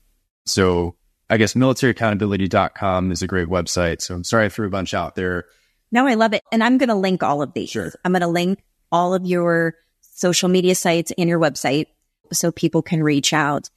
So 0.46 0.96
I 1.30 1.38
guess 1.38 1.54
militaryaccountability.com 1.54 3.12
is 3.12 3.22
a 3.22 3.26
great 3.26 3.48
website. 3.48 4.02
So 4.02 4.14
I'm 4.14 4.24
sorry 4.24 4.46
I 4.46 4.48
threw 4.50 4.66
a 4.66 4.70
bunch 4.70 4.92
out 4.92 5.14
there. 5.14 5.46
No, 5.90 6.06
I 6.06 6.14
love 6.14 6.34
it. 6.34 6.42
And 6.52 6.62
I'm 6.62 6.76
going 6.76 6.88
to 6.88 6.94
link 6.94 7.22
all 7.22 7.40
of 7.40 7.54
these. 7.54 7.70
Sure. 7.70 7.92
I'm 8.04 8.12
going 8.12 8.20
to 8.20 8.28
link 8.28 8.62
all 8.92 9.14
of 9.14 9.24
your 9.24 9.74
social 10.00 10.48
media 10.48 10.74
sites 10.74 11.12
and 11.16 11.28
your 11.28 11.40
website 11.40 11.86
so 12.32 12.52
people 12.52 12.82
can 12.82 13.02
reach 13.02 13.32
out 13.32 13.70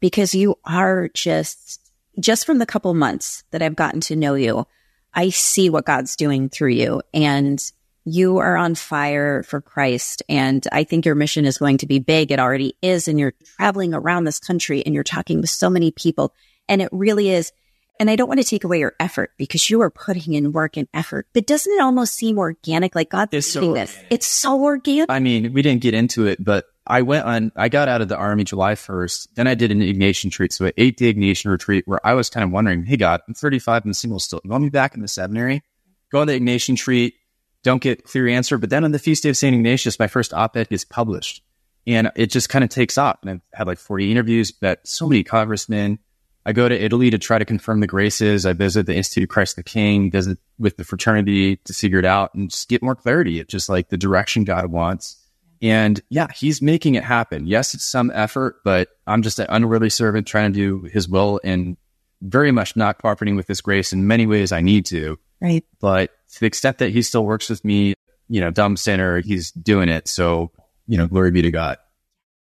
because 0.00 0.34
you 0.34 0.56
are 0.64 1.08
just, 1.08 1.80
just 2.18 2.46
from 2.46 2.58
the 2.58 2.66
couple 2.66 2.94
months 2.94 3.44
that 3.50 3.62
I've 3.62 3.76
gotten 3.76 4.00
to 4.02 4.16
know 4.16 4.34
you, 4.34 4.66
I 5.12 5.30
see 5.30 5.68
what 5.68 5.84
God's 5.84 6.16
doing 6.16 6.48
through 6.48 6.70
you. 6.70 7.02
And 7.12 7.62
you 8.04 8.38
are 8.38 8.56
on 8.56 8.74
fire 8.74 9.42
for 9.42 9.60
Christ. 9.60 10.22
And 10.28 10.66
I 10.72 10.84
think 10.84 11.06
your 11.06 11.14
mission 11.14 11.44
is 11.46 11.58
going 11.58 11.78
to 11.78 11.86
be 11.86 11.98
big. 11.98 12.30
It 12.30 12.38
already 12.38 12.76
is. 12.82 13.08
And 13.08 13.18
you're 13.18 13.34
traveling 13.56 13.94
around 13.94 14.24
this 14.24 14.38
country 14.38 14.84
and 14.84 14.94
you're 14.94 15.04
talking 15.04 15.40
with 15.40 15.50
so 15.50 15.70
many 15.70 15.90
people. 15.90 16.34
And 16.68 16.82
it 16.82 16.88
really 16.92 17.30
is. 17.30 17.52
And 18.00 18.10
I 18.10 18.16
don't 18.16 18.28
want 18.28 18.40
to 18.40 18.46
take 18.46 18.64
away 18.64 18.80
your 18.80 18.94
effort 18.98 19.30
because 19.38 19.70
you 19.70 19.80
are 19.80 19.90
putting 19.90 20.34
in 20.34 20.50
work 20.50 20.76
and 20.76 20.88
effort, 20.92 21.28
but 21.32 21.46
doesn't 21.46 21.72
it 21.72 21.80
almost 21.80 22.14
seem 22.14 22.38
organic? 22.38 22.94
Like 22.94 23.08
God's 23.08 23.32
it's 23.32 23.52
doing 23.52 23.70
so 23.70 23.74
this. 23.74 23.96
It's 24.10 24.26
so 24.26 24.60
organic. 24.62 25.08
I 25.08 25.20
mean, 25.20 25.52
we 25.52 25.62
didn't 25.62 25.80
get 25.80 25.94
into 25.94 26.26
it, 26.26 26.42
but 26.42 26.64
I 26.86 27.02
went 27.02 27.24
on, 27.24 27.52
I 27.54 27.68
got 27.68 27.88
out 27.88 28.02
of 28.02 28.08
the 28.08 28.16
army 28.16 28.42
July 28.42 28.74
1st. 28.74 29.28
Then 29.36 29.46
I 29.46 29.54
did 29.54 29.70
an 29.70 29.80
Ignatian 29.80 30.24
retreat. 30.24 30.52
So 30.52 30.66
an 30.66 30.72
eight 30.76 30.96
day 30.96 31.14
Ignatian 31.14 31.50
retreat 31.50 31.84
where 31.86 32.04
I 32.04 32.14
was 32.14 32.28
kind 32.28 32.42
of 32.42 32.50
wondering, 32.50 32.84
Hey 32.84 32.96
God, 32.96 33.20
I'm 33.28 33.34
35 33.34 33.84
and 33.84 33.96
single 33.96 34.18
still. 34.18 34.40
You 34.42 34.50
want 34.50 34.64
me 34.64 34.70
back 34.70 34.96
in 34.96 35.00
the 35.00 35.08
seminary? 35.08 35.62
Go 36.10 36.20
on 36.20 36.26
the 36.26 36.38
Ignatian 36.38 36.70
retreat 36.70 37.14
don't 37.64 37.82
get 37.82 38.04
clear 38.04 38.28
answer. 38.28 38.56
But 38.56 38.70
then 38.70 38.84
on 38.84 38.92
the 38.92 38.98
feast 39.00 39.24
day 39.24 39.30
of 39.30 39.36
St. 39.36 39.54
Ignatius, 39.54 39.98
my 39.98 40.06
first 40.06 40.32
op-ed 40.32 40.68
gets 40.68 40.84
published 40.84 41.42
and 41.86 42.10
it 42.14 42.30
just 42.30 42.48
kind 42.48 42.62
of 42.62 42.70
takes 42.70 42.96
off. 42.96 43.18
And 43.22 43.30
I've 43.30 43.40
had 43.52 43.66
like 43.66 43.78
40 43.78 44.12
interviews, 44.12 44.52
met 44.62 44.86
so 44.86 45.08
many 45.08 45.24
congressmen. 45.24 45.98
I 46.46 46.52
go 46.52 46.68
to 46.68 46.78
Italy 46.78 47.10
to 47.10 47.18
try 47.18 47.38
to 47.38 47.44
confirm 47.44 47.80
the 47.80 47.86
graces. 47.86 48.44
I 48.44 48.52
visit 48.52 48.86
the 48.86 48.94
Institute 48.94 49.24
of 49.24 49.30
Christ 49.30 49.56
the 49.56 49.62
King, 49.62 50.10
visit 50.10 50.38
with 50.58 50.76
the 50.76 50.84
fraternity 50.84 51.56
to 51.56 51.72
figure 51.72 51.98
it 51.98 52.04
out 52.04 52.34
and 52.34 52.50
just 52.50 52.68
get 52.68 52.82
more 52.82 52.94
clarity 52.94 53.40
of 53.40 53.48
just 53.48 53.68
like 53.68 53.88
the 53.88 53.96
direction 53.96 54.44
God 54.44 54.66
wants. 54.66 55.16
And 55.62 56.00
yeah, 56.10 56.26
he's 56.34 56.60
making 56.60 56.96
it 56.96 57.04
happen. 57.04 57.46
Yes, 57.46 57.72
it's 57.72 57.84
some 57.84 58.12
effort, 58.14 58.56
but 58.64 58.88
I'm 59.06 59.22
just 59.22 59.38
an 59.38 59.46
unworthy 59.48 59.88
servant 59.88 60.26
trying 60.26 60.52
to 60.52 60.58
do 60.58 60.88
his 60.88 61.08
will 61.08 61.40
and 61.42 61.78
very 62.20 62.52
much 62.52 62.76
not 62.76 62.98
cooperating 62.98 63.36
with 63.36 63.48
his 63.48 63.62
grace 63.62 63.92
in 63.92 64.06
many 64.06 64.26
ways 64.26 64.52
I 64.52 64.60
need 64.60 64.84
to. 64.86 65.18
Right. 65.40 65.64
But 65.80 66.10
to 66.34 66.40
the 66.40 66.46
extent 66.46 66.78
that 66.78 66.90
he 66.90 67.02
still 67.02 67.24
works 67.24 67.48
with 67.48 67.64
me, 67.64 67.94
you 68.28 68.40
know, 68.40 68.50
dumb 68.50 68.76
sinner, 68.76 69.20
he's 69.20 69.50
doing 69.52 69.88
it. 69.88 70.08
So, 70.08 70.50
you 70.86 70.98
know, 70.98 71.06
glory 71.06 71.30
be 71.30 71.42
to 71.42 71.50
God. 71.50 71.78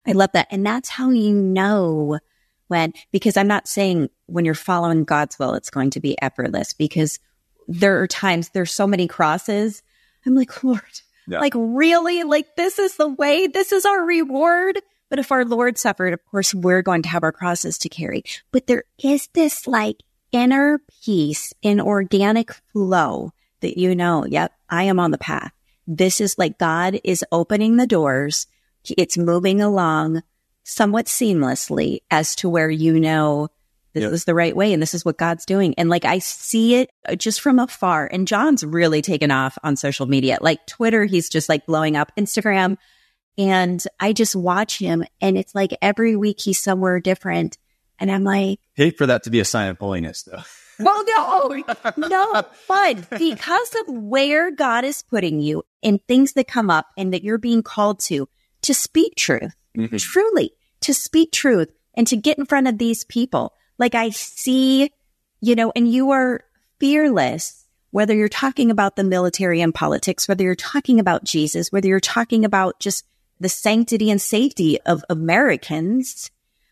I 0.05 0.11
love 0.11 0.31
that. 0.33 0.47
And 0.49 0.65
that's 0.65 0.89
how 0.89 1.11
you 1.11 1.33
know 1.33 2.19
when, 2.67 2.93
because 3.11 3.37
I'm 3.37 3.47
not 3.47 3.67
saying 3.67 4.09
when 4.25 4.45
you're 4.45 4.55
following 4.55 5.03
God's 5.03 5.37
will, 5.39 5.53
it's 5.53 5.69
going 5.69 5.91
to 5.91 5.99
be 5.99 6.21
effortless 6.21 6.73
because 6.73 7.19
there 7.67 8.01
are 8.01 8.07
times 8.07 8.49
there's 8.49 8.73
so 8.73 8.87
many 8.87 9.07
crosses. 9.07 9.81
I'm 10.25 10.35
like, 10.35 10.63
Lord, 10.63 10.81
Yeah. 11.27 11.39
Like, 11.39 11.53
really? 11.55 12.23
Like, 12.23 12.55
this 12.55 12.79
is 12.79 12.97
the 12.97 13.07
way? 13.07 13.47
This 13.47 13.71
is 13.71 13.85
our 13.85 14.03
reward? 14.03 14.79
But 15.09 15.19
if 15.19 15.31
our 15.31 15.45
Lord 15.45 15.77
suffered, 15.77 16.13
of 16.13 16.25
course, 16.25 16.53
we're 16.53 16.81
going 16.81 17.03
to 17.03 17.09
have 17.09 17.23
our 17.23 17.31
crosses 17.31 17.77
to 17.79 17.89
carry. 17.89 18.23
But 18.51 18.67
there 18.67 18.83
is 19.01 19.29
this 19.33 19.67
like 19.67 19.97
inner 20.31 20.81
peace 21.03 21.53
in 21.61 21.79
organic 21.79 22.51
flow 22.71 23.31
that 23.64 23.80
you 23.80 23.95
know, 23.95 24.26
yep, 24.26 24.53
I 24.70 24.84
am 24.84 24.99
on 24.99 25.11
the 25.11 25.18
path. 25.18 25.51
This 25.88 26.22
is 26.22 26.38
like 26.38 26.57
God 26.59 26.99
is 27.03 27.26
opening 27.32 27.76
the 27.78 27.88
doors. 27.88 28.47
It's 28.97 29.18
moving 29.18 29.59
along 29.59 30.22
somewhat 30.64 31.07
seamlessly 31.07 31.99
as 32.09 32.36
to 32.36 32.49
where 32.49 32.70
you 32.70 32.99
know 32.99 33.49
this 33.93 34.03
Yep. 34.03 34.11
is 34.14 34.26
the 34.26 34.34
right 34.34 34.55
way 34.55 34.74
and 34.74 34.82
this 34.82 34.93
is 34.93 35.05
what 35.05 35.18
God's 35.18 35.45
doing. 35.45 35.76
And 35.78 35.89
like 35.89 36.05
I 36.05 36.20
see 36.20 36.76
it 36.76 36.89
uh, 37.07 37.16
just 37.16 37.41
from 37.41 37.59
afar. 37.59 38.09
And 38.11 38.28
John's 38.28 38.64
really 38.64 39.01
taken 39.01 39.30
off 39.30 39.57
on 39.64 39.76
social 39.76 40.05
media. 40.05 40.38
Like 40.41 40.66
Twitter, 40.66 41.05
he's 41.05 41.30
just 41.30 41.49
like 41.49 41.66
blowing 41.66 41.95
up. 41.95 42.11
Instagram. 42.18 42.78
And 43.38 43.84
I 43.99 44.14
just 44.14 44.36
watch 44.36 44.80
him 44.80 45.03
and 45.22 45.38
it's 45.38 45.53
like 45.53 45.78
every 45.82 46.16
week 46.16 46.39
he's 46.39 46.59
somewhere 46.59 46.99
different. 46.99 47.57
And 47.99 48.11
I'm 48.11 48.24
like, 48.24 48.59
Hate 48.74 48.97
for 48.97 49.05
that 49.05 49.24
to 49.24 49.30
be 49.30 49.39
a 49.39 49.45
sign 49.45 49.70
of 49.70 49.78
holiness, 49.78 50.24
though. 50.24 50.41
well, 50.84 51.03
no, 51.05 51.63
no, 52.07 52.43
but 52.67 53.09
because 53.17 53.75
of 53.75 53.93
where 53.95 54.51
God 54.51 54.84
is 54.84 55.01
putting 55.01 55.39
you 55.39 55.63
and 55.81 55.99
things 56.07 56.34
that 56.34 56.47
come 56.47 56.69
up 56.69 56.88
and 56.97 57.13
that 57.13 57.23
you're 57.23 57.38
being 57.38 57.63
called 57.63 57.99
to, 58.01 58.27
to 58.63 58.73
speak 58.73 59.15
truth, 59.15 59.53
Mhm. 59.77 59.99
truly 59.99 60.51
to 60.81 60.93
speak 60.93 61.31
truth 61.31 61.69
and 61.95 62.05
to 62.07 62.15
get 62.15 62.38
in 62.38 62.45
front 62.45 62.67
of 62.67 62.77
these 62.77 63.03
people. 63.03 63.53
Like 63.79 63.95
I 63.95 64.09
see, 64.09 64.91
you 65.41 65.55
know, 65.55 65.71
and 65.75 65.91
you 65.91 66.11
are 66.11 66.41
fearless, 66.79 67.65
whether 67.91 68.13
you're 68.13 68.29
talking 68.29 68.69
about 68.69 68.95
the 68.95 69.03
military 69.03 69.61
and 69.61 69.73
politics, 69.73 70.27
whether 70.27 70.43
you're 70.43 70.55
talking 70.55 70.99
about 70.99 71.23
Jesus, 71.23 71.71
whether 71.71 71.88
you're 71.88 71.99
talking 71.99 72.43
about 72.45 72.79
just 72.79 73.05
the 73.39 73.49
sanctity 73.49 74.09
and 74.11 74.21
safety 74.21 74.79
of 74.81 75.03
Americans. 75.09 76.29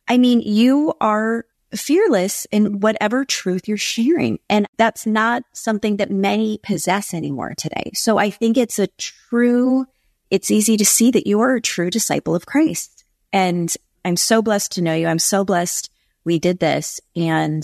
I 0.08 0.18
mean, 0.18 0.42
you 0.42 0.94
are 1.02 1.46
fearless 1.74 2.46
in 2.52 2.80
whatever 2.80 3.26
truth 3.26 3.68
you're 3.68 3.78
sharing. 3.78 4.40
And 4.50 4.68
that's 4.78 5.06
not 5.06 5.44
something 5.54 5.98
that 5.98 6.12
many 6.12 6.60
possess 6.62 7.14
anymore 7.14 7.54
today. 7.58 7.92
So 7.94 8.18
I 8.18 8.30
think 8.30 8.58
it's 8.58 8.80
a 8.80 8.88
true, 8.88 9.86
it's 10.30 10.52
easy 10.52 10.78
to 10.78 10.86
see 10.86 11.12
that 11.12 11.28
you 11.28 11.40
are 11.42 11.56
a 11.56 11.62
true 11.62 11.90
disciple 11.90 12.36
of 12.36 12.46
Christ. 12.46 13.06
And 13.32 13.74
I'm 14.04 14.18
so 14.18 14.42
blessed 14.42 14.74
to 14.74 14.82
know 14.82 14.94
you. 14.94 15.08
I'm 15.08 15.20
so 15.20 15.44
blessed 15.46 15.90
we 16.26 16.40
did 16.40 16.60
this. 16.60 17.00
And 17.16 17.64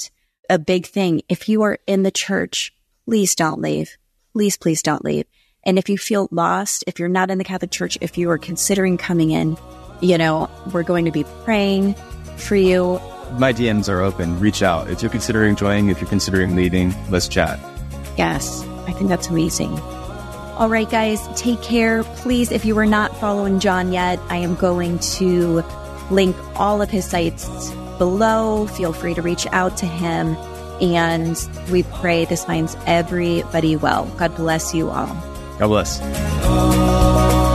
a 0.49 0.58
big 0.58 0.86
thing, 0.86 1.22
if 1.28 1.49
you 1.49 1.64
are 1.64 1.80
in 1.88 2.03
the 2.03 2.12
church, 2.12 2.74
please 3.05 3.36
don't 3.36 3.62
leave. 3.62 3.97
Please, 4.34 4.58
please 4.58 4.82
don't 4.82 5.03
leave. 5.03 5.26
And 5.64 5.78
if 5.78 5.89
you 5.89 5.97
feel 5.97 6.30
lost, 6.32 6.84
if 6.88 6.99
you're 6.99 7.10
not 7.10 7.30
in 7.30 7.38
the 7.38 7.43
Catholic 7.43 7.72
Church, 7.72 7.97
if 7.99 8.18
you 8.18 8.30
are 8.30 8.38
considering 8.38 8.97
coming 8.97 9.32
in, 9.32 9.58
you 9.99 10.18
know, 10.18 10.49
we're 10.72 10.84
going 10.84 11.05
to 11.05 11.12
be 11.12 11.26
praying 11.43 11.95
for 12.38 12.55
you. 12.55 13.01
My 13.34 13.54
DMs 13.54 13.90
are 13.90 14.02
open. 14.02 14.40
Reach 14.40 14.64
out. 14.64 14.90
If 14.90 15.02
you're 15.02 15.12
considering 15.12 15.56
joining, 15.56 15.90
if 15.90 16.00
you're 16.02 16.10
considering 16.10 16.56
leaving, 16.56 16.96
let's 17.10 17.28
chat. 17.28 17.60
Yes, 18.18 18.64
I 18.88 18.94
think 18.94 19.10
that's 19.10 19.28
amazing. 19.28 19.78
All 20.58 20.70
right, 20.70 20.90
guys, 20.90 21.28
take 21.36 21.62
care. 21.62 22.04
Please, 22.04 22.52
if 22.52 22.66
you 22.66 22.78
are 22.80 22.86
not 22.86 23.16
following 23.18 23.60
John 23.60 23.92
yet, 23.92 24.20
I 24.30 24.38
am 24.38 24.56
going 24.56 24.98
to 25.00 25.64
link 26.10 26.36
all 26.56 26.82
of 26.82 26.90
his 26.90 27.06
sites 27.06 27.70
below. 28.00 28.66
Feel 28.68 28.92
free 28.92 29.14
to 29.14 29.22
reach 29.22 29.46
out 29.52 29.78
to 29.78 29.86
him. 29.86 30.36
And 30.82 31.38
we 31.72 31.84
pray 31.84 32.26
this 32.26 32.46
finds 32.46 32.76
everybody 32.86 33.76
well. 33.76 34.06
God 34.18 34.36
bless 34.36 34.74
you 34.74 34.90
all. 34.90 35.08
God 35.60 35.68
bless. 35.68 37.47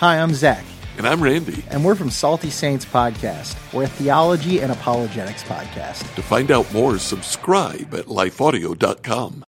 Hi, 0.00 0.18
I'm 0.18 0.34
Zach, 0.34 0.64
And 0.98 1.06
I'm 1.06 1.22
Randy. 1.22 1.64
and 1.70 1.84
we're 1.84 1.94
from 1.94 2.10
Salty 2.10 2.50
Saints 2.50 2.84
Podcast. 2.84 3.56
We're 3.72 3.84
a 3.84 3.88
theology 3.88 4.60
and 4.60 4.70
apologetics 4.72 5.42
podcast. 5.42 6.14
To 6.16 6.22
find 6.22 6.50
out 6.50 6.70
more, 6.72 6.98
subscribe 6.98 7.94
at 7.94 8.06
lifeaudio.com. 8.06 9.44